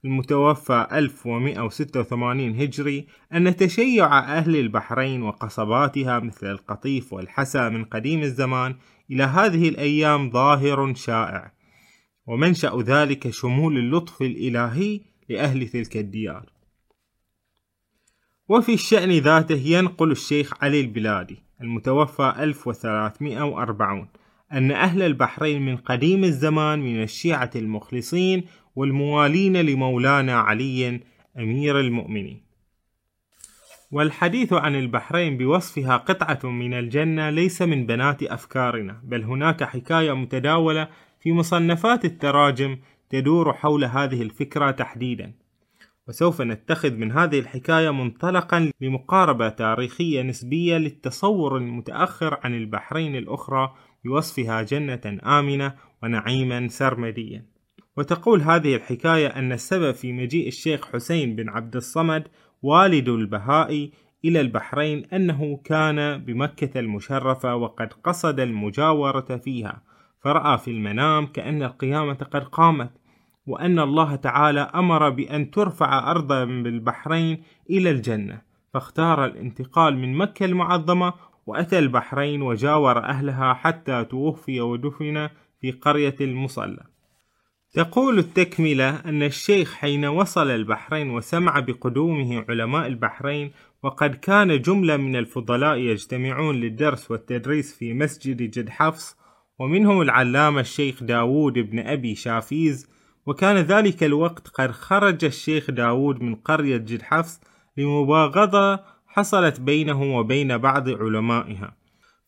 المتوفى 0.04 0.86
1186 0.92 2.60
هجري 2.60 3.06
أن 3.32 3.56
تشيع 3.56 4.18
أهل 4.18 4.56
البحرين 4.56 5.22
وقصباتها 5.22 6.18
مثل 6.18 6.50
القطيف 6.50 7.12
والحسا 7.12 7.68
من 7.68 7.84
قديم 7.84 8.22
الزمان 8.22 8.74
إلى 9.10 9.22
هذه 9.22 9.68
الأيام 9.68 10.30
ظاهر 10.30 10.94
شائع. 10.94 11.52
ومنشأ 12.26 12.82
ذلك 12.86 13.30
شمول 13.30 13.78
اللطف 13.78 14.22
الإلهي 14.22 15.00
لأهل 15.28 15.68
تلك 15.68 15.96
الديار. 15.96 16.55
وفي 18.48 18.74
الشأن 18.74 19.10
ذاته 19.10 19.62
ينقل 19.64 20.10
الشيخ 20.10 20.52
علي 20.64 20.80
البلادي 20.80 21.42
المتوفى 21.60 22.34
1340 22.38 24.08
أن 24.52 24.70
أهل 24.70 25.02
البحرين 25.02 25.62
من 25.62 25.76
قديم 25.76 26.24
الزمان 26.24 26.78
من 26.78 27.02
الشيعة 27.02 27.50
المخلصين 27.56 28.44
والموالين 28.76 29.56
لمولانا 29.56 30.38
علي 30.40 31.00
أمير 31.38 31.80
المؤمنين. 31.80 32.42
والحديث 33.90 34.52
عن 34.52 34.74
البحرين 34.74 35.36
بوصفها 35.36 35.96
قطعة 35.96 36.50
من 36.50 36.74
الجنة 36.74 37.30
ليس 37.30 37.62
من 37.62 37.86
بنات 37.86 38.22
أفكارنا 38.22 39.00
بل 39.04 39.22
هناك 39.22 39.64
حكاية 39.64 40.12
متداولة 40.12 40.88
في 41.20 41.32
مصنفات 41.32 42.04
التراجم 42.04 42.78
تدور 43.10 43.52
حول 43.52 43.84
هذه 43.84 44.22
الفكرة 44.22 44.70
تحديدا. 44.70 45.45
وسوف 46.08 46.42
نتخذ 46.42 46.92
من 46.94 47.12
هذه 47.12 47.38
الحكاية 47.38 47.90
منطلقا 47.90 48.70
لمقاربة 48.80 49.48
تاريخية 49.48 50.22
نسبية 50.22 50.76
للتصور 50.76 51.56
المتأخر 51.56 52.38
عن 52.44 52.54
البحرين 52.54 53.16
الأخرى 53.16 53.74
بوصفها 54.04 54.62
جنة 54.62 55.18
آمنة 55.24 55.74
ونعيما 56.02 56.68
سرمديا. 56.68 57.46
وتقول 57.96 58.40
هذه 58.40 58.76
الحكاية 58.76 59.26
أن 59.26 59.52
السبب 59.52 59.94
في 59.94 60.12
مجيء 60.12 60.48
الشيخ 60.48 60.92
حسين 60.92 61.36
بن 61.36 61.48
عبد 61.48 61.76
الصمد 61.76 62.28
والد 62.62 63.08
البهائي 63.08 63.92
إلى 64.24 64.40
البحرين 64.40 65.04
أنه 65.04 65.60
كان 65.64 66.24
بمكة 66.24 66.80
المشرفة 66.80 67.56
وقد 67.56 67.92
قصد 67.92 68.40
المجاورة 68.40 69.36
فيها. 69.36 69.82
فرأى 70.20 70.58
في 70.58 70.70
المنام 70.70 71.26
كأن 71.26 71.62
القيامة 71.62 72.14
قد 72.14 72.44
قامت. 72.44 72.90
وأن 73.46 73.78
الله 73.78 74.16
تعالى 74.16 74.60
أمر 74.60 75.10
بأن 75.10 75.50
ترفع 75.50 76.10
أرضا 76.10 76.44
بالبحرين 76.44 77.42
إلى 77.70 77.90
الجنة. 77.90 78.42
فاختار 78.74 79.24
الانتقال 79.24 79.98
من 79.98 80.14
مكة 80.14 80.44
المعظمة 80.44 81.12
وأتى 81.46 81.78
البحرين 81.78 82.42
وجاور 82.42 82.98
أهلها 82.98 83.54
حتى 83.54 84.04
توفي 84.04 84.60
ودفن 84.60 85.28
في 85.60 85.70
قرية 85.70 86.16
المصلى. 86.20 86.84
تقول 87.74 88.18
التكملة 88.18 88.96
أن 88.96 89.22
الشيخ 89.22 89.74
حين 89.74 90.04
وصل 90.04 90.50
البحرين 90.50 91.10
وسمع 91.10 91.60
بقدومه 91.60 92.44
علماء 92.48 92.86
البحرين 92.86 93.52
وقد 93.82 94.14
كان 94.14 94.62
جملة 94.62 94.96
من 94.96 95.16
الفضلاء 95.16 95.76
يجتمعون 95.76 96.54
للدرس 96.54 97.10
والتدريس 97.10 97.78
في 97.78 97.92
مسجد 97.94 98.42
جد 98.42 98.68
حفص 98.68 99.16
ومنهم 99.58 100.02
العلامة 100.02 100.60
الشيخ 100.60 101.02
داود 101.02 101.58
بن 101.58 101.78
أبي 101.78 102.14
شافيز 102.14 102.90
وكان 103.26 103.56
ذلك 103.56 104.04
الوقت 104.04 104.48
قد 104.48 104.70
خرج 104.70 105.24
الشيخ 105.24 105.70
داود 105.70 106.22
من 106.22 106.34
قرية 106.34 106.76
جد 106.76 107.02
حفص 107.02 107.40
لمباغضة 107.76 108.80
حصلت 109.06 109.60
بينه 109.60 110.18
وبين 110.18 110.58
بعض 110.58 110.88
علمائها. 110.88 111.76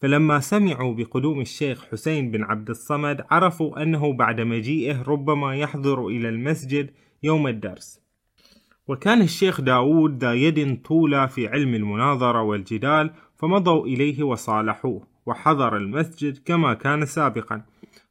فلما 0.03 0.40
سمعوا 0.40 0.94
بقدوم 0.94 1.40
الشيخ 1.40 1.84
حسين 1.92 2.30
بن 2.30 2.42
عبد 2.42 2.70
الصمد 2.70 3.24
عرفوا 3.30 3.82
أنه 3.82 4.12
بعد 4.12 4.40
مجيئه 4.40 5.03
ربما 5.03 5.57
يحضر 5.57 6.07
إلى 6.07 6.28
المسجد 6.28 6.90
يوم 7.22 7.46
الدرس. 7.46 8.01
وكان 8.88 9.22
الشيخ 9.22 9.61
داود 9.61 10.24
ذا 10.24 10.34
يد 10.34 10.82
طولى 10.82 11.28
في 11.28 11.49
علم 11.49 11.74
المناظرة 11.74 12.42
والجدال 12.42 13.11
فمضوا 13.36 13.86
إليه 13.86 14.22
وصالحوه 14.22 15.07
وحضر 15.26 15.76
المسجد 15.76 16.38
كما 16.44 16.74
كان 16.74 17.07
سابقا. 17.07 17.62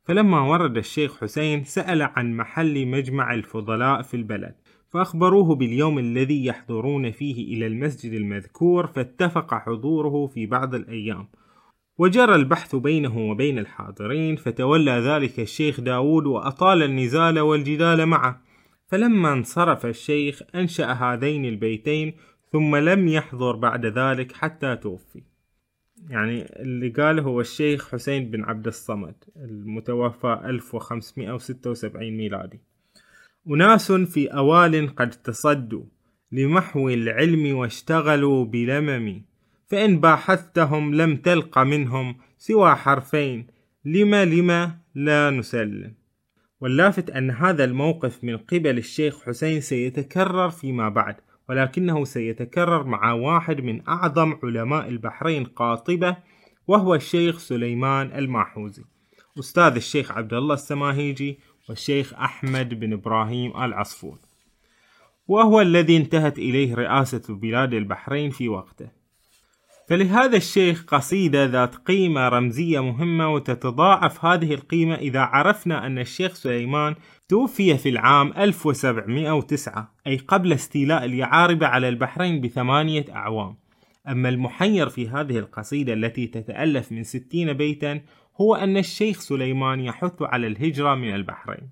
فلما 0.08 0.42
ورد 0.42 0.78
الشيخ 0.78 1.22
حسين 1.22 1.64
سأل 1.64 2.02
عن 2.02 2.38
محل 2.38 2.88
مجمع 2.88 3.34
الفضلاء 3.34 4.02
في 4.02 4.14
البلد 4.14 4.56
فأخبروه 4.90 5.56
باليوم 5.56 6.00
الذي 6.00 6.46
يحضرون 6.46 7.12
فيه 7.12 7.56
إلى 7.56 7.68
المسجد 7.68 8.14
المذكور 8.14 8.88
فاتفق 8.88 9.54
حضوره 9.54 10.28
في 10.28 10.46
بعض 10.46 10.76
الأيام. 10.76 11.28
وجرى 11.98 12.36
البحث 12.36 12.76
بينه 12.76 13.18
وبين 13.18 13.60
الحاضرين 13.60 14.36
فتولى 14.36 14.92
ذلك 14.92 15.40
الشيخ 15.40 15.82
داود 15.82 16.26
وأطال 16.26 16.84
النزال 16.84 17.40
والجدال 17.40 18.06
معه. 18.06 18.42
فلما 18.88 19.34
انصرف 19.34 19.86
الشيخ 19.86 20.42
أنشأ 20.56 20.92
هذين 20.92 21.46
البيتين 21.46 22.14
ثم 22.52 22.76
لم 22.76 23.08
يحضر 23.08 23.56
بعد 23.56 23.86
ذلك 23.86 24.32
حتى 24.32 24.76
توفي. 24.76 25.24
يعني 26.10 26.62
اللي 26.62 26.90
قاله 26.90 27.22
هو 27.22 27.42
الشيخ 27.42 27.92
حسين 27.92 28.32
بن 28.32 28.44
عبد 28.44 28.68
الصمد 28.68 29.16
المتوفى 29.36 30.42
1576 30.46 32.18
ميلادي. 32.18 32.60
أناس 33.50 33.92
في 33.92 34.28
أوال 34.28 34.96
قد 34.96 35.10
تصدوا 35.10 35.84
لمحو 36.32 36.90
العلم 36.90 37.56
واشتغلوا 37.58 38.46
بلمم 38.46 39.22
فإن 39.68 40.00
باحثتهم 40.00 40.96
لم 40.96 41.18
تلق 41.18 41.60
منهم 41.60 42.18
سوى 42.38 42.76
حرفين 42.76 43.48
لما 43.86 44.26
لما 44.26 44.78
لا 44.96 45.30
نسلم. 45.30 45.94
واللافت 46.62 47.10
أن 47.10 47.32
هذا 47.32 47.64
الموقف 47.64 48.24
من 48.24 48.38
قبل 48.38 48.78
الشيخ 48.78 49.24
حسين 49.24 49.62
سيتكرر 49.62 50.50
فيما 50.50 50.90
بعد. 50.90 51.16
ولكنه 51.50 52.06
سيتكرر 52.06 52.84
مع 52.84 53.12
واحد 53.12 53.62
من 53.62 53.88
أعظم 53.88 54.40
علماء 54.44 54.88
البحرين 54.88 55.44
قاطبة 55.44 56.18
وهو 56.68 56.96
الشيخ 56.96 57.38
سليمان 57.38 58.12
الماحوزي. 58.12 58.84
أستاذ 59.40 59.76
الشيخ 59.76 60.12
عبد 60.12 60.34
الله 60.34 60.54
السماهيجي 60.54 61.40
والشيخ 61.70 62.14
أحمد 62.14 62.80
بن 62.80 62.94
إبراهيم 62.94 63.64
العصفور. 63.64 64.18
وهو 65.28 65.62
الذي 65.62 65.98
انتهت 65.98 66.40
إليه 66.40 66.76
رئاسة 66.76 67.36
بلاد 67.36 67.74
البحرين 67.74 68.30
في 68.30 68.50
وقته. 68.50 68.98
فلهذا 69.88 70.38
الشيخ 70.38 70.84
قصيدة 70.88 71.46
ذات 71.46 71.76
قيمة 71.76 72.30
رمزية 72.30 72.80
مهمة 72.80 73.34
وتتضاعف 73.34 74.26
هذه 74.26 74.54
القيمة 74.54 74.96
إذا 74.96 75.20
عرفنا 75.20 75.86
أن 75.86 76.00
الشيخ 76.00 76.34
سليمان 76.34 76.96
توفي 77.30 77.78
في 77.78 77.90
العام 77.90 78.34
1709 78.38 79.94
أي 80.08 80.18
قبل 80.18 80.54
استيلاء 80.54 81.06
اليعاربة 81.06 81.68
على 81.68 81.90
البحرين 81.90 82.42
بثمانية 82.42 83.06
أعوام. 83.16 83.56
أما 84.08 84.30
المحير 84.30 84.90
في 84.90 85.10
هذه 85.10 85.38
القصيدة 85.40 85.94
التي 85.94 86.28
تتألف 86.28 86.92
من 86.92 87.04
ستين 87.04 87.54
بيتا 87.54 88.02
هو 88.42 88.56
أن 88.56 88.78
الشيخ 88.78 89.20
سليمان 89.20 89.80
يحث 89.80 90.22
على 90.22 90.48
الهجرة 90.48 90.96
من 90.96 91.16
البحرين. 91.16 91.70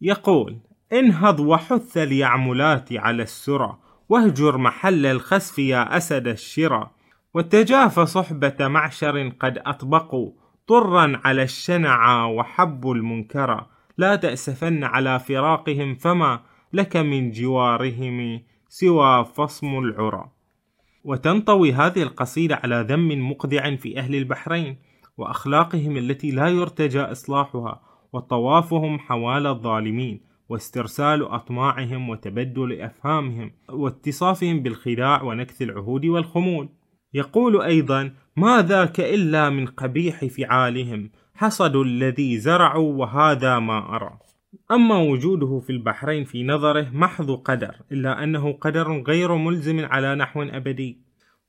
يقول 0.00 0.58
انهض 0.92 1.40
وحث 1.40 1.98
اليعملات 1.98 2.92
على 2.92 3.22
السرى 3.22 3.78
واهجر 4.08 4.58
محل 4.58 5.06
الخسف 5.06 5.58
يا 5.58 5.96
أسد 5.96 6.28
الشرى. 6.28 6.90
وتجاف 7.34 8.00
صحبة 8.00 8.56
معشر 8.60 9.28
قد 9.28 9.58
أطبقوا 9.58 10.32
طرا 10.66 11.20
على 11.24 11.42
الشنعى 11.42 12.34
وحبوا 12.34 12.94
المنكرا 12.94 13.73
لا 13.98 14.16
تأسفن 14.16 14.84
على 14.84 15.18
فراقهم 15.18 15.94
فما 15.94 16.40
لك 16.72 16.96
من 16.96 17.30
جوارهم 17.30 18.40
سوى 18.68 19.24
فصم 19.24 19.78
العرى. 19.78 20.30
وتنطوي 21.04 21.72
هذه 21.72 22.02
القصيدة 22.02 22.56
على 22.56 22.86
ذم 22.88 23.30
مقدع 23.30 23.76
في 23.76 23.98
أهل 23.98 24.14
البحرين 24.14 24.76
وأخلاقهم 25.18 25.96
التي 25.96 26.30
لا 26.30 26.48
يرتجى 26.48 27.00
إصلاحها 27.00 27.80
وطوافهم 28.12 28.98
حوالى 28.98 29.50
الظالمين 29.50 30.20
واسترسال 30.48 31.22
أطماعهم 31.22 32.08
وتبدل 32.08 32.80
أفهامهم 32.80 33.52
واتصافهم 33.68 34.60
بالخداع 34.60 35.22
ونكث 35.22 35.62
العهود 35.62 36.06
والخمول. 36.06 36.68
يقول 37.14 37.62
أيضا 37.62 38.12
ما 38.36 38.62
ذاك 38.62 39.00
إلا 39.00 39.50
من 39.50 39.66
قبيح 39.66 40.24
فعالهم 40.24 41.10
حصدوا 41.34 41.84
الذي 41.84 42.38
زرعوا 42.38 42.92
وهذا 42.94 43.58
ما 43.58 43.96
أرى. 43.96 44.18
أما 44.70 44.98
وجوده 44.98 45.60
في 45.66 45.70
البحرين 45.70 46.24
في 46.24 46.42
نظره 46.42 46.90
محض 46.92 47.30
قدر 47.30 47.74
إلا 47.92 48.24
أنه 48.24 48.52
قدر 48.52 49.02
غير 49.02 49.34
ملزم 49.34 49.84
على 49.84 50.14
نحو 50.14 50.42
أبدي. 50.42 50.98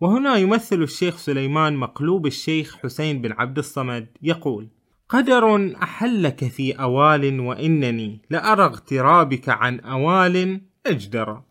وهنا 0.01 0.35
يمثل 0.35 0.83
الشيخ 0.83 1.17
سليمان 1.17 1.75
مقلوب 1.75 2.25
الشيخ 2.25 2.77
حسين 2.83 3.21
بن 3.21 3.31
عبد 3.31 3.57
الصمد 3.57 4.07
يقول 4.21 4.67
قدر 5.09 5.75
أحلك 5.83 6.43
في 6.47 6.71
أوال 6.71 7.39
وإنني 7.39 8.21
لأرى 8.29 8.63
اغترابك 8.63 9.49
عن 9.49 9.79
أوال 9.79 10.61
أجدر. 10.85 11.41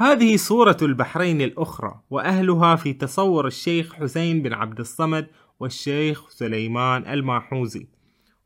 هذه 0.00 0.36
صورة 0.36 0.76
البحرين 0.82 1.40
الأخرى 1.40 2.00
وأهلها 2.10 2.76
في 2.76 2.92
تصور 2.92 3.46
الشيخ 3.46 3.94
حسين 3.94 4.42
بن 4.42 4.52
عبد 4.52 4.80
الصمد 4.80 5.26
والشيخ 5.60 6.28
سليمان 6.28 7.06
الماحوزي. 7.06 7.88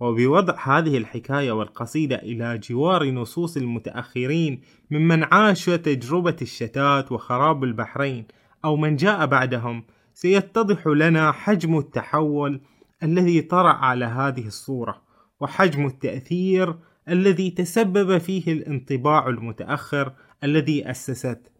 وبوضع 0.01 0.55
هذه 0.65 0.99
الحكاية 0.99 1.53
والقصيدة 1.53 2.17
إلى 2.17 2.59
جوار 2.59 3.11
نصوص 3.11 3.57
المتأخرين 3.57 4.61
ممن 4.91 5.25
عاش 5.25 5.65
تجربة 5.65 6.37
الشتات 6.43 7.13
وخراب 7.13 7.65
البحرين 7.65 8.27
أو 8.65 8.77
من 8.77 8.97
جاء 8.97 9.27
بعدهم 9.27 9.85
سيتضح 10.15 10.87
لنا 10.87 11.33
حجم 11.33 11.79
التحول 11.79 12.61
الذي 13.03 13.41
طرأ 13.41 13.73
على 13.73 14.05
هذه 14.05 14.47
الصورة 14.47 15.03
وحجم 15.41 15.87
التأثير 15.87 16.75
الذي 17.09 17.51
تسبب 17.51 18.19
فيه 18.19 18.53
الانطباع 18.53 19.29
المتأخر 19.29 20.13
الذي 20.45 20.91
أسست. 20.91 21.53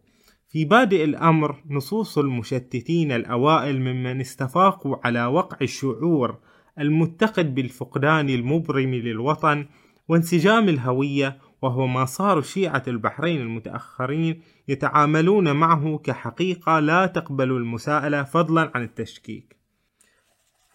في 0.49 0.65
بادئ 0.65 1.03
الأمر 1.03 1.63
نصوص 1.69 2.17
المشتتين 2.17 3.11
الأوائل 3.11 3.79
ممن 3.79 4.19
استفاقوا 4.19 4.95
على 5.03 5.25
وقع 5.25 5.57
الشعور 5.61 6.37
المتقد 6.79 7.55
بالفقدان 7.55 8.29
المبرم 8.29 8.93
للوطن 8.93 9.65
وانسجام 10.09 10.69
الهوية 10.69 11.37
وهو 11.61 11.87
ما 11.87 12.05
صار 12.05 12.41
شيعة 12.41 12.83
البحرين 12.87 13.41
المتأخرين 13.41 14.41
يتعاملون 14.67 15.51
معه 15.51 15.97
كحقيقة 16.03 16.79
لا 16.79 17.05
تقبل 17.05 17.51
المساءلة 17.51 18.23
فضلا 18.23 18.71
عن 18.75 18.83
التشكيك. 18.83 19.57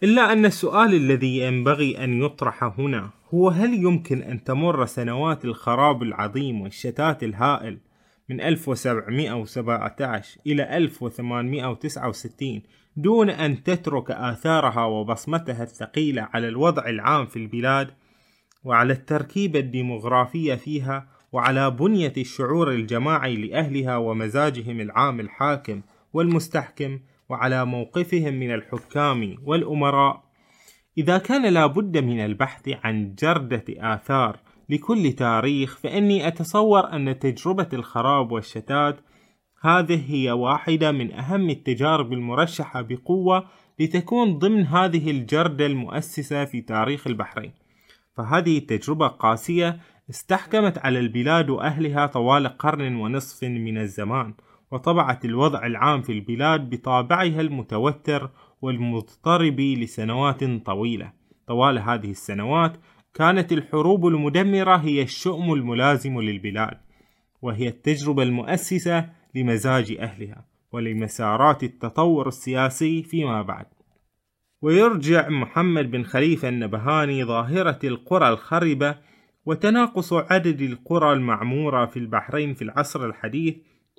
إلا 0.03 0.33
أن 0.33 0.45
السؤال 0.45 0.93
الذي 0.93 1.37
ينبغي 1.37 2.03
أن 2.03 2.23
يطرح 2.23 2.63
هنا 2.63 3.09
هو 3.33 3.49
هل 3.49 3.73
يمكن 3.73 4.21
أن 4.21 4.43
تمر 4.43 4.85
سنوات 4.85 5.45
الخراب 5.45 6.03
العظيم 6.03 6.61
والشتات 6.61 7.23
الهائل 7.23 7.79
من 8.29 8.41
1717 8.41 10.39
إلى 10.47 10.77
1869 10.77 12.61
دون 12.97 13.29
أن 13.29 13.63
تترك 13.63 14.11
آثارها 14.11 14.85
وبصمتها 14.85 15.63
الثقيلة 15.63 16.29
على 16.33 16.47
الوضع 16.47 16.89
العام 16.89 17.25
في 17.25 17.35
البلاد 17.39 17.89
وعلى 18.63 18.93
التركيبة 18.93 19.59
الديمغرافية 19.59 20.55
فيها 20.55 21.07
وعلى 21.31 21.71
بنية 21.71 22.13
الشعور 22.17 22.71
الجماعي 22.71 23.35
لأهلها 23.35 23.97
ومزاجهم 23.97 24.79
العام 24.79 25.19
الحاكم 25.19 25.81
والمستحكم 26.13 26.99
وعلى 27.29 27.65
موقفهم 27.65 28.33
من 28.33 28.53
الحكام 28.53 29.35
والأمراء. 29.43 30.23
إذا 30.97 31.17
كان 31.17 31.53
لابد 31.53 31.97
من 31.97 32.19
البحث 32.19 32.69
عن 32.83 33.15
جردة 33.15 33.63
آثار 33.69 34.39
لكل 34.69 35.11
تاريخ 35.11 35.77
فإني 35.77 36.27
أتصور 36.27 36.93
أن 36.93 37.19
تجربة 37.19 37.67
الخراب 37.73 38.31
والشتات 38.31 38.99
هذه 39.61 40.13
هي 40.13 40.31
واحدة 40.31 40.91
من 40.91 41.11
أهم 41.11 41.49
التجارب 41.49 42.13
المرشحة 42.13 42.81
بقوة 42.81 43.45
لتكون 43.79 44.37
ضمن 44.37 44.65
هذه 44.65 45.11
الجردة 45.11 45.65
المؤسسة 45.65 46.45
في 46.45 46.61
تاريخ 46.61 47.07
البحرين. 47.07 47.53
فهذه 48.17 48.57
التجربة 48.57 49.07
قاسية 49.07 49.79
استحكمت 50.09 50.77
على 50.77 50.99
البلاد 50.99 51.49
وأهلها 51.49 52.05
طوال 52.05 52.47
قرن 52.47 52.95
ونصف 52.95 53.43
من 53.43 53.77
الزمان 53.77 54.33
وطبعت 54.71 55.25
الوضع 55.25 55.65
العام 55.65 56.01
في 56.01 56.11
البلاد 56.11 56.69
بطابعها 56.69 57.41
المتوتر 57.41 58.29
والمضطرب 58.61 59.59
لسنوات 59.59 60.43
طويلة. 60.43 61.11
طوال 61.47 61.79
هذه 61.79 62.11
السنوات 62.11 62.73
كانت 63.19 63.51
الحروب 63.51 64.07
المدمرة 64.07 64.75
هي 64.75 65.01
الشؤم 65.01 65.53
الملازم 65.53 66.21
للبلاد 66.21 66.77
وهي 67.41 67.67
التجربة 67.67 68.23
المؤسسة 68.23 69.09
لمزاج 69.35 69.97
أهلها 69.99 70.45
ولمسارات 70.71 71.63
التطور 71.63 72.27
السياسي 72.27 73.03
فيما 73.03 73.41
بعد. 73.41 73.65
ويرجع 74.61 75.29
محمد 75.29 75.91
بن 75.91 76.03
خليفة 76.03 76.49
النبهاني 76.49 77.23
ظاهرة 77.23 77.79
القرى 77.83 78.29
الخربة 78.29 78.95
وتناقص 79.45 80.13
عدد 80.13 80.61
القرى 80.61 81.13
المعمورة 81.13 81.85
في 81.85 81.99
البحرين 81.99 82.53
في 82.53 82.61
العصر 82.61 83.05
الحديث 83.05 83.55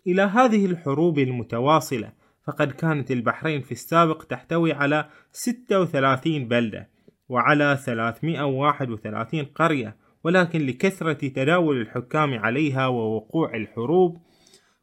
إلى 0.06 0.22
هذه 0.22 0.66
الحروب 0.66 1.18
المتواصلة 1.18 2.12
فقد 2.46 2.72
كانت 2.72 3.10
البحرين 3.10 3.60
في 3.60 3.72
السابق 3.72 4.22
تحتوي 4.22 4.72
على 4.72 5.08
36 5.32 6.48
بلدة 6.48 6.99
وعلى 7.30 7.78
331 7.84 9.44
قرية 9.44 9.96
ولكن 10.24 10.66
لكثرة 10.66 11.12
تداول 11.12 11.80
الحكام 11.80 12.38
عليها 12.38 12.86
ووقوع 12.86 13.54
الحروب 13.54 14.18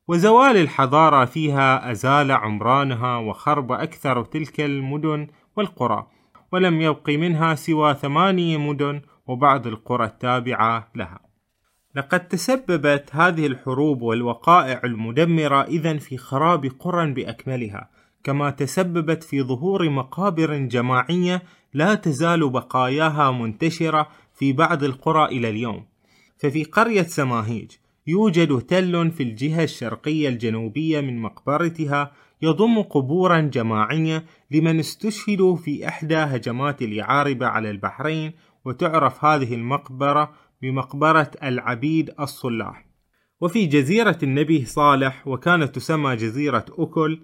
وزوال 0.07 0.57
الحضارة 0.57 1.25
فيها 1.25 1.91
أزال 1.91 2.31
عمرانها 2.31 3.17
وخرب 3.17 3.71
أكثر 3.71 4.23
تلك 4.23 4.61
المدن 4.61 5.27
والقرى 5.55 6.07
ولم 6.51 6.81
يبق 6.81 7.09
منها 7.09 7.55
سوى 7.55 7.93
ثمانية 7.93 8.57
مدن 8.57 9.01
وبعض 9.27 9.67
القرى 9.67 10.05
التابعة 10.05 10.91
لها. 10.95 11.19
لقد 11.95 12.27
تسببت 12.27 13.09
هذه 13.11 13.47
الحروب 13.47 14.01
والوقائع 14.01 14.81
المدمرة 14.83 15.61
إذا 15.61 15.97
في 15.97 16.17
خراب 16.17 16.65
قرى 16.79 17.11
بأكملها، 17.11 17.89
كما 18.23 18.49
تسببت 18.49 19.23
في 19.23 19.43
ظهور 19.43 19.89
مقابر 19.89 20.57
جماعية 20.57 21.43
لا 21.73 21.95
تزال 21.95 22.49
بقاياها 22.49 23.31
منتشرة 23.31 24.07
في 24.33 24.53
بعض 24.53 24.83
القرى 24.83 25.25
إلى 25.25 25.49
اليوم. 25.49 25.85
ففي 26.37 26.63
قرية 26.63 27.03
سماهيج 27.03 27.71
يوجد 28.07 28.61
تل 28.61 29.11
في 29.11 29.23
الجهة 29.23 29.63
الشرقية 29.63 30.29
الجنوبية 30.29 31.01
من 31.01 31.21
مقبرتها 31.21 32.11
يضم 32.41 32.81
قبورا 32.81 33.39
جماعية 33.39 34.25
لمن 34.51 34.79
استشهدوا 34.79 35.55
في 35.55 35.87
إحدى 35.87 36.15
هجمات 36.15 36.81
اليعاربة 36.81 37.45
على 37.45 37.69
البحرين 37.69 38.31
وتعرف 38.65 39.25
هذه 39.25 39.53
المقبرة 39.53 40.31
بمقبرة 40.61 41.31
العبيد 41.43 42.13
الصلاح 42.19 42.85
وفي 43.41 43.65
جزيرة 43.65 44.17
النبي 44.23 44.65
صالح 44.65 45.27
وكانت 45.27 45.75
تسمى 45.75 46.15
جزيرة 46.15 46.65
أكل 46.69 47.21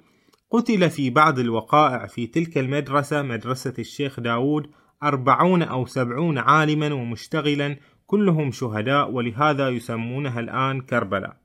قتل 0.53 0.89
في 0.89 1.09
بعض 1.09 1.39
الوقائع 1.39 2.05
في 2.05 2.27
تلك 2.27 2.57
المدرسة 2.57 3.21
مدرسة 3.21 3.73
الشيخ 3.79 4.19
داود 4.19 4.69
أربعون 5.03 5.61
أو 5.61 5.85
سبعون 5.85 6.37
عالما 6.37 6.93
ومشتغلا 6.93 7.77
كلهم 8.07 8.51
شهداء 8.51 9.11
ولهذا 9.11 9.69
يسمونها 9.69 10.39
الآن 10.39 10.81
كربلاء 10.81 11.37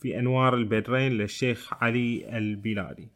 في 0.00 0.18
أنوار 0.18 0.54
البدرين 0.54 1.12
للشيخ 1.12 1.74
علي 1.82 2.38
البلادي. 2.38 3.08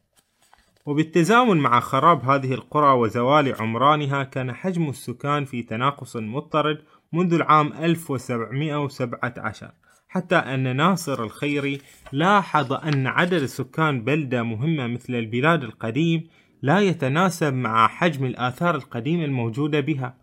وبالتزامن 0.86 1.56
مع 1.56 1.80
خراب 1.80 2.24
هذه 2.24 2.54
القرى 2.54 2.92
وزوال 2.92 3.54
عمرانها 3.60 4.22
كان 4.22 4.52
حجم 4.52 4.88
السكان 4.88 5.44
في 5.44 5.62
تناقص 5.62 6.16
مضطرد 6.16 6.78
منذ 7.12 7.34
العام 7.34 7.72
1717 7.72 9.70
حتى 10.12 10.36
أن 10.36 10.76
ناصر 10.76 11.24
الخيري 11.24 11.80
لاحظ 12.12 12.72
أن 12.72 13.06
عدد 13.06 13.44
سكان 13.44 14.04
بلدة 14.04 14.42
مهمة 14.42 14.86
مثل 14.86 15.14
البلاد 15.14 15.64
القديم 15.64 16.24
لا 16.62 16.80
يتناسب 16.80 17.54
مع 17.54 17.88
حجم 17.88 18.24
الآثار 18.24 18.74
القديمة 18.74 19.24
الموجودة 19.24 19.80
بها. 19.80 20.16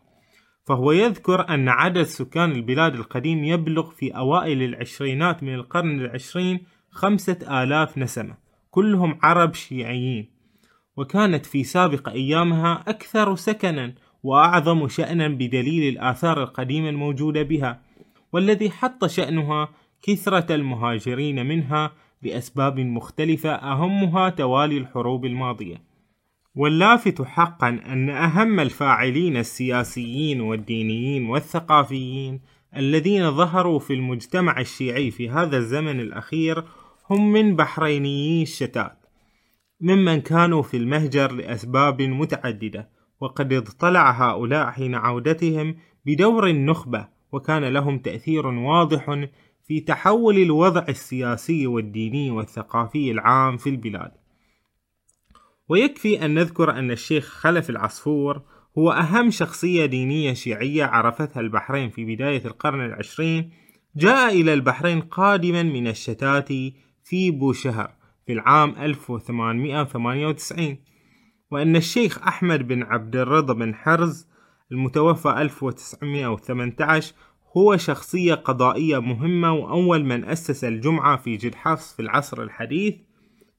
فهو 0.68 0.92
يذكر 0.92 1.50
أن 1.50 1.70
عدد 1.70 2.04
سكان 2.04 2.52
البلاد 2.52 2.96
القديم 2.96 3.44
يبلغ 3.44 3.90
في 3.90 4.18
أوائل 4.18 4.64
العشرينات 4.64 5.44
من 5.44 5.54
القرن 5.54 6.00
العشرين 6.00 6.60
خمسة 6.90 7.64
آلاف 7.64 7.98
نسمة 7.98 8.38
كلهم 8.72 9.20
عرب 9.24 9.54
شيعيين. 9.54 10.30
وكانت 10.98 11.46
في 11.46 11.64
سابق 11.64 12.10
أيامها 12.10 12.84
أكثر 12.88 13.36
سكنا 13.36 13.94
وأعظم 14.24 14.88
شأنا 14.88 15.28
بدليل 15.28 15.94
الآثار 15.94 16.44
القديمة 16.44 16.90
الموجودة 16.90 17.42
بها. 17.42 17.89
والذي 18.34 18.70
حط 18.70 19.06
شأنها 19.06 19.70
كثرة 20.02 20.56
المهاجرين 20.56 21.46
منها 21.46 21.92
لأسباب 22.22 22.80
مختلفة 22.80 23.50
أهمها 23.50 24.30
توالي 24.30 24.78
الحروب 24.78 25.26
الماضية. 25.26 25.90
واللافت 26.56 27.22
حقا 27.22 27.70
أن 27.70 28.10
أهم 28.10 28.60
الفاعلين 28.60 29.38
السياسيين 29.38 30.42
والدينيين 30.42 31.26
والثقافيين 31.26 32.42
الذين 32.76 33.32
ظهروا 33.32 33.80
في 33.80 33.94
المجتمع 33.94 34.60
الشيعي 34.60 35.12
في 35.12 35.30
هذا 35.30 35.58
الزمن 35.58 36.00
الأخير 36.00 36.64
هم 37.10 37.32
من 37.32 37.56
بحرينيي 37.56 38.44
الشتات 38.44 39.06
ممن 39.82 40.22
كانوا 40.22 40.62
في 40.62 40.78
المهجر 40.78 41.32
لأسباب 41.32 42.02
متعددة 42.02 42.90
وقد 43.22 43.54
اطلع 43.54 44.12
هؤلاء 44.12 44.72
حين 44.72 44.96
عودتهم 44.96 45.76
بدور 46.06 46.48
النخبة 46.48 47.08
وكان 47.32 47.64
لهم 47.64 48.00
تأثير 48.00 48.48
واضح 48.48 49.26
في 49.68 49.80
تحول 49.80 50.38
الوضع 50.38 50.86
السياسي 50.90 51.68
والديني 51.68 52.32
والثقافي 52.32 53.12
العام 53.12 53.58
في 53.58 53.70
البلاد. 53.70 54.12
ويكفي 55.70 56.26
أن 56.26 56.34
نذكر 56.34 56.72
أن 56.72 56.92
الشيخ 56.92 57.26
خلف 57.26 57.70
العصفور 57.70 58.42
هو 58.78 58.92
أهم 58.92 59.32
شخصية 59.32 59.86
دينية 59.86 60.34
شيعية 60.34 60.86
عرفتها 60.86 61.40
البحرين 61.40 61.90
في 61.90 62.16
بداية 62.16 62.46
القرن 62.46 62.86
العشرين 62.86 63.52
جاء 63.96 64.42
إلى 64.42 64.54
البحرين 64.54 65.02
قادما 65.02 65.64
من 65.64 65.88
الشتات 65.88 66.48
في 67.04 67.32
بوشهر 67.32 67.92
في 68.26 68.34
العام 68.34 68.76
1898 68.80 70.78
وأن 71.52 71.76
الشيخ 71.76 72.28
أحمد 72.28 72.68
بن 72.68 72.84
عبد 72.84 73.16
الرضا 73.16 73.54
بن 73.54 73.76
حرز 73.76 74.28
المتوفى 74.72 75.30
1918 75.30 77.14
هو 77.58 77.78
شخصية 77.78 78.34
قضائية 78.34 79.00
مهمة 79.00 79.54
وأول 79.54 80.04
من 80.04 80.26
أسس 80.26 80.64
الجمعة 80.64 81.18
في 81.18 81.38
جد 81.38 81.56
حفص 81.56 81.96
في 81.96 82.02
العصر 82.02 82.44
الحديث 82.44 82.96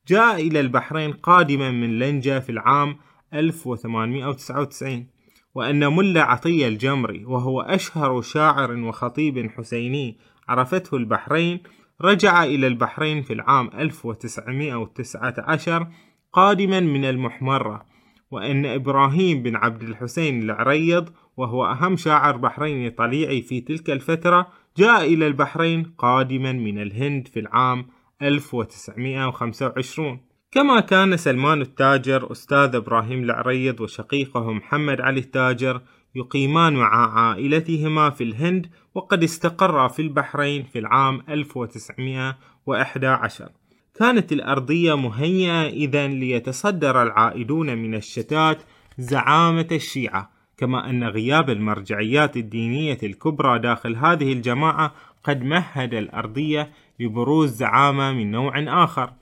جاء 0.08 0.34
إلى 0.34 0.60
البحرين 0.60 1.12
قادما 1.12 1.70
من 1.70 1.98
لنجة 1.98 2.40
في 2.40 2.52
العام 2.52 2.96
1899 3.34 5.06
وأن 5.54 5.96
ملا 5.96 6.22
عطية 6.22 6.68
الجمري 6.68 7.24
وهو 7.24 7.60
أشهر 7.60 8.20
شاعر 8.20 8.72
وخطيب 8.72 9.50
حسيني 9.50 10.18
عرفته 10.48 10.96
البحرين 10.96 11.60
رجع 12.00 12.44
إلى 12.44 12.66
البحرين 12.66 13.22
في 13.22 13.32
العام 13.32 13.70
1919 13.74 15.86
قادما 16.32 16.80
من 16.80 17.04
المحمرة. 17.04 17.89
وأن 18.30 18.66
إبراهيم 18.66 19.42
بن 19.42 19.56
عبد 19.56 19.82
الحسين 19.82 20.42
العريض 20.42 21.08
وهو 21.36 21.66
أهم 21.66 21.96
شاعر 21.96 22.36
بحريني 22.36 22.90
طليعي 22.90 23.42
في 23.42 23.60
تلك 23.60 23.90
الفترة 23.90 24.46
جاء 24.76 25.14
إلى 25.14 25.26
البحرين 25.26 25.94
قادما 25.98 26.52
من 26.52 26.82
الهند 26.82 27.28
في 27.28 27.40
العام 27.40 27.86
1925 28.22 30.20
كما 30.52 30.80
كان 30.80 31.16
سلمان 31.16 31.60
التاجر 31.60 32.32
أستاذ 32.32 32.74
إبراهيم 32.74 33.22
العريض 33.22 33.80
وشقيقه 33.80 34.52
محمد 34.52 35.00
علي 35.00 35.20
التاجر 35.20 35.80
يقيمان 36.14 36.72
مع 36.72 37.20
عائلتهما 37.20 38.10
في 38.10 38.24
الهند 38.24 38.70
وقد 38.94 39.22
استقرا 39.22 39.88
في 39.88 40.02
البحرين 40.02 40.62
في 40.62 40.78
العام 40.78 41.22
1911 41.28 43.48
كانت 43.94 44.32
الأرضية 44.32 44.94
مهيئة 44.94 45.66
إذا 45.66 46.06
ليتصدر 46.06 47.02
العائدون 47.02 47.78
من 47.78 47.94
الشتات 47.94 48.62
زعامة 48.98 49.68
الشيعة 49.72 50.30
كما 50.56 50.90
أن 50.90 51.04
غياب 51.04 51.50
المرجعيات 51.50 52.36
الدينية 52.36 52.98
الكبرى 53.02 53.58
داخل 53.58 53.96
هذه 53.96 54.32
الجماعة 54.32 54.94
قد 55.24 55.42
مهد 55.42 55.94
الأرضية 55.94 56.70
لبروز 57.00 57.50
زعامة 57.50 58.12
من 58.12 58.30
نوع 58.30 58.84
آخر. 58.84 59.12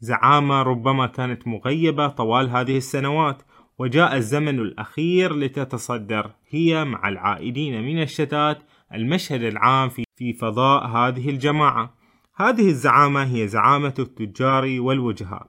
زعامة 0.00 0.62
ربما 0.62 1.06
كانت 1.06 1.48
مغيبة 1.48 2.08
طوال 2.08 2.50
هذه 2.50 2.76
السنوات 2.76 3.42
وجاء 3.78 4.16
الزمن 4.16 4.58
الأخير 4.58 5.36
لتتصدر 5.36 6.30
هي 6.50 6.84
مع 6.84 7.08
العائدين 7.08 7.82
من 7.82 8.02
الشتات 8.02 8.58
المشهد 8.94 9.42
العام 9.42 9.88
في 10.16 10.32
فضاء 10.32 10.86
هذه 10.86 11.30
الجماعة. 11.30 11.99
هذه 12.40 12.68
الزعامة 12.68 13.24
هي 13.34 13.48
زعامة 13.48 13.94
التجار 13.98 14.80
والوجهاء. 14.80 15.46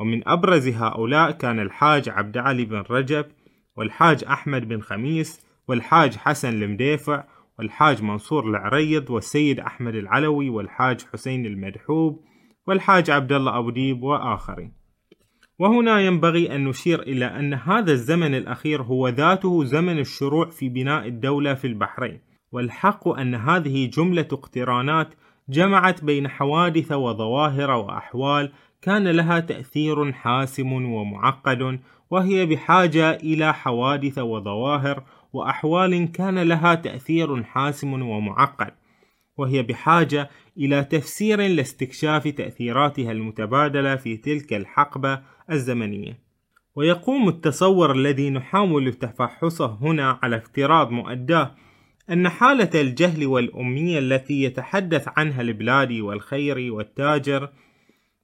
ومن 0.00 0.28
أبرز 0.28 0.68
هؤلاء 0.68 1.30
كان 1.30 1.60
الحاج 1.60 2.08
عبد 2.08 2.36
علي 2.36 2.64
بن 2.64 2.84
رجب 2.90 3.26
والحاج 3.76 4.24
أحمد 4.24 4.68
بن 4.68 4.80
خميس 4.80 5.40
والحاج 5.68 6.16
حسن 6.16 6.62
المديفع 6.62 7.24
والحاج 7.58 8.02
منصور 8.02 8.50
العريض 8.50 9.10
والسيد 9.10 9.60
أحمد 9.60 9.94
العلوي 9.94 10.48
والحاج 10.48 11.00
حسين 11.12 11.46
المدحوب 11.46 12.20
والحاج 12.66 13.10
عبد 13.10 13.32
الله 13.32 13.58
أبو 13.58 13.70
ديب 13.70 14.02
وآخرين. 14.02 14.72
وهنا 15.58 16.00
ينبغي 16.00 16.54
أن 16.54 16.64
نشير 16.64 17.02
إلى 17.02 17.24
أن 17.24 17.54
هذا 17.54 17.92
الزمن 17.92 18.34
الأخير 18.34 18.82
هو 18.82 19.08
ذاته 19.08 19.64
زمن 19.64 19.98
الشروع 19.98 20.46
في 20.48 20.68
بناء 20.68 21.06
الدولة 21.06 21.54
في 21.54 21.66
البحرين. 21.66 22.20
والحق 22.52 23.08
أن 23.08 23.34
هذه 23.34 23.86
جملة 23.86 24.28
اقترانات 24.32 25.14
جمعت 25.48 26.04
بين 26.04 26.28
حوادث 26.28 26.92
وظواهر 26.92 27.70
وأحوال 27.70 28.52
كان 28.82 29.08
لها 29.08 29.40
تأثير 29.40 30.12
حاسم 30.12 30.72
ومعقد 30.72 31.80
وهي 32.10 32.46
بحاجة 32.46 33.10
إلى 33.10 33.54
حوادث 33.54 34.18
وظواهر 34.18 35.02
وأحوال 35.32 36.12
كان 36.12 36.38
لها 36.38 36.74
تأثير 36.74 37.42
حاسم 37.42 37.92
ومعقد 37.92 38.72
وهي 39.36 39.62
بحاجة 39.62 40.30
إلى 40.56 40.84
تفسير 40.84 41.40
لاستكشاف 41.40 42.28
تأثيراتها 42.28 43.12
المتبادلة 43.12 43.96
في 43.96 44.16
تلك 44.16 44.52
الحقبة 44.52 45.20
الزمنية. 45.50 46.28
ويقوم 46.76 47.28
التصور 47.28 47.92
الذي 47.92 48.30
نحاول 48.30 48.92
تفحصه 48.92 49.78
هنا 49.82 50.18
على 50.22 50.36
افتراض 50.36 50.90
مؤداه 50.90 51.54
أن 52.10 52.28
حالة 52.28 52.80
الجهل 52.80 53.26
والأمية 53.26 53.98
التي 53.98 54.42
يتحدث 54.42 55.08
عنها 55.16 55.40
البلادي 55.40 56.02
والخيري 56.02 56.70
والتاجر 56.70 57.48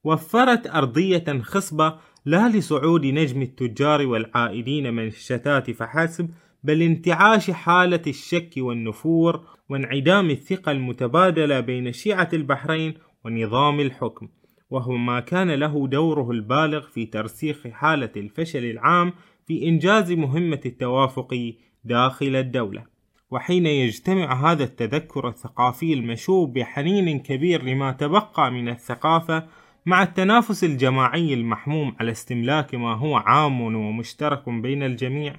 وفرت 0.05 0.66
أرضية 0.66 1.41
خصبة 1.43 1.99
لا 2.24 2.49
لصعود 2.49 3.07
نجم 3.07 3.43
التجار 3.43 4.07
والعائدين 4.07 4.95
من 4.95 5.07
الشتات 5.07 5.70
فحسب 5.70 6.30
بل 6.64 6.82
انتعاش 6.82 7.51
حالة 7.51 8.03
الشك 8.07 8.51
والنفور 8.57 9.47
وانعدام 9.68 10.30
الثقة 10.30 10.72
المتبادلة 10.72 11.61
بين 11.61 11.93
شيعة 11.93 12.28
البحرين 12.32 12.95
ونظام 13.24 13.80
الحكم. 13.80 14.28
وهو 14.70 14.97
ما 14.97 15.20
كان 15.20 15.51
له 15.51 15.89
دوره 15.89 16.30
البالغ 16.30 16.80
في 16.80 17.07
ترسيخ 17.07 17.68
حالة 17.68 18.11
الفشل 18.16 18.64
العام 18.64 19.12
في 19.47 19.68
إنجاز 19.68 20.12
مهمة 20.12 20.61
التوافق 20.66 21.55
داخل 21.85 22.37
الدولة. 22.37 22.93
وحين 23.35 23.66
يجتمع 23.66 24.53
هذا 24.53 24.64
التذكر 24.64 25.28
الثقافي 25.28 25.93
المشوب 25.93 26.53
بحنين 26.53 27.18
كبير 27.18 27.62
لما 27.64 27.93
تبقى 27.93 28.51
من 28.51 28.68
الثقافة 28.68 29.47
مع 29.87 30.03
التنافس 30.03 30.64
الجماعي 30.64 31.35
المحموم 31.35 31.97
على 32.01 32.11
استملاك 32.11 32.74
ما 32.74 32.95
هو 32.95 33.16
عام 33.16 33.61
ومشترك 33.61 34.49
بين 34.49 34.82
الجميع 34.82 35.37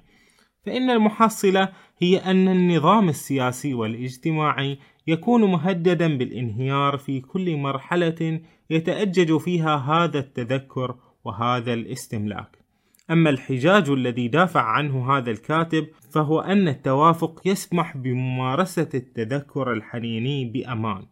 فإن 0.66 0.90
المحصلة 0.90 1.70
هي 2.00 2.18
أن 2.18 2.48
النظام 2.48 3.10
السياسي 3.10 3.74
والاجتماعي 3.74 4.78
يكون 5.08 5.52
مهددا 5.52 6.18
بالانهيار 6.18 6.98
في 6.98 7.22
كل 7.22 7.58
مرحلة 7.58 8.42
يتأجج 8.70 9.38
فيها 9.38 9.76
هذا 9.76 10.20
التذكر 10.20 10.96
وهذا 11.26 11.74
الاستملاك. 11.74 12.65
أما 13.12 13.30
الحجاج 13.30 13.90
الذي 13.90 14.28
دافع 14.28 14.62
عنه 14.62 15.18
هذا 15.18 15.32
الكاتب 15.32 15.88
فهو 16.12 16.40
أن 16.40 16.68
التوافق 16.68 17.42
يسمح 17.46 17.98
بممارسة 17.98 18.90
التذكر 18.94 19.74
الحنيني 19.74 20.46
بأمان، 20.46 21.06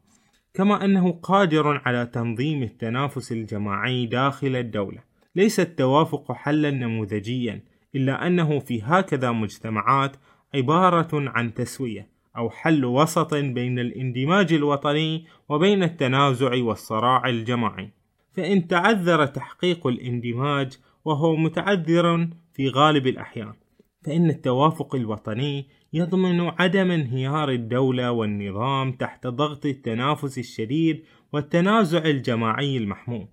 كما 0.54 0.86
أنه 0.86 1.12
قادر 1.12 1.82
على 1.86 2.06
تنظيم 2.06 2.64
التنافس 2.64 3.32
الجماعي 3.32 4.06
داخل 4.06 4.56
الدولة. 4.56 5.00
ليس 5.36 5.60
التوافق 5.60 6.32
حلا 6.32 6.72
نموذجيا، 6.72 7.64
إلا 7.96 8.28
أنه 8.28 8.60
في 8.60 8.82
هكذا 8.84 9.32
مجتمعات 9.32 10.16
عبارة 10.56 11.10
عن 11.14 11.54
تسوية 11.54 12.08
أو 12.38 12.50
حل 12.50 12.86
وسط 12.86 13.34
بين 13.34 13.80
الاندماج 13.80 14.54
الوطني 14.54 15.26
وبين 15.50 15.84
التنازع 15.84 16.64
والصراع 16.64 17.30
الجماعي 17.30 17.90
فإن 18.34 18.68
تعذر 18.68 19.26
تحقيق 19.26 19.88
الاندماج 19.88 20.78
وهو 21.06 21.36
متعذر 21.36 22.28
في 22.54 22.70
غالب 22.70 23.08
الأحيان 23.08 23.54
فإن 24.06 24.30
التوافق 24.30 24.96
الوطني 24.96 25.68
يضمن 25.94 26.40
عدم 26.42 26.92
انهيار 26.92 27.50
الدولة 27.50 28.12
والنظام 28.12 28.92
تحت 28.92 29.28
ضغط 29.28 29.66
التنافس 29.66 30.38
الشديد 30.38 31.04
والتنازع 31.34 32.06
الجماعي 32.06 32.78
المحموم 32.78 33.28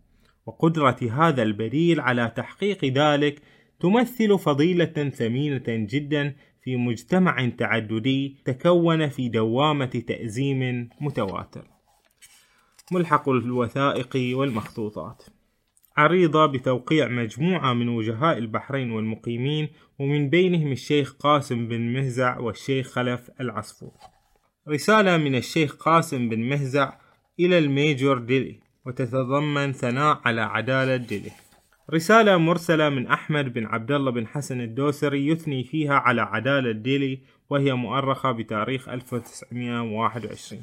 وقدرة 0.46 0.96
هذا 1.12 1.42
البديل 1.42 2.00
على 2.00 2.32
تحقيق 2.36 2.84
ذلك 2.84 3.42
تمثل 3.80 4.38
فضيلة 4.38 5.10
ثمينة 5.10 5.64
جدا 5.66 6.34
في 6.62 6.76
مجتمع 6.76 7.48
تعددي 7.48 8.36
تكون 8.44 9.08
في 9.08 9.28
دوامة 9.28 9.86
تأزيم 9.86 10.88
متواتر. 11.00 11.66
ملحق 12.92 13.28
الوثائق 13.28 14.38
والمخطوطات 14.38 15.22
عريضة 15.96 16.46
بتوقيع 16.46 17.08
مجموعة 17.08 17.72
من 17.72 17.88
وجهاء 17.88 18.38
البحرين 18.38 18.90
والمقيمين 18.90 19.68
ومن 19.98 20.30
بينهم 20.30 20.72
الشيخ 20.72 21.12
قاسم 21.12 21.68
بن 21.68 21.80
مهزع 21.80 22.38
والشيخ 22.38 22.90
خلف 22.90 23.30
العصفور. 23.40 23.92
رسالة 24.68 25.16
من 25.16 25.34
الشيخ 25.34 25.74
قاسم 25.74 26.28
بن 26.28 26.40
مهزع 26.40 26.92
إلى 27.40 27.58
الميجور 27.58 28.18
ديلي 28.18 28.60
وتتضمن 28.86 29.72
ثناء 29.72 30.20
على 30.24 30.40
عدالة 30.40 30.96
ديلي. 30.96 31.30
رسالة 31.92 32.36
مرسلة 32.36 32.88
من 32.88 33.06
أحمد 33.06 33.52
بن 33.52 33.66
عبد 33.66 33.92
الله 33.92 34.10
بن 34.10 34.26
حسن 34.26 34.60
الدوسري 34.60 35.26
يثني 35.26 35.64
فيها 35.64 35.94
على 35.94 36.22
عدالة 36.22 36.72
ديلي 36.72 37.20
وهي 37.50 37.74
مؤرخة 37.74 38.32
بتاريخ 38.32 38.88
1921 38.88 40.62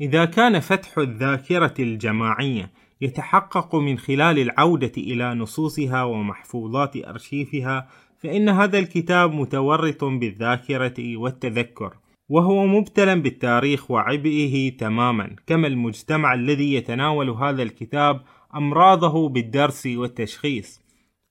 إذا 0.00 0.24
كان 0.24 0.60
فتح 0.60 0.98
الذاكرة 0.98 1.74
الجماعية 1.78 2.70
يتحقق 3.00 3.74
من 3.74 3.98
خلال 3.98 4.38
العودة 4.38 4.92
إلى 4.96 5.34
نصوصها 5.34 6.02
ومحفوظات 6.02 6.96
أرشيفها 6.96 7.88
فإن 8.18 8.48
هذا 8.48 8.78
الكتاب 8.78 9.32
متورط 9.32 10.04
بالذاكرة 10.04 11.16
والتذكر 11.16 11.94
وهو 12.28 12.66
مبتلى 12.66 13.16
بالتاريخ 13.16 13.90
وعبئه 13.90 14.76
تماما. 14.76 15.36
كما 15.46 15.66
المجتمع 15.66 16.34
الذي 16.34 16.74
يتناول 16.74 17.30
هذا 17.30 17.62
الكتاب 17.62 18.22
أمراضه 18.54 19.28
بالدرس 19.28 19.86
والتشخيص 19.86 20.80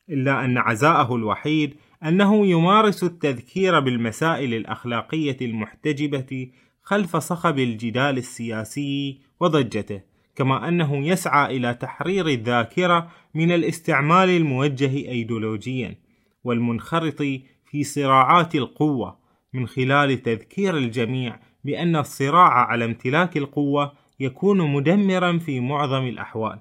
إلا 0.10 0.46
أن 0.46 0.58
عزاءه 0.58 1.16
الوحيد 1.16 1.76
أنه 2.04 2.48
يمارس 2.48 3.04
التذكير 3.04 3.80
بالمسائل 3.80 4.54
الأخلاقية 4.54 5.38
المحتجبة 5.42 6.50
خلف 6.84 7.18
صخب 7.18 7.60
الجدال 7.60 8.18
السياسي 8.18 9.20
وضجته. 9.40 10.15
كما 10.36 10.68
أنه 10.68 11.08
يسعى 11.08 11.58
إلى 11.58 11.74
تحرير 11.74 12.28
الذاكرة 12.28 13.10
من 13.34 13.52
الاستعمال 13.52 14.30
الموجه 14.30 14.96
أيديولوجيا 14.96 15.96
والمنخرط 16.44 17.22
في 17.66 17.84
صراعات 17.84 18.56
القوة 18.56 19.18
من 19.54 19.68
خلال 19.68 20.24
تذكير 20.24 20.78
الجميع 20.78 21.40
بأن 21.64 21.96
الصراع 21.96 22.50
على 22.50 22.86
امتلاك 22.86 23.38
القوة 23.38 23.92
يكون 24.20 24.72
مدمرا 24.74 25.38
في 25.38 25.60
معظم 25.60 26.08
الأحوال 26.08 26.60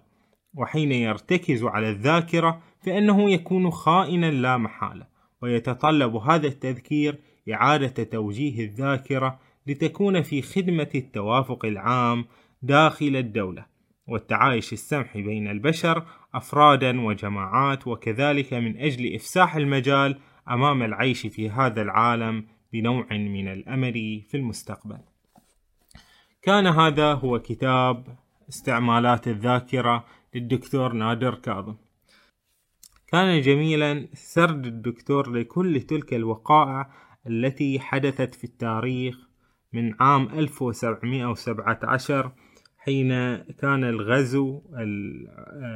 وحين 0.54 0.92
يرتكز 0.92 1.64
على 1.64 1.90
الذاكرة 1.90 2.62
فإنه 2.82 3.30
يكون 3.30 3.70
خائنا 3.70 4.30
لا 4.30 4.56
محالة 4.56 5.06
ويتطلب 5.42 6.16
هذا 6.16 6.46
التذكير 6.46 7.18
إعادة 7.52 8.04
توجيه 8.04 8.64
الذاكرة 8.64 9.38
لتكون 9.66 10.22
في 10.22 10.42
خدمة 10.42 10.88
التوافق 10.94 11.64
العام 11.64 12.24
داخل 12.66 13.16
الدولة 13.16 13.66
والتعايش 14.06 14.72
السمح 14.72 15.16
بين 15.16 15.48
البشر 15.48 16.04
أفرادا 16.34 17.00
وجماعات 17.00 17.86
وكذلك 17.86 18.54
من 18.54 18.76
أجل 18.76 19.14
إفساح 19.14 19.56
المجال 19.56 20.18
أمام 20.50 20.82
العيش 20.82 21.26
في 21.26 21.50
هذا 21.50 21.82
العالم 21.82 22.46
بنوع 22.72 23.06
من 23.12 23.48
الأمل 23.48 24.22
في 24.28 24.36
المستقبل. 24.36 24.98
كان 26.42 26.66
هذا 26.66 27.12
هو 27.12 27.38
كتاب 27.38 28.16
استعمالات 28.48 29.28
الذاكرة 29.28 30.04
للدكتور 30.34 30.92
نادر 30.92 31.34
كاظم 31.34 31.74
كان 33.06 33.40
جميلا 33.40 34.08
سرد 34.14 34.66
الدكتور 34.66 35.30
لكل 35.30 35.80
تلك 35.80 36.14
الوقائع 36.14 36.90
التي 37.26 37.80
حدثت 37.80 38.34
في 38.34 38.44
التاريخ 38.44 39.18
من 39.72 39.94
عام 40.00 40.28
1717 40.28 42.32
حين 42.84 43.36
كان 43.36 43.84
الغزو 43.84 44.62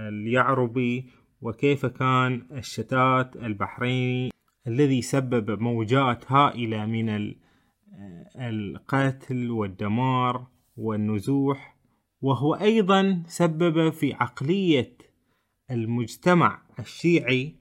اليعربي 0.09 1.11
وكيف 1.41 1.87
كان 1.87 2.43
الشتات 2.53 3.37
البحريني 3.37 4.31
الذي 4.67 5.03
سبب 5.03 5.63
موجات 5.63 6.33
هائلة 6.33 6.87
من 6.87 7.35
القتل 8.37 9.51
والدمار 9.51 10.47
والنزوح 10.77 11.77
وهو 12.21 12.55
أيضا 12.55 13.23
سبب 13.27 13.91
في 13.91 14.15
عقلية 14.15 14.99
المجتمع 15.71 16.63
الشيعي 16.79 17.55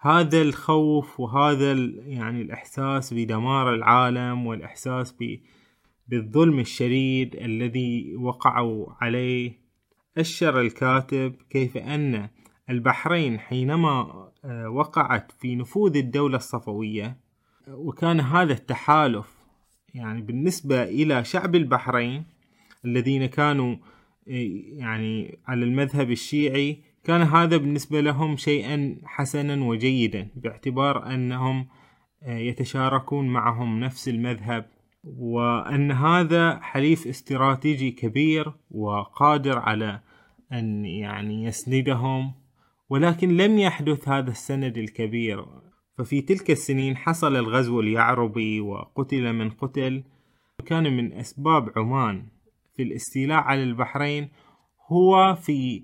هذا 0.00 0.42
الخوف 0.42 1.20
وهذا 1.20 1.72
يعني 2.06 2.42
الإحساس 2.42 3.14
بدمار 3.14 3.74
العالم 3.74 4.46
والإحساس 4.46 5.12
بالظلم 6.08 6.58
الشديد 6.58 7.36
الذي 7.36 8.16
وقعوا 8.16 8.86
عليه. 9.00 9.68
أشر 10.18 10.60
الكاتب 10.60 11.34
كيف 11.50 11.76
أن 11.76 12.28
البحرين 12.70 13.38
حينما 13.38 14.28
آه، 14.44 14.68
وقعت 14.68 15.32
في 15.32 15.56
نفوذ 15.56 15.96
الدولة 15.96 16.36
الصفوية 16.36 17.16
وكان 17.68 18.20
هذا 18.20 18.52
التحالف 18.52 19.38
يعني 19.94 20.22
بالنسبة 20.22 20.82
إلى 20.82 21.24
شعب 21.24 21.54
البحرين 21.54 22.24
الذين 22.84 23.26
كانوا 23.26 23.76
يعني 24.26 25.38
على 25.46 25.64
المذهب 25.64 26.10
الشيعي 26.10 26.82
كان 27.04 27.22
هذا 27.22 27.56
بالنسبة 27.56 28.00
لهم 28.00 28.36
شيئا 28.36 28.96
حسنا 29.04 29.64
وجيدا 29.64 30.28
باعتبار 30.36 31.06
أنهم 31.14 31.68
يتشاركون 32.22 33.28
معهم 33.28 33.80
نفس 33.80 34.08
المذهب. 34.08 34.70
وأن 35.16 35.92
هذا 35.92 36.60
حليف 36.60 37.06
استراتيجي 37.06 37.90
كبير 37.90 38.52
وقادر 38.70 39.58
على 39.58 40.00
أن 40.52 40.84
يعني 40.84 41.44
يسندهم 41.44 42.34
ولكن 42.90 43.36
لم 43.36 43.58
يحدث 43.58 44.08
هذا 44.08 44.30
السند 44.30 44.78
الكبير. 44.78 45.44
ففي 45.98 46.20
تلك 46.20 46.50
السنين 46.50 46.96
حصل 46.96 47.36
الغزو 47.36 47.80
اليعربي 47.80 48.60
وقتل 48.60 49.32
من 49.32 49.50
قتل. 49.50 50.04
كان 50.66 50.96
من 50.96 51.12
أسباب 51.12 51.72
عمان 51.76 52.26
في 52.76 52.82
الاستيلاء 52.82 53.38
على 53.38 53.62
البحرين. 53.62 54.28
هو 54.92 55.34
في 55.34 55.82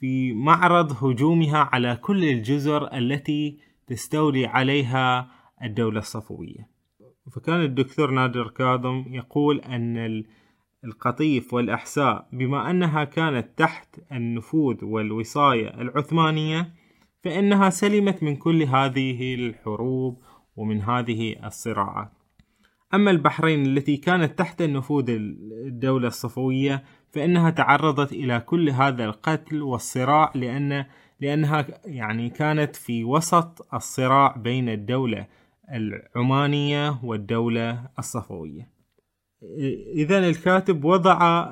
في 0.00 0.32
معرض 0.32 1.04
هجومها 1.04 1.58
على 1.58 1.96
كل 1.96 2.24
الجزر 2.24 2.96
التي 2.96 3.58
تستولي 3.86 4.46
عليها 4.46 5.30
الدولة 5.62 5.98
الصفوية. 5.98 6.77
فكان 7.32 7.62
الدكتور 7.62 8.10
نادر 8.10 8.48
كاظم 8.48 9.04
يقول 9.08 9.60
أن 9.60 10.24
القطيف 10.84 11.54
والأحساء 11.54 12.28
بما 12.32 12.70
أنها 12.70 13.04
كانت 13.04 13.58
تحت 13.58 14.00
النفوذ 14.12 14.84
والوصاية 14.84 15.80
العثمانية 15.80 16.74
فإنها 17.24 17.70
سلمت 17.70 18.22
من 18.22 18.36
كل 18.36 18.62
هذه 18.62 19.34
الحروب 19.34 20.22
ومن 20.56 20.82
هذه 20.82 21.46
الصراعات. 21.46 22.12
أما 22.94 23.10
البحرين 23.10 23.66
التي 23.66 23.96
كانت 23.96 24.38
تحت 24.38 24.62
نفوذ 24.62 25.10
الدولة 25.66 26.08
الصفوية 26.08 26.84
فإنها 27.12 27.50
تعرضت 27.50 28.12
إلى 28.12 28.40
كل 28.40 28.70
هذا 28.70 29.04
القتل 29.04 29.62
والصراع 29.62 30.32
لأن 30.34 30.84
لأنها 31.20 31.66
يعني 31.84 32.30
كانت 32.30 32.76
في 32.76 33.04
وسط 33.04 33.74
الصراع 33.74 34.36
بين 34.36 34.68
الدولة. 34.68 35.26
العمانية 35.72 37.00
والدولة 37.02 37.90
الصفوية. 37.98 38.70
إذا 39.94 40.18
الكاتب 40.18 40.84
وضع 40.84 41.48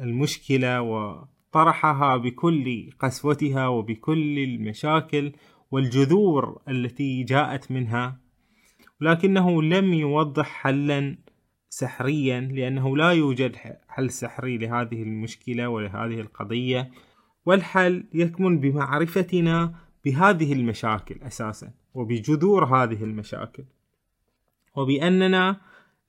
المشكلة 0.00 0.82
وطرحها 0.82 2.16
بكل 2.16 2.90
قسوتها 2.98 3.68
وبكل 3.68 4.38
المشاكل 4.38 5.32
والجذور 5.70 6.62
التي 6.68 7.22
جاءت 7.22 7.70
منها 7.70 8.20
لكنه 9.00 9.62
لم 9.62 9.94
يوضح 9.94 10.46
حلا 10.46 11.16
سحريا 11.68 12.40
لأنه 12.40 12.96
لا 12.96 13.10
يوجد 13.10 13.56
حل 13.88 14.10
سحري 14.10 14.58
لهذه 14.58 15.02
المشكلة 15.02 15.68
ولهذه 15.68 16.20
القضية 16.20 16.90
والحل 17.46 18.04
يكمن 18.14 18.60
بمعرفتنا 18.60 19.74
بهذه 20.04 20.52
المشاكل 20.52 21.22
أساسا. 21.22 21.81
وبجذور 21.94 22.64
هذه 22.64 23.04
المشاكل. 23.04 23.64
وبأننا 24.76 25.60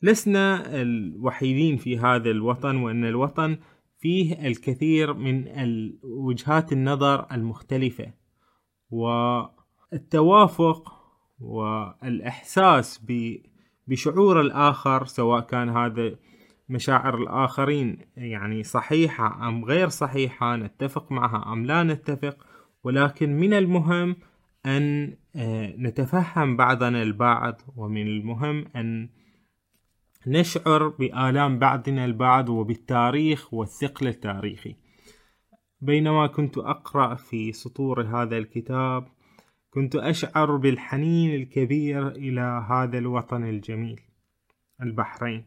لسنا 0.01 0.81
الوحيدين 0.81 1.77
في 1.77 1.99
هذا 1.99 2.31
الوطن 2.31 2.75
وأن 2.75 3.05
الوطن 3.05 3.57
فيه 3.99 4.47
الكثير 4.47 5.13
من 5.13 5.47
وجهات 6.03 6.73
النظر 6.73 7.25
المختلفة. 7.31 8.13
والتوافق 9.91 10.93
والإحساس 11.39 13.05
بشعور 13.87 14.41
الآخر 14.41 15.05
سواء 15.05 15.41
كان 15.41 15.69
هذا 15.69 16.15
مشاعر 16.69 17.17
الآخرين 17.17 17.97
يعني 18.17 18.63
صحيحة 18.63 19.47
أم 19.47 19.65
غير 19.65 19.89
صحيحة 19.89 20.55
نتفق 20.55 21.11
معها 21.11 21.53
أم 21.53 21.65
لا 21.65 21.83
نتفق 21.83 22.37
ولكن 22.83 23.39
من 23.39 23.53
المهم 23.53 24.15
أن 24.65 25.15
آه، 25.35 25.75
نتفهم 25.77 26.57
بعضنا 26.57 27.03
البعض 27.03 27.61
ومن 27.75 28.07
المهم 28.07 28.65
أن 28.75 29.09
نشعر 30.27 30.87
بآلام 30.87 31.59
بعضنا 31.59 32.05
البعض 32.05 32.49
وبالتاريخ 32.49 33.53
والثقل 33.53 34.07
التاريخي. 34.07 34.75
بينما 35.81 36.27
كنت 36.27 36.57
أقرأ 36.57 37.15
في 37.15 37.51
سطور 37.51 38.01
هذا 38.01 38.37
الكتاب 38.37 39.07
كنت 39.73 39.95
أشعر 39.95 40.55
بالحنين 40.55 41.35
الكبير 41.35 42.07
إلى 42.07 42.65
هذا 42.69 42.97
الوطن 42.97 43.43
الجميل 43.43 44.01
البحرين 44.81 45.45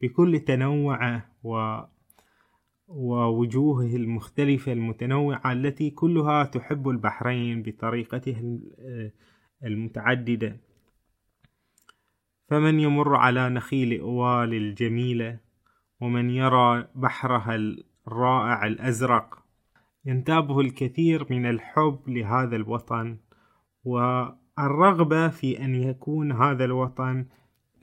بكل 0.00 0.38
تنوعه 0.40 1.26
و 1.44 1.80
ووجوهه 2.90 3.96
المختلفة 3.96 4.72
المتنوعة 4.72 5.52
التي 5.52 5.90
كلها 5.90 6.44
تحب 6.44 6.88
البحرين 6.88 7.62
بطريقته 7.62 8.60
المتعددة. 9.64 10.56
فمن 12.48 12.80
يمر 12.80 13.16
على 13.16 13.48
نخيل 13.48 14.00
أوال 14.00 14.54
الجميلة 14.54 15.38
ومن 16.00 16.30
يرى 16.30 16.88
بحرها 16.94 17.54
الرائع 18.08 18.66
الأزرق 18.66 19.44
ينتابه 20.04 20.60
الكثير 20.60 21.26
من 21.30 21.46
الحب 21.46 21.98
لهذا 22.06 22.56
الوطن 22.56 23.16
والرغبة 23.84 25.28
في 25.28 25.64
أن 25.64 25.74
يكون 25.74 26.32
هذا 26.32 26.64
الوطن 26.64 27.26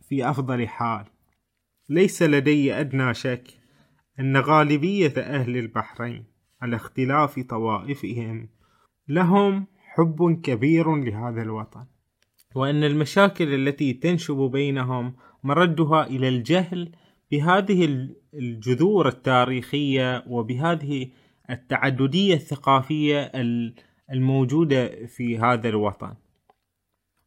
في 0.01 0.29
أفضل 0.29 0.67
حال. 0.67 1.05
ليس 1.89 2.23
لدي 2.23 2.73
أدنى 2.73 3.13
شك 3.13 3.56
أن 4.19 4.37
غالبية 4.37 5.13
أهل 5.17 5.57
البحرين 5.57 6.25
على 6.61 6.75
اختلاف 6.75 7.39
طوائفهم 7.39 8.49
لهم 9.07 9.67
حب 9.77 10.41
كبير 10.43 10.95
لهذا 10.95 11.41
الوطن 11.41 11.85
وأن 12.55 12.83
المشاكل 12.83 13.53
التي 13.53 13.93
تنشب 13.93 14.35
بينهم 14.35 15.15
مردها 15.43 16.07
إلى 16.07 16.29
الجهل 16.29 16.91
بهذه 17.31 18.09
الجذور 18.33 19.07
التاريخية 19.07 20.23
وبهذه 20.27 21.09
التعددية 21.49 22.33
الثقافية 22.33 23.31
الموجودة 24.11 25.05
في 25.05 25.37
هذا 25.37 25.69
الوطن. 25.69 26.13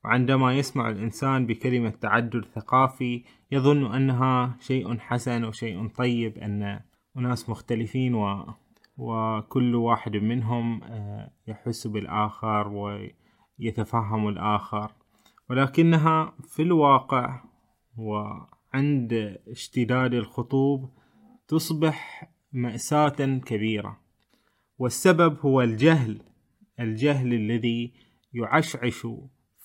وعندما 0.04 0.54
يسمع 0.54 0.90
الإنسان 0.90 1.46
بكلمة 1.46 1.90
تعدد 1.90 2.44
ثقافي 2.44 3.24
يظن 3.52 3.94
أنها 3.94 4.56
شيء 4.60 4.98
حسن 4.98 5.44
وشيء 5.44 5.88
طيب 5.88 6.38
أن 6.38 6.80
أناس 7.16 7.48
مختلفين 7.48 8.14
و... 8.14 8.54
وكل 8.96 9.74
واحد 9.74 10.16
منهم 10.16 10.82
آه، 10.84 11.30
يحس 11.46 11.86
بالآخر 11.86 12.68
ويتفهم 13.58 14.28
الآخر. 14.28 14.92
ولكنها 15.50 16.32
في 16.48 16.62
الواقع 16.62 17.42
وعند 17.96 19.38
اشتداد 19.48 20.14
الخطوب 20.14 20.90
تصبح 21.48 22.30
مأساة 22.52 23.38
كبيرة. 23.46 24.00
والسبب 24.78 25.38
هو 25.40 25.62
الجهل 25.62 26.22
الجهل 26.80 27.34
الذي 27.34 27.92
يعشعش 28.32 29.06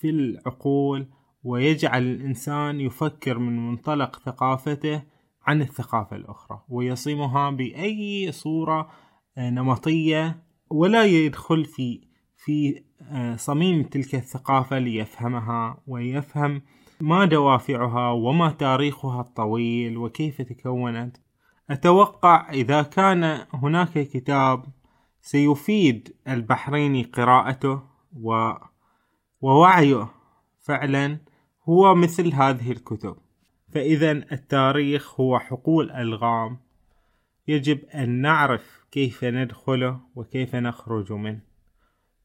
في 0.06 0.12
العقول 0.12 1.08
ويجعل 1.44 2.04
الإنسان 2.04 2.82
يفكر 2.82 3.38
من 3.38 3.68
منطلق 3.68 4.20
ثقافته 4.26 5.04
عن 5.48 5.62
الثقافة 5.62 6.16
الأخرى 6.16 6.62
ويصمها 6.70 7.50
بأي 7.50 8.32
صورة 8.32 8.90
آه، 9.38 9.50
نمطية 9.50 10.44
ولا 10.70 11.06
يدخل 11.06 11.66
في 11.66 12.02
في 12.38 12.84
آه، 13.02 13.36
صميم 13.36 13.84
تلك 13.84 14.16
الثقافة 14.16 14.80
ليفهمها 14.80 15.84
ويفهم 15.88 16.62
ما 17.02 17.26
دوافعها 17.26 18.12
وما 18.12 18.50
تاريخها 18.50 19.22
الطويل 19.22 19.98
وكيف 19.98 20.42
تكونت. 20.42 21.18
أتوقع 21.70 22.50
إذا 22.54 22.82
كان 22.82 23.46
هناك 23.54 24.00
كتاب 24.00 24.66
سيفيد 25.22 26.16
البحريني 26.28 27.04
قراءته 27.04 27.82
و... 28.22 28.52
ووعيه 29.46 30.08
فعلا 30.62 31.18
هو 31.70 31.96
مثل 31.96 32.34
هذه 32.34 32.72
الكتب. 32.72 33.18
فإذا 33.74 34.12
التاريخ 34.12 35.20
هو 35.20 35.40
حقول 35.40 35.92
ألغام. 35.92 36.58
يجب 37.48 37.86
أن 37.86 38.10
نعرف 38.10 38.86
كيف 38.92 39.24
ندخله 39.24 40.00
وكيف 40.16 40.56
نخرج 40.56 41.12
منه 41.14 41.40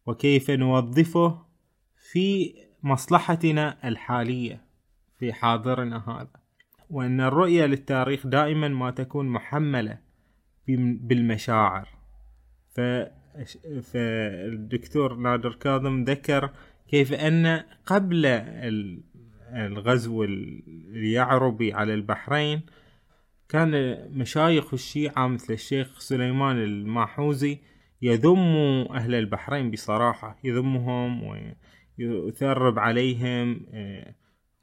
وكيف 0.06 0.50
نوظفه 0.50 1.42
في 2.10 2.54
مصلحتنا 2.82 3.88
الحالية 3.88 4.64
في 5.18 5.32
حاضرنا 5.32 6.08
هذا. 6.08 6.40
وأن 6.90 7.20
الرؤية 7.20 7.66
للتاريخ 7.66 8.26
دائما 8.26 8.68
ما 8.68 8.90
تكون 8.90 9.28
محملة 9.28 9.98
بالمشاعر. 10.68 11.88
فالدكتور 13.82 15.14
نادر 15.14 15.54
كاظم 15.54 16.04
ذكر 16.04 16.50
كيف 16.90 17.12
أن 17.12 17.62
قبل 17.86 18.26
الغزو 19.54 20.24
اليعربي 20.24 21.72
على 21.72 21.94
البحرين 21.94 22.62
كان 23.48 23.98
مشايخ 24.12 24.74
الشيعة 24.74 25.26
مثل 25.26 25.52
الشيخ 25.52 26.00
سليمان 26.00 26.56
الماحوزي 26.62 27.58
يذم 28.02 28.56
أهل 28.90 29.14
البحرين 29.14 29.70
بصراحة 29.70 30.38
يذمهم 30.44 31.22
ويثرب 31.98 32.78
عليهم 32.78 33.66
آه، 33.72 34.14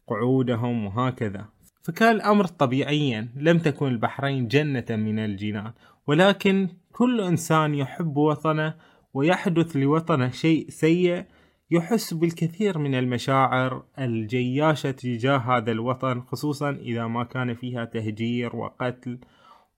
قعودهم 0.08 0.86
وهكذا. 0.86 1.46
فكان 1.84 2.16
الأمر 2.16 2.46
طبيعيا 2.46 3.30
لم 3.36 3.60
تكن 3.60 3.88
البحرين 3.88 4.48
جنة 4.48 4.86
من 4.90 5.20
الجنان. 5.20 5.74
ولكن 6.08 6.70
كل 6.92 7.22
إنسان 7.22 7.76
يحب 7.76 8.18
وطنه 8.18 8.74
ويحدث 9.14 9.76
لوطنه 9.76 10.30
شيء 10.30 10.70
سيء 10.70 11.26
يحس 11.72 12.14
بالكثير 12.14 12.78
من 12.78 12.96
المشاعر 12.96 13.84
الجياشة 14.00 14.92
تجاه 14.92 15.38
هذا 15.38 15.72
الوطن 15.72 16.22
خصوصا 16.22 16.70
إذا 16.70 17.08
ما 17.08 17.24
كان 17.24 17.54
فيها 17.54 17.86
تهجير 17.86 18.56
وقتل 18.56 19.20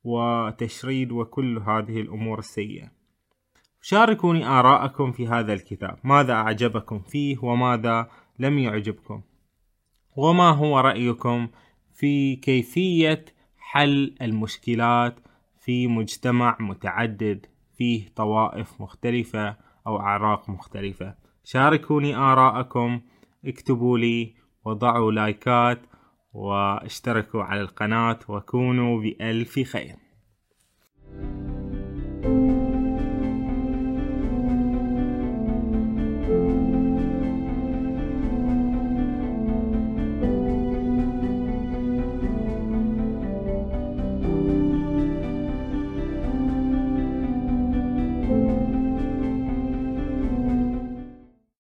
وتشريد 0.04 1.12
وكل 1.12 1.58
هذه 1.58 2.02
الأمور 2.02 2.40
السيئة. 2.40 2.92
شاركوني 3.82 4.46
آراءكم 4.46 5.12
في 5.12 5.28
هذا 5.28 5.54
الكتاب. 5.54 6.00
ماذا 6.04 6.34
أعجبكم 6.34 7.00
فيه 7.00 7.38
وماذا 7.44 8.10
لم 8.40 8.60
يعجبكم؟ 8.60 9.22
وما 10.16 10.50
هو 10.50 10.80
رأيكم 10.80 11.48
في 11.94 12.36
كيفية 12.36 13.26
حل 13.58 14.16
المشكلات 14.22 15.20
في 15.60 15.88
مجتمع 15.88 16.58
متعدد 16.60 17.46
فيه 17.74 18.08
طوائف 18.16 18.82
مختلفة 18.82 19.58
أو 19.88 20.00
أعراق 20.00 20.50
مختلفة؟ 20.50 21.19
شاركوني 21.52 22.16
آراءكم 22.16 23.02
اكتبوا 23.46 23.98
لي 23.98 24.34
وضعوا 24.66 25.12
لايكات 25.12 25.82
واشتركوا 26.34 27.44
على 27.44 27.62
القناة 27.62 28.20
وكونوا 28.28 29.02
بألف 29.02 29.60
خير. 29.60 29.96